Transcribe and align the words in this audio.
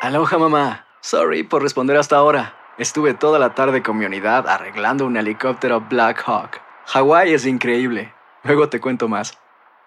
Aloha 0.00 0.38
mamá. 0.38 0.86
Sorry 1.00 1.42
por 1.42 1.62
responder 1.62 1.96
hasta 1.96 2.16
ahora. 2.16 2.54
Estuve 2.78 3.14
toda 3.14 3.40
la 3.40 3.54
tarde 3.56 3.82
con 3.82 3.98
mi 3.98 4.04
unidad 4.04 4.46
arreglando 4.46 5.04
un 5.04 5.16
helicóptero 5.16 5.80
Black 5.80 6.22
Hawk. 6.24 6.60
Hawái 6.86 7.34
es 7.34 7.46
increíble. 7.46 8.14
Luego 8.44 8.68
te 8.68 8.80
cuento 8.80 9.08
más. 9.08 9.36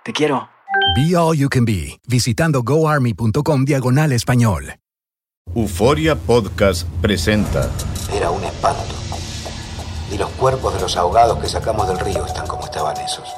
Te 0.04 0.12
quiero. 0.12 0.50
Be 0.98 1.16
All 1.16 1.38
You 1.38 1.48
Can 1.48 1.64
Be, 1.64 1.98
visitando 2.08 2.62
goarmy.com 2.62 3.64
diagonal 3.64 4.12
español. 4.12 4.76
Euforia 5.56 6.16
Podcast 6.16 6.88
presenta 7.02 7.70
Era 8.14 8.32
un 8.32 8.44
espanto. 8.44 8.96
Y 10.12 10.18
los 10.18 10.30
cuerpos 10.32 10.74
de 10.74 10.82
los 10.82 10.98
ahogados 10.98 11.40
que 11.40 11.48
sacamos 11.48 11.88
del 11.88 12.00
río 12.00 12.26
están 12.26 12.48
como 12.48 12.66
estaban 12.66 12.98
esos. 12.98 13.30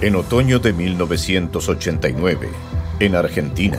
En 0.00 0.16
otoño 0.16 0.58
de 0.58 0.72
1989, 0.72 2.50
en 3.00 3.14
Argentina, 3.14 3.78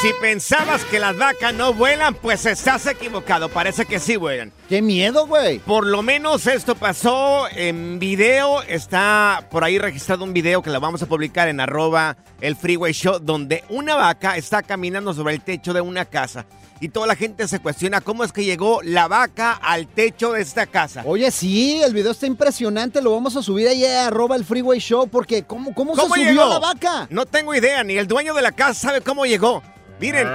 si 0.00 0.12
pensabas 0.20 0.84
que 0.84 1.00
las 1.00 1.16
vacas 1.16 1.52
no 1.54 1.72
vuelan, 1.74 2.14
pues 2.14 2.46
estás 2.46 2.86
equivocado. 2.86 3.48
Parece 3.48 3.84
que 3.84 3.98
sí 3.98 4.16
vuelan. 4.16 4.52
¡Qué 4.68 4.80
miedo, 4.80 5.26
güey! 5.26 5.58
Por 5.58 5.86
lo 5.86 6.02
menos 6.02 6.46
esto 6.46 6.76
pasó 6.76 7.48
en 7.50 7.98
video. 7.98 8.62
Está 8.62 9.46
por 9.50 9.64
ahí 9.64 9.78
registrado 9.78 10.22
un 10.24 10.32
video 10.32 10.62
que 10.62 10.70
lo 10.70 10.78
vamos 10.78 11.02
a 11.02 11.06
publicar 11.06 11.48
en 11.48 11.58
arroba 11.58 12.16
el 12.40 12.54
Freeway 12.54 12.92
Show, 12.92 13.18
donde 13.20 13.64
una 13.68 13.96
vaca 13.96 14.36
está 14.36 14.62
caminando 14.62 15.12
sobre 15.14 15.34
el 15.34 15.40
techo 15.40 15.72
de 15.72 15.80
una 15.80 16.04
casa. 16.04 16.46
Y 16.80 16.90
toda 16.90 17.08
la 17.08 17.16
gente 17.16 17.48
se 17.48 17.58
cuestiona 17.58 18.00
cómo 18.00 18.22
es 18.22 18.30
que 18.30 18.44
llegó 18.44 18.80
la 18.84 19.08
vaca 19.08 19.52
al 19.54 19.88
techo 19.88 20.32
de 20.32 20.42
esta 20.42 20.66
casa. 20.66 21.02
Oye, 21.06 21.28
sí, 21.32 21.80
el 21.82 21.92
video 21.92 22.12
está 22.12 22.26
impresionante. 22.26 23.02
Lo 23.02 23.10
vamos 23.10 23.34
a 23.34 23.42
subir 23.42 23.66
ahí 23.66 23.84
a 23.84 24.06
arroba 24.06 24.36
el 24.36 24.44
Freeway 24.44 24.78
Show 24.78 25.08
porque 25.08 25.42
¿cómo, 25.42 25.74
cómo, 25.74 25.96
se 25.96 26.02
¿Cómo 26.02 26.14
subió 26.14 26.30
llegó? 26.30 26.48
la 26.48 26.60
vaca? 26.60 27.08
No 27.10 27.26
tengo 27.26 27.52
idea, 27.52 27.82
ni 27.82 27.96
el 27.98 28.06
dueño 28.06 28.32
de 28.32 28.42
la 28.42 28.52
casa 28.52 28.78
sabe 28.78 29.00
cómo 29.00 29.26
llegó. 29.26 29.60
Miren, 30.00 30.28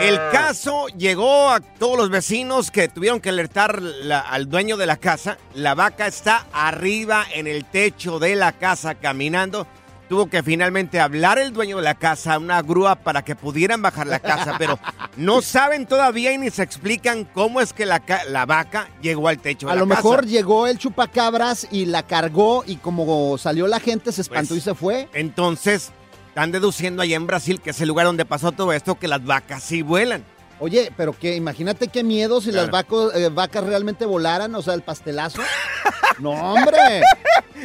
el 0.00 0.16
caso 0.30 0.86
llegó 0.96 1.50
a 1.50 1.60
todos 1.60 1.96
los 1.98 2.10
vecinos 2.10 2.70
que 2.70 2.86
tuvieron 2.88 3.20
que 3.20 3.30
alertar 3.30 3.82
la- 3.82 4.20
al 4.20 4.48
dueño 4.48 4.76
de 4.76 4.86
la 4.86 4.96
casa. 4.96 5.36
La 5.54 5.74
vaca 5.74 6.06
está 6.06 6.46
arriba 6.52 7.24
en 7.34 7.46
el 7.48 7.64
techo 7.64 8.18
de 8.20 8.36
la 8.36 8.52
casa 8.52 8.94
caminando. 8.94 9.66
Tuvo 10.08 10.28
que 10.28 10.42
finalmente 10.42 10.98
hablar 11.00 11.38
el 11.38 11.52
dueño 11.52 11.76
de 11.76 11.82
la 11.84 11.94
casa, 11.94 12.36
una 12.38 12.62
grúa 12.62 12.96
para 12.96 13.22
que 13.22 13.36
pudieran 13.36 13.80
bajar 13.82 14.06
la 14.08 14.18
casa, 14.18 14.56
pero 14.58 14.78
no 15.16 15.40
saben 15.42 15.86
todavía 15.86 16.32
y 16.32 16.38
ni 16.38 16.50
se 16.50 16.62
explican 16.64 17.24
cómo 17.24 17.60
es 17.60 17.72
que 17.72 17.86
la, 17.86 18.02
la 18.28 18.44
vaca 18.46 18.88
llegó 19.02 19.28
al 19.28 19.38
techo 19.38 19.66
de 19.66 19.72
A 19.72 19.76
la 19.76 19.80
lo 19.82 19.88
casa. 19.88 20.02
mejor 20.02 20.26
llegó 20.26 20.66
el 20.66 20.78
chupacabras 20.78 21.66
y 21.70 21.86
la 21.86 22.04
cargó 22.04 22.64
y 22.66 22.76
como 22.76 23.38
salió 23.38 23.66
la 23.68 23.78
gente 23.78 24.10
se 24.12 24.22
espantó 24.22 24.48
Pues, 24.48 24.58
y 24.58 24.64
se 24.64 24.74
fue. 24.74 25.08
Entonces, 25.12 25.92
están 26.40 26.52
deduciendo 26.52 27.02
allá 27.02 27.16
en 27.16 27.26
Brasil, 27.26 27.60
que 27.60 27.68
es 27.68 27.80
el 27.82 27.88
lugar 27.88 28.06
donde 28.06 28.24
pasó 28.24 28.50
todo 28.50 28.72
esto, 28.72 28.94
que 28.98 29.06
las 29.08 29.22
vacas 29.22 29.62
sí 29.62 29.82
vuelan. 29.82 30.24
Oye, 30.58 30.90
pero 30.96 31.12
que 31.12 31.36
imagínate 31.36 31.88
qué 31.88 32.02
miedo 32.02 32.40
si 32.40 32.50
las 32.50 32.70
Claro. 32.70 32.88
vaco- 32.88 33.12
eh, 33.14 33.28
vacas 33.28 33.62
realmente 33.64 34.06
volaran, 34.06 34.54
o 34.54 34.62
sea, 34.62 34.72
el 34.72 34.80
pastelazo. 34.80 35.42
no, 36.18 36.30
hombre. 36.30 37.02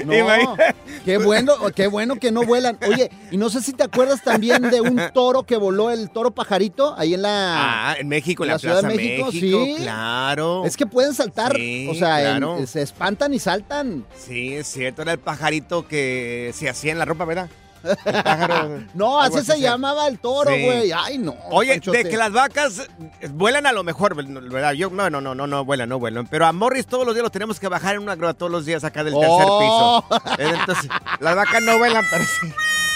No, 0.04 0.58
qué 1.06 1.18
bueno, 1.18 1.56
qué 1.74 1.88
bueno 1.88 2.18
que 2.18 2.34
no 2.34 2.44
vuelan. 2.44 2.78
Oye, 2.86 3.10
y 3.32 3.38
no 3.38 3.50
sé 3.50 3.62
si 3.62 3.72
te 3.72 3.84
acuerdas 3.84 4.22
también 4.24 4.62
de 4.64 4.82
un 4.82 5.02
toro 5.14 5.44
que 5.44 5.56
voló, 5.56 5.90
el 5.90 6.10
toro 6.10 6.32
pajarito, 6.32 6.96
ahí 6.98 7.14
en 7.14 7.22
la... 7.22 7.92
Ah, 7.92 7.96
en 7.98 8.10
México, 8.10 8.44
en 8.44 8.48
en 8.50 8.50
la, 8.50 8.54
la 8.56 8.60
Ciudad 8.60 8.76
de 8.76 8.82
Plaza 8.82 8.98
México, 8.98 9.26
México, 9.28 9.66
sí. 9.66 9.76
claro. 9.84 10.66
Es 10.66 10.76
que 10.76 10.86
pueden 10.86 11.14
saltar, 11.14 11.56
Sí, 11.56 11.88
o 11.90 11.94
sea, 11.96 12.20
en- 12.20 12.40
claro. 12.40 12.68
se 12.68 12.82
espantan 12.82 13.34
y 13.34 13.40
saltan. 13.40 14.06
Sí, 14.18 14.54
es 14.54 14.68
cierto, 14.68 15.02
era 15.02 15.14
el 15.14 15.20
pajarito 15.20 15.88
que 15.88 16.52
se 16.54 16.68
hacía 16.68 16.92
en 16.92 17.00
la 17.00 17.06
ropa, 17.06 17.24
¿verdad? 17.24 17.50
No, 18.94 19.20
así 19.22 19.42
se 19.44 19.60
llamaba 19.60 20.08
el 20.08 20.20
toro, 20.20 20.52
Sí. 20.52 20.64
güey. 20.64 20.92
Ay, 20.92 21.18
no. 21.18 21.36
Oye, 21.52 21.74
Panchote. 21.74 22.04
de 22.04 22.10
que 22.10 22.18
las 22.18 22.32
vacas 22.32 22.80
eh, 23.22 23.28
vuelan 23.32 23.66
a 23.66 23.72
lo 23.72 23.84
mejor, 23.84 24.16
¿verdad? 24.16 24.74
Yo, 24.74 24.90
no, 24.90 25.10
no, 25.10 25.22
no, 25.22 25.36
no, 25.36 25.48
no 25.48 25.66
vuelan, 25.66 25.90
no 25.90 26.00
vuelan. 26.00 26.28
Pero 26.28 26.46
a 26.46 26.52
Morris 26.54 26.86
todos 26.88 27.06
los 27.06 27.14
días 27.16 27.24
lo 27.24 27.30
tenemos 27.30 27.60
que 27.60 27.68
bajar 27.68 27.96
en 27.96 28.02
una 28.02 28.16
grúa 28.16 28.34
todos 28.34 28.52
los 28.52 28.66
días 28.66 28.84
acá 28.84 29.04
del 29.04 29.14
tercer 29.14 29.46
Oh. 29.48 30.04
piso. 30.10 30.22
Eh, 30.40 30.54
Entonces, 30.60 30.90
las 31.20 31.36
vacas 31.36 31.62
no 31.64 31.78
vuelan, 31.78 32.04
pero 32.10 32.24
sí, 32.26 32.54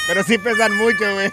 pero 0.08 0.24
sí 0.24 0.38
pesan 0.38 0.76
mucho, 0.78 1.14
güey. 1.14 1.32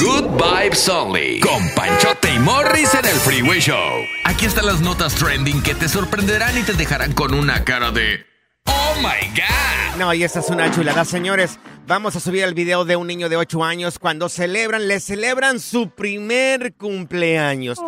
Good 0.00 0.30
Vibes 0.42 0.88
Only. 0.88 1.40
Con 1.40 1.68
Panchote 1.74 2.34
y 2.34 2.38
Morris 2.38 2.94
en 2.94 3.04
el 3.06 3.14
Freeway 3.16 3.60
Show. 3.60 3.76
Aquí 4.24 4.46
están 4.46 4.66
las 4.66 4.80
notas 4.80 5.14
trending 5.14 5.62
que 5.62 5.74
te 5.74 5.88
sorprenderán 5.88 6.56
y 6.58 6.62
te 6.62 6.72
dejarán 6.72 7.12
con 7.12 7.34
una 7.34 7.64
cara 7.64 7.90
de. 7.90 8.24
¡Oh 8.66 8.94
my 8.96 9.28
God! 9.34 9.98
No, 9.98 10.14
y 10.14 10.24
esta 10.24 10.40
es 10.40 10.48
una 10.50 10.70
chulada, 10.70 11.04
señores. 11.04 11.58
Vamos 11.86 12.16
a 12.16 12.20
subir 12.20 12.44
el 12.44 12.54
video 12.54 12.84
de 12.84 12.96
un 12.96 13.06
niño 13.06 13.28
de 13.28 13.36
8 13.36 13.64
años 13.64 13.98
cuando 13.98 14.28
celebran, 14.28 14.88
le 14.88 15.00
celebran 15.00 15.60
su 15.60 15.90
primer 15.90 16.74
cumpleaños. 16.74 17.78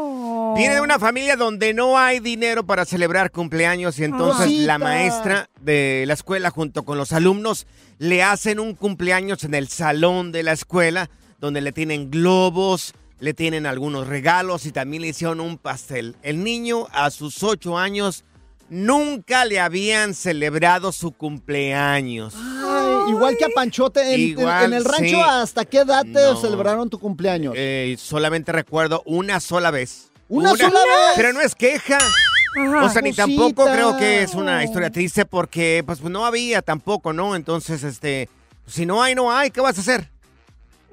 Viene 0.56 0.74
de 0.74 0.80
una 0.80 0.98
familia 0.98 1.36
donde 1.36 1.74
no 1.74 1.98
hay 1.98 2.20
dinero 2.20 2.66
para 2.66 2.84
celebrar 2.84 3.30
cumpleaños 3.30 3.98
y 3.98 4.04
entonces 4.04 4.46
Rosita. 4.46 4.66
la 4.66 4.78
maestra 4.78 5.50
de 5.60 6.04
la 6.06 6.14
escuela 6.14 6.50
junto 6.50 6.84
con 6.84 6.98
los 6.98 7.12
alumnos 7.12 7.66
le 7.98 8.22
hacen 8.22 8.60
un 8.60 8.74
cumpleaños 8.74 9.44
en 9.44 9.54
el 9.54 9.68
salón 9.68 10.32
de 10.32 10.42
la 10.42 10.52
escuela 10.52 11.08
donde 11.40 11.60
le 11.60 11.72
tienen 11.72 12.10
globos, 12.10 12.94
le 13.18 13.34
tienen 13.34 13.66
algunos 13.66 14.06
regalos 14.06 14.66
y 14.66 14.72
también 14.72 15.02
le 15.02 15.08
hicieron 15.08 15.40
un 15.40 15.56
pastel. 15.56 16.16
El 16.22 16.44
niño 16.44 16.86
a 16.92 17.10
sus 17.10 17.42
8 17.42 17.78
años 17.78 18.24
nunca 18.74 19.44
le 19.44 19.60
habían 19.60 20.14
celebrado 20.14 20.92
su 20.92 21.12
cumpleaños. 21.12 22.34
Ay, 22.36 23.10
igual 23.10 23.36
que 23.38 23.44
a 23.44 23.48
Panchote, 23.54 24.14
en, 24.14 24.20
Igual, 24.20 24.64
en 24.64 24.72
el 24.74 24.84
rancho, 24.84 25.04
sí. 25.04 25.22
¿hasta 25.24 25.64
qué 25.64 25.78
edad 25.78 26.02
te 26.02 26.10
No. 26.12 26.36
celebraron 26.36 26.90
tu 26.90 26.98
cumpleaños? 26.98 27.54
Eh, 27.56 27.96
solamente 27.98 28.52
recuerdo 28.52 29.02
una 29.06 29.40
sola 29.40 29.70
vez. 29.70 30.10
¿Una 30.28 30.50
sola 30.56 30.70
vez? 30.70 31.12
Pero 31.16 31.32
no 31.32 31.40
es 31.40 31.54
queja. 31.54 31.98
o 32.82 32.88
sea, 32.88 33.02
ni 33.02 33.10
cosita. 33.10 33.26
tampoco 33.26 33.64
creo 33.66 33.96
que 33.96 34.22
es 34.22 34.34
una 34.34 34.64
historia 34.64 34.90
triste 34.90 35.24
porque 35.24 35.82
pues 35.86 36.00
no 36.02 36.24
había 36.26 36.62
tampoco, 36.62 37.12
¿no? 37.12 37.36
Entonces, 37.36 37.82
este, 37.84 38.28
si 38.66 38.86
no 38.86 39.02
hay, 39.02 39.14
no 39.14 39.30
hay, 39.32 39.50
¿qué 39.50 39.60
vas 39.60 39.76
a 39.78 39.80
hacer? 39.82 40.10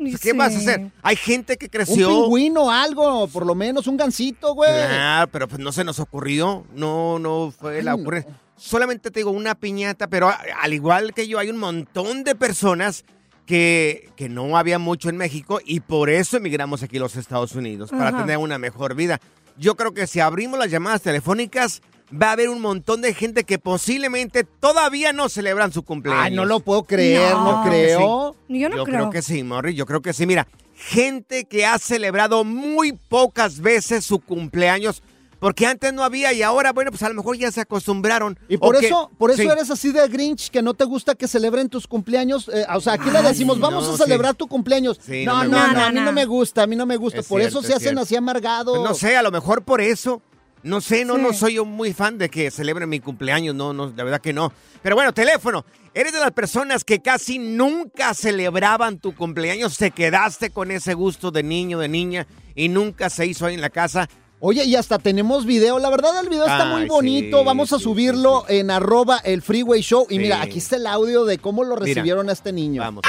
Sea, 0.09 0.19
¿Qué 0.21 0.33
vas 0.33 0.55
a 0.55 0.57
hacer? 0.57 0.91
Hay 1.03 1.15
gente 1.15 1.57
que 1.57 1.65
Un 1.65 1.69
creció. 1.69 2.07
pingüino, 2.09 2.71
algo, 2.71 3.27
por 3.27 3.45
lo 3.45 3.55
menos, 3.55 3.87
un 3.87 3.97
gancito, 3.97 4.53
güey. 4.55 4.69
Ah, 4.73 5.27
pero 5.31 5.47
pues 5.47 5.59
no 5.59 5.71
se 5.71 5.83
nos 5.83 5.99
ocurrió. 5.99 6.65
No, 6.73 7.19
no 7.19 7.53
fue 7.57 7.81
la 7.83 7.91
no. 7.95 8.01
ocurrencia. 8.01 8.39
Solamente 8.57 9.09
te 9.11 9.19
digo 9.21 9.31
una 9.31 9.55
piñata, 9.55 10.07
pero 10.07 10.31
al 10.61 10.73
igual 10.73 11.13
que 11.13 11.27
yo, 11.27 11.39
hay 11.39 11.49
un 11.49 11.57
montón 11.57 12.23
de 12.23 12.35
personas 12.35 13.05
que, 13.45 14.09
que 14.15 14.29
no 14.29 14.57
había 14.57 14.77
mucho 14.79 15.09
en 15.09 15.17
México 15.17 15.59
y 15.65 15.79
por 15.79 16.09
eso 16.09 16.37
emigramos 16.37 16.83
aquí 16.83 16.97
a 16.97 17.01
los 17.01 17.15
Estados 17.15 17.53
Unidos, 17.55 17.89
para 17.89 18.09
Ajá. 18.09 18.19
tener 18.19 18.37
una 18.37 18.57
mejor 18.59 18.95
vida. 18.95 19.19
Yo 19.57 19.75
creo 19.75 19.93
que 19.93 20.07
si 20.07 20.19
abrimos 20.19 20.57
las 20.59 20.69
llamadas 20.71 21.01
telefónicas, 21.01 21.81
va 22.11 22.29
a 22.29 22.31
haber 22.33 22.49
un 22.49 22.61
montón 22.61 23.01
de 23.01 23.13
gente 23.13 23.43
que 23.43 23.59
posiblemente 23.59 24.43
todavía 24.43 25.13
no 25.13 25.29
celebran 25.29 25.71
su 25.71 25.83
cumpleaños. 25.83 26.25
Ay, 26.25 26.35
no 26.35 26.45
lo 26.45 26.59
puedo 26.59 26.83
creer, 26.83 27.33
no, 27.33 27.63
No. 27.63 27.63
creo. 27.63 28.35
Yo 28.49 28.69
no 28.69 28.77
yo 28.77 28.83
creo. 28.83 28.97
creo 28.97 29.09
que 29.09 29.21
sí, 29.21 29.43
Morri, 29.43 29.73
yo 29.75 29.85
creo 29.85 30.01
que 30.01 30.13
sí. 30.13 30.25
Mira, 30.25 30.47
gente 30.75 31.45
que 31.45 31.65
ha 31.65 31.77
celebrado 31.79 32.43
muy 32.43 32.93
pocas 32.93 33.59
veces 33.61 34.05
su 34.05 34.19
cumpleaños, 34.19 35.03
porque 35.39 35.65
antes 35.65 35.91
no 35.91 36.03
había 36.03 36.33
y 36.33 36.43
ahora, 36.43 36.71
bueno, 36.71 36.91
pues 36.91 37.01
a 37.01 37.09
lo 37.09 37.15
mejor 37.15 37.35
ya 37.37 37.51
se 37.51 37.61
acostumbraron. 37.61 38.37
Y 38.47 38.57
por 38.57 38.75
eso, 38.75 39.09
por 39.17 39.31
eso 39.31 39.41
sí. 39.41 39.47
eres 39.47 39.71
así 39.71 39.91
de 39.91 40.07
Grinch, 40.07 40.49
que 40.51 40.61
no 40.61 40.75
te 40.75 40.83
gusta 40.83 41.15
que 41.15 41.27
celebren 41.27 41.67
tus 41.67 41.87
cumpleaños. 41.87 42.47
Eh, 42.53 42.63
o 42.75 42.79
sea, 42.79 42.93
aquí 42.93 43.09
le 43.09 43.23
decimos, 43.23 43.59
vamos 43.59 43.87
no, 43.87 43.93
a 43.93 43.97
celebrar 43.97 44.35
tu 44.35 44.47
cumpleaños. 44.47 44.99
Sí, 45.01 45.25
no, 45.25 45.43
no 45.43 45.49
no, 45.49 45.73
no, 45.73 45.81
a 45.85 45.91
mí 45.91 45.99
no 45.99 46.11
me 46.11 46.25
gusta, 46.25 46.61
a 46.63 46.67
mí 46.67 46.75
no 46.75 46.85
me 46.85 46.95
gusta. 46.97 47.21
Es 47.21 47.27
por 47.27 47.39
cierto, 47.41 47.57
eso 47.59 47.67
se 47.67 47.69
es 47.73 47.77
hacen 47.77 47.87
cierto. 47.89 48.01
así 48.01 48.15
amargados. 48.15 48.77
Pues 48.77 48.87
no 48.89 48.93
sé, 48.95 49.15
a 49.17 49.23
lo 49.23 49.31
mejor 49.31 49.63
por 49.63 49.81
eso. 49.81 50.21
No 50.63 50.79
sé, 50.81 51.05
no, 51.05 51.15
Sí. 51.15 51.21
no 51.21 51.33
soy 51.33 51.53
yo 51.55 51.65
muy 51.65 51.93
fan 51.93 52.17
de 52.17 52.29
que 52.29 52.51
celebren 52.51 52.87
mi 52.87 52.99
cumpleaños, 52.99 53.55
no, 53.55 53.73
no, 53.73 53.91
la 53.95 54.03
verdad 54.03 54.21
que 54.21 54.33
no. 54.33 54.51
Pero 54.81 54.95
bueno, 54.95 55.13
teléfono. 55.13 55.65
Eres 55.93 56.13
de 56.13 56.19
las 56.19 56.31
personas 56.31 56.83
que 56.83 57.01
casi 57.01 57.37
nunca 57.39 58.13
celebraban 58.13 58.99
tu 58.99 59.13
cumpleaños, 59.15 59.77
te 59.77 59.91
quedaste 59.91 60.51
con 60.51 60.71
ese 60.71 60.93
gusto 60.93 61.31
de 61.31 61.43
niño, 61.43 61.79
de 61.79 61.87
niña, 61.89 62.27
y 62.55 62.69
nunca 62.69 63.09
se 63.09 63.25
hizo 63.25 63.45
ahí 63.45 63.55
en 63.55 63.61
la 63.61 63.69
casa. 63.69 64.07
Oye, 64.39 64.63
y 64.65 64.75
hasta 64.75 64.97
tenemos 64.97 65.45
video. 65.45 65.77
La 65.77 65.89
verdad, 65.91 66.19
el 66.19 66.27
video 66.29 66.45
está 66.45 66.67
Ay, 66.69 66.79
muy 66.79 66.87
bonito. 66.87 67.39
sí, 67.39 67.45
Vamos 67.45 67.73
a 67.73 67.77
sí, 67.77 67.83
subirlo 67.83 68.45
en 68.47 68.71
arroba 68.71 69.17
el 69.23 69.41
Freeway 69.43 69.81
Show. 69.81 70.07
Y 70.09 70.17
mira, 70.17 70.41
aquí 70.41 70.57
está 70.57 70.77
el 70.77 70.87
audio 70.87 71.25
de 71.25 71.37
cómo 71.37 71.63
lo 71.63 71.75
Mira. 71.75 71.85
recibieron 71.85 72.27
a 72.29 72.31
este 72.31 72.51
niño. 72.51 72.81
Vamos. 72.81 73.03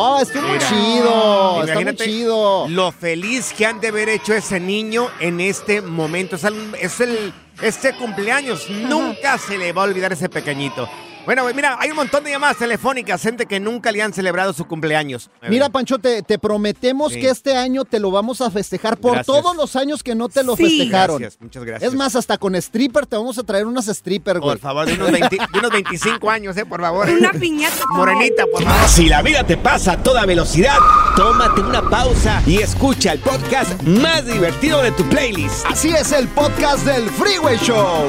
Oh, 0.00 0.20
estuvo 0.20 0.46
muy 0.46 0.58
chido. 0.58 1.60
Está 1.60 1.74
muy 1.74 1.82
Imagínate 1.82 2.04
chido. 2.04 2.68
Lo 2.68 2.92
feliz 2.92 3.52
que 3.56 3.66
han 3.66 3.80
de 3.80 3.88
haber 3.88 4.08
hecho 4.08 4.32
ese 4.34 4.60
niño 4.60 5.08
en 5.18 5.40
este 5.40 5.80
momento. 5.82 6.36
Es 6.36 6.44
el, 6.44 6.74
es 6.80 7.00
el- 7.00 7.32
este 7.62 7.92
cumpleaños. 7.96 8.70
Nunca 8.70 9.36
se 9.38 9.58
le 9.58 9.72
va 9.72 9.82
a 9.82 9.84
olvidar 9.86 10.12
ese 10.12 10.28
pequeñito. 10.28 10.88
Bueno, 11.28 11.44
mira, 11.54 11.76
hay 11.78 11.90
un 11.90 11.96
montón 11.96 12.24
de 12.24 12.30
llamadas 12.30 12.56
telefónicas, 12.56 13.20
gente 13.20 13.44
que 13.44 13.60
nunca 13.60 13.92
le 13.92 14.00
han 14.00 14.14
celebrado 14.14 14.54
su 14.54 14.64
cumpleaños. 14.66 15.28
Mira. 15.46 15.68
Pancho, 15.68 15.98
te, 15.98 16.22
te 16.22 16.38
prometemos 16.38 17.12
Sí. 17.12 17.20
que 17.20 17.28
este 17.28 17.54
año 17.54 17.84
te 17.84 18.00
lo 18.00 18.10
vamos 18.10 18.40
a 18.40 18.50
festejar 18.50 18.96
por 18.96 19.12
Gracias. 19.12 19.26
todos 19.26 19.54
los 19.54 19.76
años 19.76 20.02
que 20.02 20.14
no 20.14 20.30
te 20.30 20.42
lo 20.42 20.56
Sí. 20.56 20.64
festejaron. 20.64 21.18
Gracias, 21.18 21.38
muchas 21.42 21.64
gracias. 21.64 21.92
Es 21.92 21.94
más, 21.98 22.16
hasta 22.16 22.38
con 22.38 22.54
stripper 22.54 23.04
te 23.04 23.16
vamos 23.16 23.36
a 23.36 23.42
traer 23.42 23.66
unas 23.66 23.88
stripper, 23.88 24.40
güey. 24.40 24.52
por 24.56 24.58
favor, 24.62 24.86
de 24.86 24.94
unos, 24.94 25.12
20 25.12 25.36
de 25.52 25.58
unos 25.58 25.70
25 25.70 26.30
años, 26.30 26.56
eh, 26.56 26.64
por 26.64 26.80
favor. 26.80 27.10
Una 27.10 27.32
piñata. 27.32 27.76
Morenita, 27.90 28.44
por 28.50 28.62
favor. 28.64 28.88
Si 28.88 29.06
la 29.10 29.20
vida 29.20 29.44
te 29.44 29.58
pasa 29.58 29.92
a 29.92 30.02
toda 30.02 30.24
velocidad, 30.24 30.78
tómate 31.14 31.60
una 31.60 31.82
pausa 31.90 32.42
y 32.46 32.62
escucha 32.62 33.12
el 33.12 33.18
podcast 33.18 33.82
más 33.82 34.24
divertido 34.24 34.80
de 34.82 34.92
tu 34.92 35.04
playlist. 35.10 35.66
Así 35.66 35.90
es 35.90 36.10
el 36.12 36.26
podcast 36.28 36.86
del 36.86 37.10
Freeway 37.10 37.58
Show. 37.58 38.08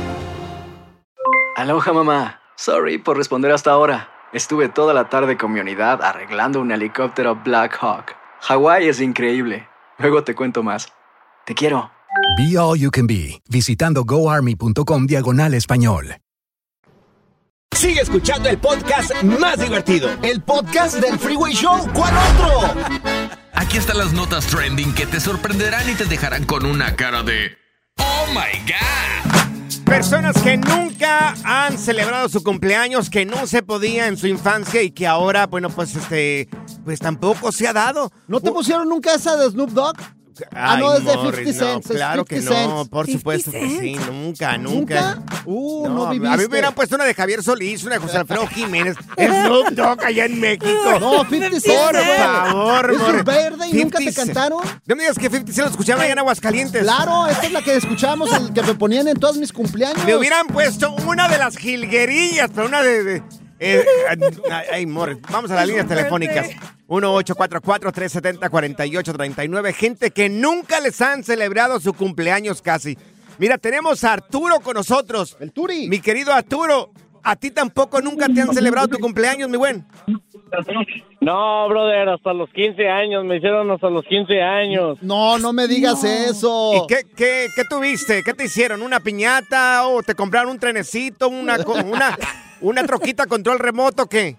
Aloha 1.61 1.93
mamá. 1.93 2.41
Sorry 2.55 2.97
por 2.97 3.17
responder 3.17 3.51
hasta 3.51 3.69
ahora. 3.69 4.09
Estuve 4.33 4.67
toda 4.67 4.95
la 4.95 5.09
tarde 5.09 5.37
con 5.37 5.51
mi 5.51 5.59
unidad 5.59 6.01
arreglando 6.01 6.59
un 6.59 6.71
helicóptero 6.71 7.35
Black 7.35 7.77
Hawk. 7.79 8.15
Hawái 8.39 8.87
es 8.87 8.99
increíble. 8.99 9.67
Luego 9.99 10.23
te 10.23 10.33
cuento 10.33 10.63
más. 10.63 10.91
Te 11.45 11.53
quiero. 11.53 11.91
Be 12.35 12.57
All 12.57 12.79
You 12.79 12.89
Can 12.89 13.05
Be, 13.05 13.43
visitando 13.47 14.03
goarmy.com 14.03 15.05
diagonal 15.05 15.53
español. 15.53 16.15
Sigue 17.75 18.01
escuchando 18.01 18.49
el 18.49 18.57
podcast 18.57 19.21
más 19.21 19.59
divertido. 19.59 20.09
El 20.23 20.41
podcast 20.41 20.95
del 20.95 21.19
Freeway 21.19 21.53
Show. 21.53 21.87
¿Cuál 21.93 22.13
otro? 22.33 22.73
Aquí 23.53 23.77
están 23.77 23.99
las 23.99 24.13
notas 24.13 24.47
trending 24.47 24.95
que 24.95 25.05
te 25.05 25.19
sorprenderán 25.19 25.87
y 25.87 25.93
te 25.93 26.05
dejarán 26.05 26.45
con 26.45 26.65
una 26.65 26.95
cara 26.95 27.21
de 27.21 27.55
¡Oh 27.99 28.25
my 28.33 28.59
God! 28.65 29.30
Personas 29.91 30.41
que 30.41 30.55
nunca 30.55 31.35
han 31.43 31.77
celebrado 31.77 32.29
su 32.29 32.41
cumpleaños, 32.41 33.09
que 33.09 33.25
no 33.25 33.45
se 33.45 33.61
podía 33.61 34.07
en 34.07 34.15
su 34.15 34.25
infancia 34.25 34.81
y 34.81 34.91
que 34.91 35.05
ahora, 35.05 35.47
bueno, 35.47 35.69
pues 35.69 35.93
este, 35.97 36.47
pues 36.85 36.97
tampoco 36.99 37.51
se 37.51 37.67
ha 37.67 37.73
dado. 37.73 38.09
¿No 38.25 38.39
te 38.39 38.53
pusieron 38.53 38.87
nunca 38.87 39.13
esa 39.13 39.35
de 39.35 39.49
Snoop 39.49 39.71
Dogg? 39.71 39.97
Ah, 40.53 40.77
no, 40.77 40.91
Ay, 40.91 40.97
es 40.99 41.05
de 41.05 41.17
Morris, 41.17 41.47
50 41.57 41.65
no, 41.65 41.71
Cent, 41.73 41.85
es 41.85 41.91
claro 41.97 42.25
que 42.25 42.39
50 42.41 42.67
no, 42.67 42.77
Cent. 42.79 42.89
por 42.91 43.05
50 43.05 43.19
supuesto 43.19 43.51
que 43.51 43.79
sí, 43.79 43.93
nunca, 44.11 44.57
nunca. 44.57 45.15
¿Nunca? 45.15 45.23
Uh, 45.45 45.87
no, 45.89 46.05
a 46.07 46.11
viviste. 46.11 46.37
mí 46.37 46.43
me 46.43 46.45
hubieran 46.47 46.73
puesto 46.73 46.95
una 46.95 47.05
de 47.05 47.13
Javier 47.13 47.43
Solís, 47.43 47.83
una 47.83 47.95
de 47.95 47.99
José 48.01 48.17
Alfredo 48.17 48.47
Jiménez, 48.47 48.95
Snoop 49.17 49.69
Dogg 49.71 50.03
allá 50.03 50.25
en 50.25 50.39
México. 50.39 50.65
No, 50.99 51.25
50 51.25 51.59
Cent, 51.59 51.75
Por 51.77 51.95
favor, 52.03 52.91
¿Es 52.91 52.97
Morris. 52.99 53.23
verde 53.23 53.67
y 53.69 53.73
nunca 53.83 53.97
te 53.97 54.03
50 54.05 54.11
Cent. 54.11 54.15
cantaron? 54.27 54.59
No 54.85 54.95
me 54.95 55.03
digas 55.03 55.17
que 55.17 55.23
50 55.29 55.51
Cent 55.53 55.65
lo 55.65 55.71
escuchaba 55.71 56.03
allá 56.03 56.13
en 56.13 56.19
Aguascalientes. 56.19 56.81
Claro, 56.83 57.27
esta 57.27 57.45
es 57.47 57.51
la 57.51 57.61
que 57.61 57.75
escuchamos, 57.75 58.31
el 58.33 58.53
que 58.53 58.61
me 58.63 58.75
ponían 58.75 59.07
en 59.07 59.17
todos 59.17 59.37
mis 59.37 59.51
cumpleaños. 59.51 60.03
Me 60.05 60.15
hubieran 60.15 60.47
puesto 60.47 60.93
una 61.07 61.27
de 61.27 61.37
las 61.37 61.57
jilguerillas, 61.57 62.49
pero 62.53 62.67
una 62.67 62.81
de... 62.81 63.03
de- 63.03 63.23
eh, 63.61 63.85
ay, 64.71 64.87
Morris, 64.87 65.17
vamos 65.29 65.51
a 65.51 65.55
las 65.55 65.67
líneas 65.67 65.87
telefónicas. 65.87 66.49
1-844-370-4839. 66.87 69.73
Gente 69.73 70.11
que 70.11 70.29
nunca 70.29 70.79
les 70.79 71.01
han 71.01 71.23
celebrado 71.23 71.79
su 71.79 71.93
cumpleaños 71.93 72.61
casi. 72.61 72.97
Mira, 73.37 73.57
tenemos 73.57 74.03
a 74.03 74.13
Arturo 74.13 74.59
con 74.61 74.73
nosotros. 74.73 75.37
El 75.39 75.51
Turi. 75.51 75.87
Mi 75.87 75.99
querido 75.99 76.33
Arturo, 76.33 76.91
a 77.23 77.35
ti 77.35 77.51
tampoco 77.51 78.01
nunca 78.01 78.27
te 78.27 78.41
han 78.41 78.51
celebrado 78.53 78.87
tu 78.87 78.97
cumpleaños, 78.97 79.49
mi 79.49 79.57
buen. 79.57 79.85
No, 81.19 81.67
brother, 81.69 82.09
hasta 82.09 82.33
los 82.33 82.49
15 82.51 82.87
años, 82.89 83.23
me 83.25 83.37
hicieron 83.37 83.69
hasta 83.71 83.89
los 83.89 84.03
15 84.05 84.41
años. 84.41 84.97
No, 85.01 85.37
no 85.37 85.53
me 85.53 85.67
digas 85.67 86.03
eso. 86.03 86.71
¿Y 86.75 86.87
qué, 86.87 87.01
qué, 87.15 87.47
qué 87.55 87.63
tuviste? 87.69 88.21
¿Qué 88.23 88.33
te 88.33 88.45
hicieron? 88.45 88.81
¿Una 88.81 88.99
piñata 88.99 89.87
o 89.87 90.01
te 90.03 90.15
compraron 90.15 90.51
un 90.51 90.59
trenecito, 90.59 91.29
una, 91.29 91.57
una, 91.85 92.17
una 92.61 92.83
troquita 92.85 93.25
control 93.27 93.59
remoto? 93.59 94.07
¿Qué? 94.07 94.35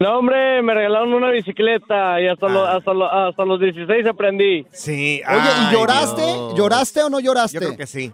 No, 0.00 0.18
hombre, 0.18 0.62
me 0.62 0.74
regalaron 0.74 1.12
una 1.14 1.30
bicicleta 1.30 2.20
y 2.20 2.26
hasta, 2.28 2.48
lo- 2.48 2.66
hasta, 2.66 2.92
lo- 2.92 3.12
hasta 3.12 3.44
los 3.44 3.60
16 3.60 4.06
aprendí. 4.06 4.66
Sí. 4.72 5.20
Oye, 5.28 5.38
¿y 5.70 5.72
lloraste? 5.74 6.22
Dios. 6.22 6.54
¿Lloraste 6.56 7.02
o 7.02 7.10
no 7.10 7.20
lloraste? 7.20 7.54
Yo 7.56 7.60
creo 7.60 7.76
que 7.76 7.86
sí. 7.86 8.10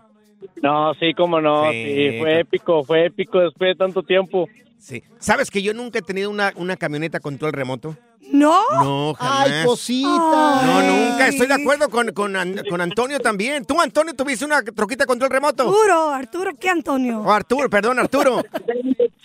No, 0.62 0.92
sí, 0.94 1.14
cómo 1.14 1.40
no. 1.40 1.70
Sí, 1.70 1.84
Sí, 2.12 2.18
fue 2.20 2.40
épico, 2.40 2.82
fue 2.84 3.06
épico 3.06 3.38
después 3.38 3.70
de 3.70 3.74
tanto 3.76 4.02
tiempo. 4.02 4.48
Sí. 4.78 5.02
¿Sabes 5.18 5.50
que 5.50 5.62
yo 5.62 5.74
nunca 5.74 5.98
he 5.98 6.02
tenido 6.02 6.30
una, 6.30 6.52
una 6.56 6.76
camioneta 6.76 7.20
con 7.20 7.36
todo 7.36 7.48
el 7.48 7.52
remoto? 7.54 7.96
¿No? 8.30 8.62
No, 8.82 9.14
jamás. 9.14 9.48
Ay, 9.50 9.64
cosita. 9.64 10.08
No, 10.08 10.82
nunca. 10.82 11.28
Estoy 11.28 11.46
de 11.46 11.54
acuerdo 11.54 11.88
con, 11.88 12.12
con, 12.12 12.34
con 12.68 12.80
Antonio 12.80 13.18
también. 13.20 13.64
¿Tú, 13.64 13.80
Antonio, 13.80 14.14
tuviste 14.14 14.44
una 14.44 14.62
troquita 14.62 15.06
con 15.06 15.18
todo 15.18 15.26
el 15.26 15.32
remoto? 15.32 15.62
Arturo, 15.64 16.10
Arturo, 16.10 16.50
¿qué 16.60 16.68
Antonio? 16.68 17.20
Oh, 17.22 17.32
Arturo, 17.32 17.68
perdón, 17.70 17.98
Arturo. 17.98 18.42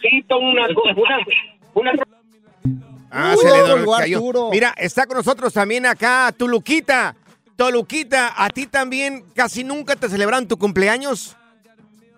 Sí, 0.01 0.25
una, 0.29 0.67
una, 1.74 1.91
Ah, 3.15 3.36
Uy, 3.38 3.41
se 3.45 3.51
le 3.51 3.57
lo 3.60 3.67
do- 3.67 3.74
colgó 3.75 3.98
cayó. 3.98 4.17
Arturo. 4.17 4.50
Mira, 4.51 4.74
está 4.77 5.05
con 5.05 5.17
nosotros 5.17 5.53
también 5.53 5.86
acá 5.86 6.33
Toluquita. 6.36 7.15
Toluquita, 7.55 8.33
¿a 8.36 8.50
ti 8.50 8.65
también 8.65 9.24
casi 9.36 9.63
nunca 9.63 9.95
te 9.95 10.10
celebran 10.10 10.48
tu 10.48 10.57
cumpleaños? 10.57 11.38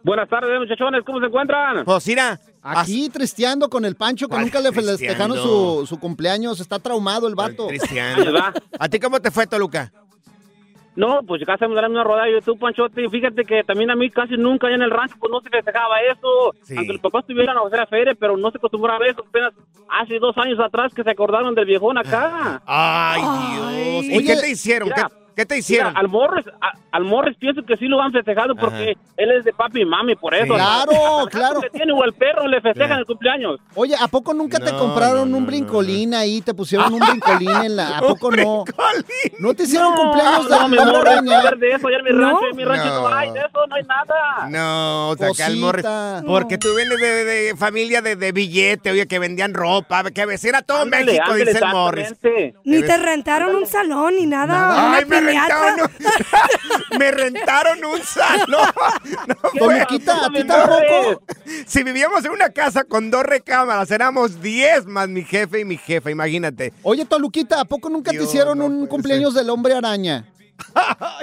Buenas 0.03 0.29
tardes, 0.29 0.57
muchachones, 0.59 1.03
¿cómo 1.03 1.19
se 1.19 1.25
encuentran? 1.25 1.83
Pues 1.83 2.07
mira, 2.07 2.39
Aquí 2.65 3.09
tristeando 3.09 3.69
con 3.69 3.85
el 3.85 3.95
Pancho, 3.95 4.27
que 4.27 4.31
¿Cuál 4.31 4.45
nunca 4.45 4.59
le 4.59 4.71
festejaron 4.71 5.37
su, 5.37 5.85
su 5.87 5.99
cumpleaños. 5.99 6.59
Está 6.59 6.79
traumado 6.79 7.27
el 7.27 7.35
vato. 7.35 7.67
Cristiano. 7.67 8.53
¿A 8.79 8.89
ti 8.89 8.99
cómo 8.99 9.19
te 9.19 9.29
fue, 9.29 9.45
Toluca? 9.45 9.91
No, 10.95 11.19
pues 11.27 11.41
ya 11.41 11.45
casi 11.45 11.67
me 11.67 11.75
darán 11.75 11.91
una 11.91 12.03
rodada 12.03 12.25
de 12.25 12.33
YouTube, 12.33 12.57
Panchote. 12.57 13.03
Y 13.03 13.09
fíjate 13.09 13.43
que 13.43 13.63
también 13.63 13.91
a 13.91 13.95
mí 13.95 14.09
casi 14.09 14.35
nunca 14.37 14.67
allá 14.67 14.77
en 14.77 14.81
el 14.81 14.91
rancho 14.91 15.15
pues 15.19 15.29
no 15.29 15.41
se 15.41 15.49
festejaba 15.49 15.99
eso. 16.09 16.55
Sí. 16.63 16.73
Aunque 16.77 16.93
los 16.93 17.01
papás 17.01 17.25
tuvieran 17.27 17.57
a 17.57 17.61
hacer 17.67 17.81
a 17.81 17.85
feria, 17.85 18.15
pero 18.17 18.37
no 18.37 18.49
se 18.49 18.57
acostumbraba 18.57 19.03
a 19.03 19.09
eso. 19.09 19.23
Apenas 19.27 19.53
hace 19.89 20.17
dos 20.19 20.37
años 20.37 20.57
atrás 20.59 20.93
que 20.93 21.03
se 21.03 21.11
acordaron 21.11 21.53
del 21.53 21.65
viejón 21.65 21.97
acá. 21.97 22.61
Ay, 22.65 23.21
Dios. 23.21 24.05
¿Y 24.05 24.17
Oye, 24.17 24.25
qué 24.25 24.35
te 24.41 24.49
hicieron? 24.49 24.87
mira, 24.89 25.09
¿Qué, 25.09 25.24
qué 25.35 25.45
te 25.45 25.57
hicieron? 25.57 25.89
Mira, 25.89 25.99
al 25.99 26.07
Morris, 26.07 26.45
a- 26.61 26.73
al 26.91 27.03
Morris 27.03 27.35
pienso 27.37 27.61
que 27.63 27.75
sí 27.77 27.85
lo 27.87 28.01
han 28.01 28.11
festejado 28.11 28.55
porque 28.55 28.95
él 29.17 29.31
es 29.31 29.43
de 29.43 29.51
papi 29.53 29.81
y 29.81 29.85
mami, 29.85 30.15
por 30.15 30.33
eso. 30.33 30.53
Claro, 30.53 31.19
Al 31.21 31.29
claro. 31.29 31.61
que 31.61 31.69
tiene 31.69 31.91
o 31.93 32.03
el 32.05 32.13
perro 32.13 32.47
le 32.47 32.61
festejan 32.61 32.87
Claro. 32.87 33.01
el 33.01 33.05
cumpleaños. 33.05 33.59
Oye, 33.75 33.95
¿a 33.99 34.07
poco 34.07 34.33
nunca 34.33 34.59
te 34.59 34.71
No, 34.71 34.79
compraron 34.79 35.29
no, 35.29 35.37
un 35.37 35.43
no, 35.43 35.47
brincolín 35.47 36.13
ahí? 36.13 36.41
¿Te 36.41 36.53
pusieron 36.53 36.93
un 36.93 36.99
brincolín 36.99 37.49
en 37.65 37.75
la...? 37.75 37.85
¿A 37.97 38.01
Un 38.01 38.07
poco 38.07 38.31
no? 38.31 38.63
brincolín. 38.63 39.03
¿No 39.39 39.53
te 39.53 39.63
hicieron 39.63 39.93
cumpleaños 39.93 40.49
de 40.49 40.55
no, 40.55 40.67
mi 40.69 40.77
Morris, 40.77 41.21
de 41.59 41.71
eso, 41.71 41.89
en 41.89 42.03
mi 42.05 42.11
rancho, 42.11 42.39
en 42.51 42.55
mi 42.57 42.63
rancho 42.65 42.85
no, 42.85 43.01
No. 43.01 43.07
hay 43.15 43.31
de 43.31 43.39
eso, 43.39 43.67
no 43.67 43.75
hay 43.75 43.83
nada. 43.83 44.49
No, 44.49 45.09
o 45.09 45.15
sea, 45.17 45.27
acá 45.29 45.47
el 45.47 45.57
Morris. 45.57 45.85
Porque 46.25 46.57
tú 46.57 46.69
vienes 46.75 46.97
de, 46.99 47.23
de 47.25 47.55
familia 47.57 48.01
de, 48.01 48.15
de 48.15 48.31
billete, 48.31 48.91
oye, 48.91 49.05
que 49.07 49.19
vendían 49.19 49.53
ropa, 49.53 50.03
que 50.11 50.25
era 50.43 50.61
todo 50.61 50.81
Ándale, 50.83 51.05
México, 51.05 51.23
ándale, 51.25 51.45
dice 51.45 51.65
el 51.65 51.71
Morris. 51.71 52.15
Ni 52.63 52.81
te 52.83 52.97
rentaron 52.97 53.55
un 53.55 53.65
salón 53.65 54.15
ni 54.15 54.25
nada. 54.25 54.93
Ay, 54.95 55.05
me. 55.05 55.24
Rentaron, 55.25 55.81
un, 55.81 56.99
me 56.99 57.11
rentaron 57.11 57.85
un 57.85 58.01
salón. 58.01 58.69
No, 59.27 59.35
fue- 59.49 59.59
Toluquita, 59.59 60.25
¿a 60.25 60.29
ti 60.29 60.43
tampoco? 60.45 61.23
Si 61.65 61.83
vivíamos 61.83 62.23
en 62.25 62.31
una 62.31 62.49
casa 62.49 62.83
con 62.83 63.09
dos 63.11 63.23
recámaras, 63.23 63.89
éramos 63.91 64.41
10 64.41 64.85
más 64.87 65.07
mi 65.09 65.23
jefe 65.23 65.59
y 65.61 65.65
mi 65.65 65.77
jefa, 65.77 66.11
imagínate. 66.11 66.73
Oye, 66.83 67.05
Toluquita, 67.05 67.61
¿a 67.61 67.65
poco 67.65 67.89
nunca 67.89 68.11
Dios, 68.11 68.23
te 68.23 68.29
hicieron 68.29 68.57
no 68.59 68.65
un 68.65 68.87
cumpleaños 68.87 69.33
del 69.33 69.49
hombre 69.49 69.73
araña? 69.73 70.25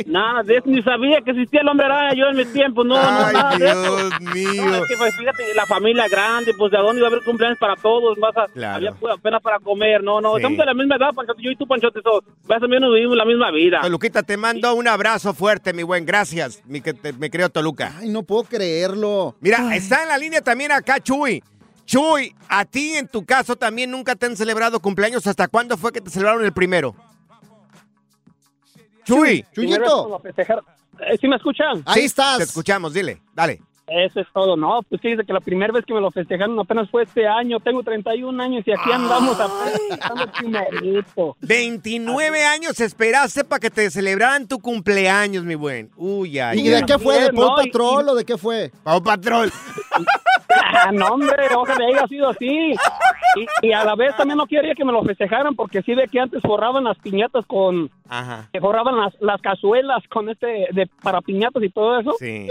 Nada 0.07 0.43
de 0.43 0.57
eso, 0.57 0.67
ni 0.67 0.83
sabía 0.83 1.21
que 1.23 1.31
existía 1.31 1.61
el 1.61 1.69
hombre 1.69 1.87
araña 1.87 2.15
yo 2.15 2.27
en 2.27 2.37
mis 2.37 2.53
tiempos, 2.53 2.85
no, 2.87 2.95
no, 2.95 3.25
Ay, 3.27 3.33
nada 3.35 3.57
de 3.59 3.67
eso. 3.71 3.97
Dios 3.97 4.21
No, 4.21 4.31
mío. 4.33 4.75
es 4.77 4.87
que, 4.89 4.97
pues, 4.99 5.15
fíjate, 5.17 5.55
la 5.55 5.67
familia 5.67 6.09
grande, 6.09 6.53
pues 6.57 6.71
de 6.73 6.79
dónde 6.79 6.99
iba 7.01 7.09
a 7.09 7.11
haber 7.11 7.25
cumpleaños 7.25 7.59
para 7.59 7.77
todos, 7.77 8.17
a- 8.35 8.47
Claro. 8.49 8.77
había 8.77 8.93
pues, 8.93 9.15
apenas 9.19 9.43
para 9.43 9.59
comer, 9.59 10.03
no, 10.03 10.21
no, 10.21 10.33
Sí. 10.33 10.37
estamos 10.39 10.59
de 10.59 10.67
la 10.67 10.75
misma 10.75 10.97
edad, 10.97 11.13
Panchote, 11.15 11.43
yo 11.43 11.51
y 11.51 11.57
tú, 11.57 11.67
Panchote, 11.67 12.01
so, 12.03 12.23
más 12.49 12.63
o 12.63 12.69
menos 12.69 12.93
vivimos 12.93 13.17
la 13.17 13.25
misma 13.25 13.51
vida. 13.51 13.81
Toluquita, 13.83 14.23
te 14.23 14.37
mando 14.37 14.75
un 14.75 14.89
abrazo 14.89 15.35
fuerte, 15.35 15.73
mi 15.73 15.83
buen. 15.83 16.05
Gracias, 16.07 16.63
mi, 16.67 16.81
que 16.81 16.95
te- 16.95 17.13
me 17.13 17.31
creo 17.31 17.49
Toluca. 17.49 17.95
Ay, 18.01 18.09
no 18.09 18.23
puedo 18.23 18.45
creerlo. 18.45 19.37
Mira, 19.41 19.75
está 19.75 20.03
en 20.03 20.09
la 20.09 20.19
línea 20.19 20.41
también 20.43 20.73
acá 20.73 21.01
Chuy. 21.01 21.43
Chuy, 21.85 22.35
a 22.49 22.65
ti 22.65 22.95
en 22.95 23.09
tu 23.09 23.25
caso 23.25 23.57
también 23.57 23.91
nunca 23.91 24.15
te 24.15 24.27
han 24.27 24.37
celebrado 24.37 24.81
cumpleaños. 24.81 25.27
¿Hasta 25.27 25.49
cuándo 25.49 25.77
fue 25.77 25.93
que 25.93 26.01
te 26.01 26.11
celebraron 26.11 26.45
el 26.45 26.53
primero? 26.53 26.95
Chuy. 29.05 29.45
Chuyito. 29.55 30.21
Eh, 30.25 31.17
¿Sí 31.21 31.29
me 31.29 31.37
escuchan? 31.37 31.83
ahí 31.87 32.01
Sí, 32.01 32.07
estás. 32.07 32.39
Te 32.39 32.45
escuchamos, 32.45 32.93
dile, 32.93 33.21
dale. 33.35 33.61
Eso 33.95 34.21
es 34.21 34.27
todo, 34.33 34.57
no, 34.57 34.81
pues 34.89 35.01
fíjese 35.01 35.25
que 35.25 35.33
la 35.33 35.41
primera 35.41 35.73
vez 35.73 35.85
que 35.85 35.93
me 35.95 36.01
lo 36.01 36.11
festejaron 36.11 36.59
apenas 36.59 36.89
fue 36.91 37.03
este 37.03 37.27
año, 37.27 37.61
tengo 37.61 37.83
31 37.83 38.43
años 38.43 38.65
y 38.67 38.73
aquí 38.73 38.91
andamos 38.93 39.39
apenas 39.39 40.29
primerito. 40.39 41.37
29 41.41 42.45
años 42.45 42.81
esperaste 42.81 43.45
para 43.45 43.61
que 43.61 43.71
te 43.71 43.91
celebraran 43.91 44.49
tu 44.49 44.59
cumpleaños, 44.61 45.45
mi 45.45 45.55
buen. 45.55 45.91
Uy, 45.97 46.39
ay, 46.39 46.61
¿Y 46.61 46.69
de 46.69 46.77
ay. 46.77 46.83
qué 46.87 46.99
fue? 46.99 47.21
¿De 47.21 47.33
Paw 47.33 47.57
no, 47.57 47.63
y- 47.63 47.67
Patrol 47.71 48.09
o 48.09 48.15
de 48.15 48.25
qué 48.25 48.39
fue? 48.39 48.71
Pau 48.83 49.03
Patrol. 49.03 49.51
Ah, 50.75 50.91
no, 50.93 51.07
hombre, 51.09 51.47
ojalá 51.55 51.87
haya 51.87 52.07
sido 52.09 52.29
así. 52.31 52.73
Y, 53.37 53.67
y 53.67 53.73
a 53.73 53.85
la 53.85 53.95
vez 53.95 54.15
también 54.17 54.37
no 54.37 54.47
quería 54.47 54.75
que 54.75 54.85
me 54.85 54.93
lo 54.93 55.03
festejaran 55.05 55.55
porque 55.55 55.83
sí 55.83 55.95
ve 55.95 56.07
que 56.11 56.21
antes 56.21 56.41
forraban 56.43 56.85
las 56.85 56.99
piñatas 56.99 57.47
con... 57.47 57.91
Ajá. 58.09 58.49
Que 58.53 58.61
forraban 58.61 58.97
las, 58.99 59.15
las 59.21 59.41
cazuelas 59.41 60.03
con 60.09 60.29
este 60.29 60.67
de 60.73 60.87
para 61.03 61.21
piñatas 61.23 61.63
y 61.63 61.71
todo 61.71 61.99
eso. 61.99 62.13
Sí. 62.19 62.47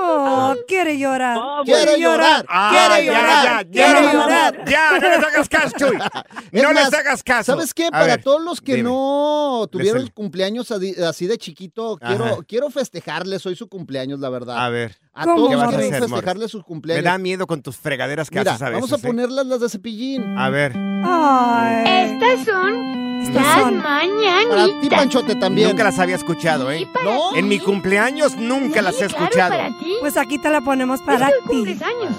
Oh, 0.00 0.54
quiere 0.68 0.98
llorar. 0.98 1.38
Quiere 1.64 1.98
llorar. 1.98 2.46
Ah, 2.48 2.70
Quiere 2.72 3.06
ya, 3.06 3.12
llorar. 3.12 3.44
ya, 3.44 3.62
ya, 3.62 3.70
Quiere 3.92 4.00
no, 4.06 4.12
llorar. 4.12 4.64
Ya, 4.68 4.90
no 4.92 5.08
les 5.08 5.26
hagas 5.26 5.48
caso, 5.48 5.76
Chuy. 5.78 5.98
No 6.52 6.72
más, 6.72 6.84
les 6.90 6.94
hagas 6.94 7.22
caso. 7.24 7.52
¿Sabes 7.52 7.74
qué? 7.74 7.86
A 7.86 7.90
Para 7.90 8.06
ver, 8.06 8.22
todos 8.22 8.42
los 8.42 8.60
que 8.60 8.76
dime. 8.76 8.88
no 8.88 9.66
tuvieron 9.72 10.02
Les- 10.02 10.10
cumpleaños 10.12 10.70
así 10.70 11.26
de 11.26 11.38
chiquito, 11.38 11.98
Ajá. 12.00 12.16
quiero, 12.16 12.44
quiero 12.46 12.70
festejarles 12.70 13.44
hoy 13.46 13.56
su 13.56 13.68
cumpleaños, 13.68 14.20
la 14.20 14.28
verdad. 14.30 14.64
A 14.64 14.68
ver. 14.68 14.96
A 15.14 15.24
¿Cómo, 15.24 15.36
todos 15.36 15.50
¿Qué 15.50 15.56
vas 15.56 15.74
a 15.74 15.78
quiero 15.78 16.06
festejarles 16.06 16.50
sus 16.52 16.60
Me 16.60 16.64
cumpleaños. 16.66 17.04
da 17.04 17.18
miedo 17.18 17.46
con 17.48 17.60
tus 17.62 17.76
fregaderas 17.76 18.30
que 18.30 18.38
Mira, 18.38 18.52
haces 18.52 18.62
a 18.62 18.70
veces. 18.70 18.80
vamos 18.82 18.92
a 18.92 18.96
¿eh? 19.04 19.08
ponerlas 19.08 19.46
las 19.46 19.60
de 19.60 19.68
cepillín. 19.68 20.38
A 20.38 20.48
ver. 20.50 20.72
Ay. 20.76 22.12
Estas 22.12 22.44
son 22.44 23.18
Estas 23.20 23.34
las 23.34 23.54
son- 23.62 23.82
Para 23.82 24.00
ti, 24.02 24.06
mañanitas. 24.08 24.98
Panchote, 24.98 25.34
también. 25.34 25.68
Nunca 25.70 25.82
las 25.84 25.98
había 25.98 26.14
escuchado, 26.14 26.72
Y 26.72 26.82
¿eh? 26.82 26.88
para 26.92 27.04
¿No? 27.04 27.32
ti. 27.32 27.38
En 27.40 27.48
mi 27.48 27.58
cumpleaños 27.58 28.36
nunca 28.36 28.80
las 28.82 28.94
he 29.00 29.08
Sí, 29.08 29.14
claro, 29.14 29.24
escuchado. 29.24 29.50
para 29.56 29.68
ti. 29.78 29.94
Pues 30.00 30.16
aquí 30.16 30.38
te 30.38 30.50
la 30.50 30.57
ponemos 30.62 31.00
para 31.02 31.30
Hoy 31.48 31.64
ti. 31.64 31.78
años. 31.84 32.16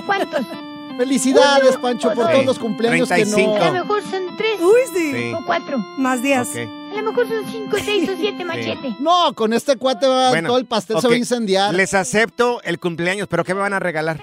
¿Cuántos? 0.06 0.46
Felicidades, 0.96 1.70
Uno, 1.72 1.80
Pancho, 1.80 2.08
por 2.08 2.24
dos, 2.24 2.30
todos 2.32 2.44
los 2.44 2.58
cumpleaños 2.58 3.08
que 3.08 3.14
35. 3.14 3.56
A 3.56 3.58
lo 3.58 3.64
no. 3.66 3.72
mejor 3.80 4.02
son 4.02 4.36
tres 4.36 4.60
Uy, 4.60 4.80
sí. 4.94 5.12
Sí. 5.12 5.32
o 5.34 5.44
cuatro. 5.46 5.78
Más 5.96 6.22
días. 6.22 6.48
Ok. 6.48 6.56
A 6.56 7.00
lo 7.00 7.10
mejor 7.12 7.28
son 7.28 7.50
cinco, 7.50 7.76
seis 7.82 8.08
o 8.10 8.16
siete 8.16 8.44
machete. 8.44 8.94
No, 9.00 9.32
con 9.34 9.52
este 9.54 9.76
cuate 9.76 10.06
va, 10.06 10.28
Bueno, 10.28 10.48
todo 10.48 10.58
el 10.58 10.66
pastel 10.66 11.00
se 11.00 11.08
va 11.08 11.14
a 11.14 11.16
incendiar. 11.16 11.74
Les 11.74 11.94
acepto 11.94 12.60
el 12.62 12.78
cumpleaños, 12.78 13.26
pero 13.28 13.42
¿qué 13.42 13.54
me 13.54 13.60
van 13.60 13.72
a 13.72 13.78
regalar? 13.78 14.20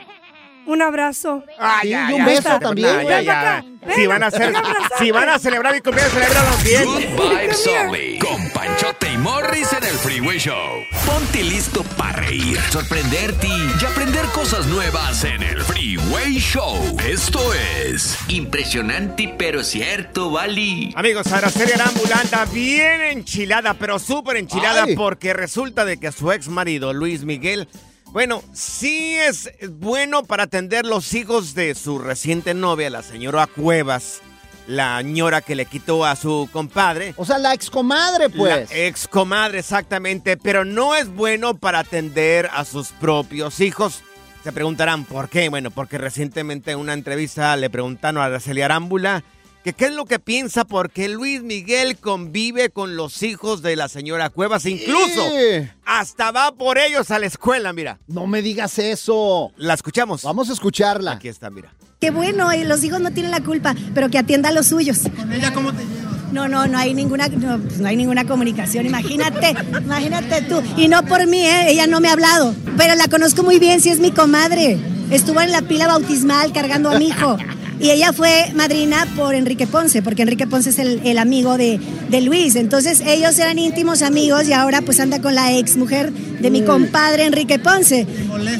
Un 0.67 0.83
abrazo. 0.83 1.43
Ah, 1.57 1.79
Sí, 1.81 1.89
y 1.89 2.13
un 2.13 2.23
beso 2.25 2.59
también. 2.59 3.01
Ya, 3.07 3.21
ya. 3.21 3.65
Si 3.95 4.05
van 4.05 4.21
a 4.21 4.27
hacer, 4.27 4.53
si 4.99 5.09
van 5.09 5.27
a 5.29 5.39
celebrar 5.39 5.73
mi 5.73 5.81
cumpleaños, 5.81 6.13
celebralo 6.13 6.49
bien. 6.63 6.85
Good 6.85 7.29
Vibes 7.29 7.67
Only. 7.67 8.19
Con 8.19 8.49
Panchote 8.51 8.98
Morris 9.21 9.73
en 9.73 9.83
el 9.83 9.95
Freeway 9.97 10.37
Show. 10.37 10.85
Ponte 11.05 11.43
listo 11.43 11.83
para 11.97 12.21
reír, 12.21 12.57
sorprenderte 12.71 13.47
y 13.47 13.85
aprender 13.85 14.25
cosas 14.27 14.65
nuevas 14.67 15.25
en 15.25 15.43
el 15.43 15.61
Freeway 15.61 16.37
Show. 16.39 16.97
Esto 17.05 17.53
es 17.53 18.17
Impresionante 18.29 19.33
pero 19.37 19.63
cierto, 19.63 20.31
Bali. 20.31 20.93
Amigos, 20.95 21.27
Araceli 21.33 21.73
Arámbula 21.73 22.21
anda 22.21 22.45
bien 22.45 23.01
enchilada, 23.01 23.73
pero 23.73 23.99
súper 23.99 24.37
enchilada 24.37 24.83
Ay. 24.83 24.95
porque 24.95 25.33
resulta 25.33 25.83
de 25.83 25.97
que 25.99 26.11
su 26.11 26.31
ex 26.31 26.47
marido, 26.47 26.93
Luis 26.93 27.23
Miguel, 27.23 27.67
bueno, 28.11 28.41
sí 28.53 29.15
es 29.15 29.51
bueno 29.69 30.23
para 30.23 30.43
atender 30.43 30.85
los 30.85 31.13
hijos 31.13 31.53
de 31.55 31.75
su 31.75 31.99
reciente 31.99 32.53
novia, 32.53 32.89
la 32.89 33.03
señora 33.03 33.47
Cuevas, 33.47 34.21
la 34.69 35.01
ñora 35.01 35.41
que 35.41 35.55
le 35.55 35.65
quitó 35.65 36.05
a 36.05 36.15
su 36.15 36.47
compadre. 36.53 37.15
O 37.17 37.25
sea, 37.25 37.39
la 37.39 37.55
excomadre, 37.55 38.29
pues. 38.29 38.69
La 38.69 38.77
ex 38.77 39.07
comadre, 39.07 39.59
exactamente, 39.59 40.37
pero 40.37 40.63
no 40.63 40.93
es 40.93 41.09
bueno 41.09 41.55
para 41.57 41.79
atender 41.79 42.47
a 42.53 42.63
sus 42.65 42.89
propios 42.89 43.61
hijos. 43.61 44.03
Se 44.43 44.51
preguntarán 44.51 45.05
por 45.05 45.27
qué. 45.27 45.49
Bueno, 45.49 45.71
porque 45.71 45.97
recientemente 45.97 46.71
en 46.71 46.79
una 46.79 46.93
entrevista 46.93 47.55
le 47.57 47.71
preguntaron 47.71 48.21
a 48.21 48.25
Araceli 48.25 48.61
Arámbula 48.61 49.23
que 49.63 49.73
qué 49.73 49.85
es 49.85 49.93
lo 49.93 50.05
que 50.05 50.19
piensa 50.19 50.63
porque 50.65 51.09
Luis 51.09 51.41
Miguel 51.41 51.97
convive 51.97 52.69
con 52.69 52.95
los 52.95 53.23
hijos 53.23 53.61
de 53.61 53.75
la 53.75 53.89
señora 53.89 54.29
Cuevas. 54.29 54.65
Incluso 54.65 55.29
Eh, 55.33 55.71
hasta 55.85 56.31
va 56.31 56.51
por 56.53 56.77
ellos 56.77 57.11
a 57.11 57.19
la 57.19 57.25
escuela, 57.25 57.73
mira. 57.73 57.99
No 58.07 58.25
me 58.27 58.41
digas 58.41 58.79
eso. 58.79 59.51
La 59.57 59.73
escuchamos. 59.73 60.23
Vamos 60.23 60.49
a 60.49 60.53
escucharla. 60.53 61.13
Aquí 61.13 61.27
está, 61.27 61.49
mira. 61.49 61.73
Qué 61.99 62.11
bueno, 62.11 62.53
y 62.53 62.63
los 62.63 62.83
hijos 62.85 63.01
no 63.01 63.11
tienen 63.11 63.31
la 63.31 63.41
culpa, 63.41 63.75
pero 63.93 64.09
que 64.09 64.17
atienda 64.17 64.49
a 64.49 64.51
los 64.53 64.67
suyos. 64.67 64.99
¿Con 65.17 65.33
ella 65.33 65.53
cómo 65.53 65.73
te 65.73 65.83
llevas? 65.83 66.31
No, 66.31 66.47
no, 66.47 66.65
no 66.67 66.77
hay 66.77 66.93
ninguna, 66.93 67.27
no, 67.27 67.59
pues, 67.59 67.79
no 67.79 67.87
hay 67.89 67.97
ninguna 67.97 68.25
comunicación. 68.25 68.85
Imagínate, 68.85 69.53
imagínate 69.83 70.43
tú. 70.43 70.61
Y 70.77 70.87
no 70.87 71.03
por 71.03 71.27
mí, 71.27 71.41
¿eh? 71.41 71.71
ella 71.71 71.87
no 71.87 71.99
me 71.99 72.07
ha 72.07 72.13
hablado, 72.13 72.55
pero 72.77 72.95
la 72.95 73.07
conozco 73.09 73.43
muy 73.43 73.59
bien, 73.59 73.81
si 73.81 73.89
es 73.89 73.99
mi 73.99 74.11
comadre. 74.11 74.77
Estuvo 75.11 75.41
en 75.41 75.51
la 75.51 75.61
pila 75.63 75.87
bautismal 75.87 76.53
cargando 76.53 76.89
a 76.89 76.99
mi 76.99 77.07
hijo. 77.07 77.37
Y 77.79 77.91
ella 77.91 78.11
fue 78.11 78.51
madrina 78.55 79.07
por 79.15 79.35
Enrique 79.35 79.65
Ponce, 79.65 80.01
porque 80.01 80.23
Enrique 80.23 80.45
Ponce 80.47 80.71
es 80.71 80.79
el, 80.79 81.01
el 81.05 81.17
amigo 81.17 81.57
de, 81.57 81.79
de 82.09 82.21
Luis. 82.21 82.55
Entonces 82.55 83.01
ellos 83.05 83.39
eran 83.39 83.57
íntimos 83.57 84.01
amigos 84.01 84.47
y 84.49 84.53
ahora 84.53 84.81
pues 84.81 84.99
anda 84.99 85.21
con 85.21 85.33
la 85.33 85.53
ex 85.53 85.77
mujer 85.77 86.11
de 86.11 86.49
mi 86.49 86.63
compadre 86.63 87.25
Enrique 87.25 87.57
Ponce. 87.57 88.05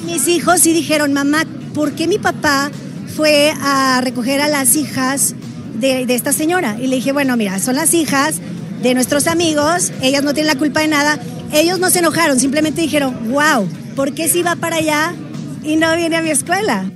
Mis 0.06 0.28
hijos 0.30 0.62
sí 0.62 0.72
dijeron, 0.72 1.12
mamá, 1.12 1.44
¿por 1.74 1.94
qué 1.94 2.08
mi 2.08 2.18
papá 2.18 2.72
fue 3.16 3.54
a 3.62 4.00
recoger 4.02 4.40
a 4.40 4.48
las 4.48 4.78
hijas 4.78 5.36
de, 5.78 6.06
de 6.06 6.16
esta 6.16 6.32
señora? 6.32 6.78
Y 6.82 6.88
le 6.88 6.96
dije, 6.96 7.12
bueno, 7.12 7.36
mira, 7.36 7.60
son 7.60 7.76
las 7.76 7.94
hijas 7.94 8.36
de 8.82 8.94
nuestros 8.94 9.28
amigos, 9.28 9.92
ellas 10.02 10.24
no 10.24 10.34
tienen 10.34 10.54
la 10.54 10.58
culpa 10.58 10.80
de 10.80 10.88
nada. 10.88 11.20
Ellos 11.52 11.80
no 11.80 11.90
se 11.90 12.00
enojaron, 12.00 12.40
simplemente 12.40 12.82
dijeron, 12.82 13.32
wow, 13.32 13.68
¿por 13.96 14.14
qué 14.14 14.30
si 14.30 14.44
va 14.44 14.56
para 14.56 14.78
allá 14.78 15.14
y 15.64 15.76
no 15.76 15.96
viene 15.96 16.18
a 16.18 16.22
mi 16.22 16.30
escuela? 16.30 16.90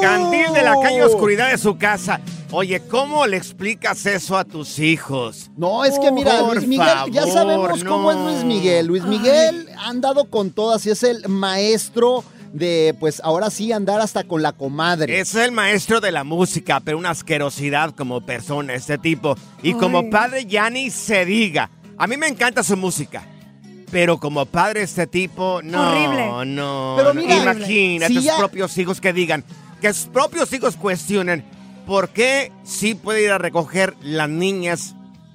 Candil 0.00 0.52
de 0.52 0.62
la 0.62 0.74
calle 0.82 1.02
Oscuridad 1.04 1.50
de 1.50 1.58
su 1.58 1.76
casa. 1.76 2.20
Oye, 2.50 2.80
¿cómo 2.80 3.26
le 3.26 3.38
explicas 3.38 4.04
eso 4.04 4.36
a 4.36 4.44
tus 4.44 4.78
hijos? 4.78 5.50
No, 5.56 5.84
es 5.84 5.98
que 5.98 6.12
mira, 6.12 6.40
Por 6.40 6.56
Luis 6.56 6.68
Miguel, 6.68 7.10
ya 7.10 7.26
sabemos 7.26 7.82
cómo 7.82 8.10
es 8.10 8.18
Luis 8.18 8.44
Miguel. 8.44 8.86
Luis 8.86 9.04
Miguel 9.04 9.68
ha 9.78 9.88
andado 9.88 10.26
con 10.26 10.50
todas 10.50 10.84
y 10.84 10.90
es 10.90 11.02
el 11.02 11.26
maestro 11.28 12.24
de, 12.52 12.94
pues 13.00 13.20
ahora 13.24 13.48
sí, 13.48 13.72
andar 13.72 14.02
hasta 14.02 14.24
con 14.24 14.42
la 14.42 14.52
comadre. 14.52 15.18
Es 15.18 15.34
el 15.34 15.52
maestro 15.52 16.00
de 16.00 16.12
la 16.12 16.24
música, 16.24 16.80
pero 16.80 16.98
una 16.98 17.10
asquerosidad 17.10 17.94
como 17.94 18.20
persona, 18.20 18.74
este 18.74 18.98
tipo. 18.98 19.34
Y 19.62 19.72
como 19.72 20.10
padre 20.10 20.44
ya 20.44 20.68
ni 20.68 20.90
se 20.90 21.24
diga. 21.24 21.70
A 21.96 22.06
mí 22.06 22.18
me 22.18 22.28
encanta 22.28 22.62
su 22.62 22.76
música. 22.76 23.26
Pero 23.92 24.18
como 24.18 24.46
padre 24.46 24.82
este 24.82 25.06
tipo, 25.06 25.60
no, 25.62 25.90
Horrible. 25.90 26.46
no. 26.46 26.94
Pero 26.96 27.14
no. 27.14 27.20
imagínate 27.20 28.08
si 28.08 28.14
tus 28.16 28.24
ya- 28.24 28.38
propios 28.38 28.76
hijos 28.78 29.00
que 29.00 29.12
digan, 29.12 29.44
que 29.80 29.92
sus 29.92 30.06
propios 30.06 30.52
hijos 30.52 30.76
cuestionen 30.76 31.44
por 31.86 32.08
qué 32.08 32.50
sí 32.64 32.94
puede 32.94 33.22
ir 33.22 33.30
a 33.30 33.38
recoger 33.38 33.94
las 34.02 34.28
niñas 34.30 34.94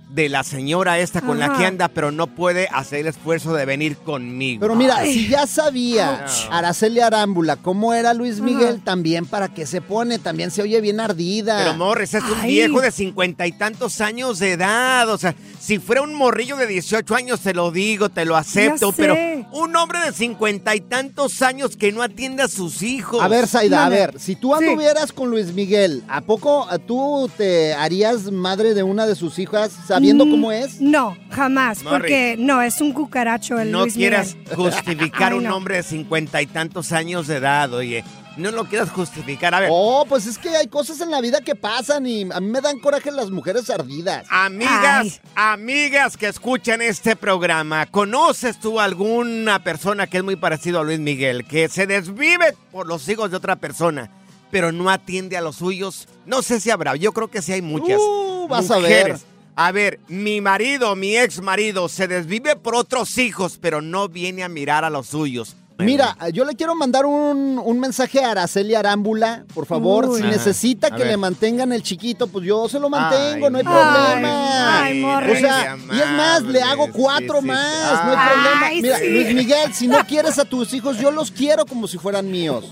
de 0.10 0.30
la 0.30 0.46
señora 0.46 1.00
esta 1.00 1.20
con 1.22 1.38
la 1.38 1.58
que 1.58 1.66
anda, 1.66 1.90
pero 1.90 2.12
no 2.14 2.28
puede 2.28 2.70
hacer 2.72 3.00
el 3.02 3.08
esfuerzo 3.08 3.54
de 3.54 3.66
venir 3.66 3.98
conmigo. 3.98 4.62
Pero 4.62 4.74
mira, 4.74 5.04
si 5.04 5.28
ya 5.28 5.46
sabía 5.46 6.26
Araceli 6.50 7.02
Arámbula 7.02 7.58
cómo 7.58 7.94
era 7.94 8.14
Luis 8.14 8.40
Miguel, 8.40 8.82
también 8.82 9.26
para 9.26 9.50
qué 9.50 9.66
se 9.66 9.82
pone, 9.82 10.18
también 10.18 10.50
se 10.50 10.62
oye 10.62 10.80
bien 10.80 11.02
ardida. 11.02 11.58
Pero 11.60 11.74
Morris 11.78 12.14
es 12.14 12.24
un 12.24 12.42
viejo 12.42 12.80
de 12.80 12.92
cincuenta 12.92 13.46
y 13.48 13.52
tantos 13.52 14.00
años 14.00 14.40
de 14.40 14.54
edad. 14.54 15.10
O 15.10 15.18
sea, 15.18 15.36
si 15.68 15.80
fuera 15.80 16.02
un 16.02 16.14
morrillo 16.16 16.56
de 16.56 16.66
18 16.66 17.14
años, 17.14 17.42
te 17.42 17.54
lo 17.54 17.72
digo, 17.72 18.08
te 18.08 18.24
lo 18.24 18.38
acepto. 18.38 18.94
Pero 18.94 19.16
un 19.52 19.76
hombre 19.76 20.00
de 20.00 20.14
cincuenta 20.14 20.74
y 20.76 20.80
tantos 20.80 21.42
años 21.42 21.76
que 21.76 21.92
no 21.92 22.02
atiende 22.02 22.42
a 22.44 22.48
sus 22.48 22.82
hijos. 22.84 23.22
A 23.22 23.28
ver, 23.28 23.48
Zaida, 23.48 23.86
a 23.86 23.90
ver, 23.90 24.18
si 24.18 24.38
tú 24.38 24.56
anduvieras 24.56 25.12
con 25.12 25.30
Luis 25.30 25.52
Miguel, 25.54 26.04
¿a 26.08 26.22
poco 26.22 26.66
tú 26.88 27.30
te 27.36 27.74
harías 27.74 28.32
madre 28.32 28.74
de 28.74 28.84
una 28.84 29.06
de 29.06 29.16
sus 29.16 29.40
hijas 29.40 29.72
sabiendo 29.86 30.26
Mm, 30.26 30.32
cómo 30.32 30.52
es? 30.54 30.80
No, 30.80 31.18
jamás, 31.32 31.84
Morris. 31.84 32.00
porque 32.00 32.36
no, 32.40 32.62
es 32.62 32.80
un 32.80 32.94
cucaracho 32.94 33.60
el 33.60 33.70
No 33.70 33.82
Luis 33.82 33.96
quieras 33.96 34.36
Miguel. 34.36 34.56
justificar 34.56 35.32
Ay, 35.34 35.38
un 35.40 35.44
no. 35.44 35.56
hombre 35.58 35.76
de 35.76 35.84
cincuenta 35.84 36.42
y 36.42 36.48
tantos 36.48 36.94
años 36.94 37.28
de 37.28 37.36
edad, 37.36 37.74
oye. 37.74 38.06
No 38.38 38.52
lo 38.52 38.66
quieras 38.66 38.92
justificar. 38.92 39.54
A 39.56 39.60
ver. 39.62 39.70
Oh, 39.72 40.06
pues 40.08 40.28
es 40.28 40.38
que 40.38 40.50
hay 40.50 40.68
cosas 40.68 41.02
en 41.02 41.10
la 41.10 41.20
vida 41.22 41.42
que 41.42 41.56
pasan 41.56 42.06
y 42.06 42.22
a 42.32 42.40
mí 42.40 42.48
me 42.48 42.62
dan 42.62 42.80
coraje 42.80 43.12
las 43.12 43.32
mujeres 43.32 43.70
ardidas. 43.70 44.26
Amigas, 44.30 45.22
amigas 45.36 46.18
que 46.18 46.28
escuchan 46.28 46.82
este 46.82 47.16
programa, 47.16 47.86
¿conoces 47.88 48.60
tú 48.60 48.80
alguna 48.80 49.64
persona 49.64 50.08
que 50.08 50.18
es 50.18 50.24
muy 50.24 50.36
parecido 50.36 50.80
a 50.80 50.84
Luis 50.84 51.00
Miguel, 51.00 51.46
que 51.46 51.68
se 51.68 51.88
desvive 51.88 52.56
por 52.72 52.88
los 52.88 53.10
hijos 53.10 53.32
de 53.32 53.38
otra 53.38 53.56
persona, 53.56 54.12
pero 54.52 54.72
no 54.72 54.90
atiende 54.90 55.36
a 55.36 55.42
los 55.42 55.58
suyos? 55.58 56.08
No 56.26 56.44
sé 56.44 56.60
si 56.60 56.70
habrá, 56.70 56.96
yo 56.96 57.14
creo 57.14 57.30
que 57.30 57.42
sí 57.42 57.54
hay 57.54 57.62
muchas. 57.64 57.98
Uh, 58.00 58.48
vas 58.48 58.70
a 58.70 58.76
mujeres. 58.76 59.22
ver. 59.24 59.38
A 59.60 59.72
ver, 59.72 60.00
mi 60.08 60.40
marido, 60.40 60.96
mi 60.96 61.18
ex 61.18 61.42
marido, 61.42 61.90
se 61.90 62.08
desvive 62.08 62.56
por 62.56 62.76
otros 62.76 63.18
hijos, 63.18 63.58
pero 63.60 63.82
no 63.82 64.08
viene 64.08 64.44
a 64.44 64.50
mirar 64.50 64.86
a 64.86 64.92
los 64.92 65.08
suyos. 65.08 65.56
Mira, 65.80 66.16
yo 66.34 66.44
le 66.44 66.56
quiero 66.56 66.74
mandar 66.76 67.06
un, 67.06 67.62
un 67.64 67.80
mensaje 67.80 68.24
a 68.24 68.32
Araceli 68.32 68.74
Arámbula, 68.76 69.46
por 69.54 69.66
favor. 69.66 70.06
Uy. 70.10 70.18
si 70.18 70.24
Ajá. 70.24 70.32
necesita 70.32 70.88
A 70.88 70.92
que 70.92 70.98
ver. 71.04 71.08
le 71.08 71.18
mantengan 71.18 71.72
el 71.72 71.84
chiquito, 71.84 72.28
pues 72.28 72.46
yo 72.46 72.68
se 72.68 72.80
lo 72.80 72.90
mantengo, 72.90 73.50
no 73.50 73.58
hay 73.60 73.64
Ay, 73.66 73.74
problema. 73.74 74.84
ay, 74.84 75.04
o 75.04 75.08
Morris. 75.08 75.40
sea, 75.40 75.78
y 75.94 76.00
es 76.00 76.10
más, 76.10 76.42
le 76.44 76.62
hago 76.64 76.88
cuatro 76.92 77.42
más, 77.42 78.06
no 78.06 78.12
hay 78.12 78.28
problema. 78.28 78.66
Ay, 78.66 78.82
Mira, 78.82 78.98
sí. 78.98 79.08
Luis 79.10 79.34
Miguel, 79.36 79.74
si 79.74 79.88
no 79.88 80.04
quieres 80.06 80.40
a 80.40 80.46
tus 80.46 80.74
hijos, 80.74 80.98
yo 80.98 81.12
los 81.12 81.30
quiero 81.32 81.66
como 81.66 81.88
si 81.88 81.98
fueran 82.00 82.30
míos. 82.32 82.66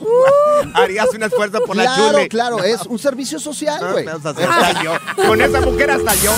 Harías 0.74 1.08
un 1.14 1.24
esfuerzo 1.24 1.60
por 1.66 1.76
la 1.76 1.84
Claro, 1.84 2.12
chule. 2.12 2.28
claro, 2.28 2.64
es 2.64 2.82
un 2.88 2.98
servicio 2.98 3.40
social, 3.40 3.80
güey. 3.92 4.08
hasta 4.08 4.84
yo. 4.84 4.94
Con 5.28 5.40
esa 5.42 5.62
mujer 5.62 5.92
hasta 5.92 6.16
yo. 6.16 6.32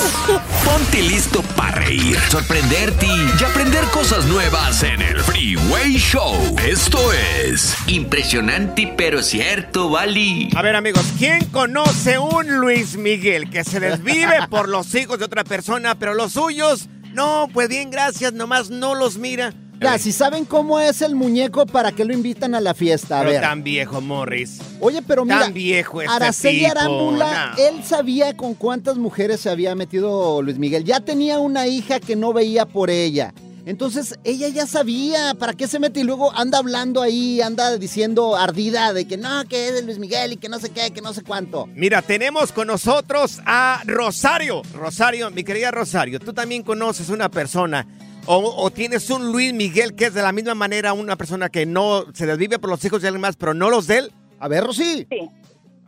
Ponte 0.65 1.01
listo 1.01 1.41
para 1.56 1.71
reír, 1.80 2.17
sorprenderte 2.30 3.06
y 3.06 3.43
aprender 3.43 3.86
cosas 3.86 4.25
nuevas 4.25 4.84
en 4.84 5.01
el 5.01 5.21
Freeway 5.21 5.93
Show. 5.97 6.57
Esto 6.65 7.00
es 7.13 7.76
impresionante 7.88 8.93
pero 8.98 9.22
cierto, 9.22 9.89
Bali. 9.89 10.50
A 10.56 10.62
ver, 10.62 10.76
amigos, 10.76 11.06
¿quién 11.17 11.46
conoce 11.46 12.20
un 12.20 12.58
Luis 12.58 12.98
Miguel 12.98 13.50
que 13.50 13.63
se 13.63 13.80
desvive 13.80 14.36
por 14.50 14.67
los 14.67 14.93
hijos 14.96 15.20
de 15.20 15.26
otra 15.26 15.43
persona, 15.43 15.96
pero 15.96 16.13
los 16.13 16.34
suyos, 16.34 16.89
no, 17.13 17.48
pues 17.54 17.70
bien, 17.70 17.89
gracias, 17.89 18.34
nomás 18.34 18.70
no 18.70 18.96
los 18.96 19.17
mira? 19.17 19.54
Ya, 19.80 20.00
si 20.00 20.12
saben 20.12 20.43
cómo 20.43 20.80
es 20.80 21.04
el 21.04 21.15
muñeco, 21.15 21.67
¿para 21.67 21.91
qué 21.91 22.04
lo 22.04 22.12
invitan 22.12 22.56
a 22.56 22.60
la 22.62 22.74
fiesta? 22.74 23.17
A 23.17 23.22
Pero 23.22 23.34
ver. 23.34 23.41
tan 23.41 23.63
viejo, 23.63 24.02
Morris. 24.02 24.58
Oye, 24.80 25.04
pero 25.04 25.24
mira, 25.24 25.41
Tan 25.41 25.54
viejo 25.54 26.02
este 26.02 26.13
Araceli 26.15 26.60
tipo, 26.65 26.72
Arámbula, 26.72 27.54
no. 27.56 27.63
él 27.63 27.84
sabía 27.84 28.36
con 28.36 28.56
cuántas 28.56 28.98
mujeres 28.98 29.39
se 29.39 29.52
había 29.52 29.76
metido 29.76 30.41
Luis 30.41 30.58
Miguel. 30.58 30.84
Ya 30.84 31.00
tenía 31.00 31.38
una 31.38 31.67
hija 31.67 32.00
que 32.00 32.15
no 32.15 32.34
veía 32.34 32.65
por 32.65 32.89
ella. 32.89 33.36
Entonces, 33.67 34.17
ella 34.23 34.47
ya 34.47 34.65
sabía 34.65 35.34
para 35.38 35.51
qué 35.51 35.67
se 35.67 35.77
mete 35.77 35.99
y 35.99 36.03
luego 36.03 36.32
anda 36.34 36.58
hablando 36.58 37.01
ahí, 37.01 37.41
anda 37.41 37.77
diciendo 37.77 38.38
ardida 38.38 38.93
de 38.93 39.06
que 39.06 39.17
no, 39.17 39.43
que 39.43 39.67
es 39.67 39.73
de 39.73 39.84
Luis 39.84 39.99
Miguel 39.99 40.32
y 40.32 40.38
que 40.38 40.47
no 40.47 40.58
sé 40.58 40.69
qué, 40.71 40.93
que 40.93 41.01
no 41.01 41.12
sé 41.12 41.21
cuánto. 41.21 41.67
Mira, 41.75 42.01
tenemos 42.01 42.53
con 42.53 42.67
nosotros 42.67 43.41
a 43.45 43.82
Rosario. 43.86 44.62
Rosario, 44.73 45.32
mi 45.32 45.43
querida 45.43 45.69
Rosario, 45.71 46.17
tú 46.17 46.32
también 46.32 46.63
conoces 46.63 47.10
una 47.10 47.27
persona 47.27 47.86
o, 48.25 48.38
o 48.38 48.71
tienes 48.71 49.10
un 49.10 49.34
Luis 49.34 49.53
Miguel 49.53 49.95
que 49.95 50.06
es 50.06 50.13
de 50.13 50.21
la 50.21 50.32
misma 50.32 50.56
manera 50.56 50.93
una 50.93 51.17
persona 51.17 51.49
que 51.49 51.65
no 51.65 52.06
se 52.13 52.25
desvive 52.25 52.60
por 52.60 52.69
los 52.69 52.84
hijos 52.86 53.01
de 53.01 53.10
alguien 53.10 53.21
más, 53.21 53.36
pero 53.36 53.53
no 53.53 53.69
los 53.69 53.86
de 53.86 53.97
él. 53.97 54.12
A 54.39 54.47
ver, 54.47 54.63
Rosy. 54.63 55.06
Sí. 55.10 55.30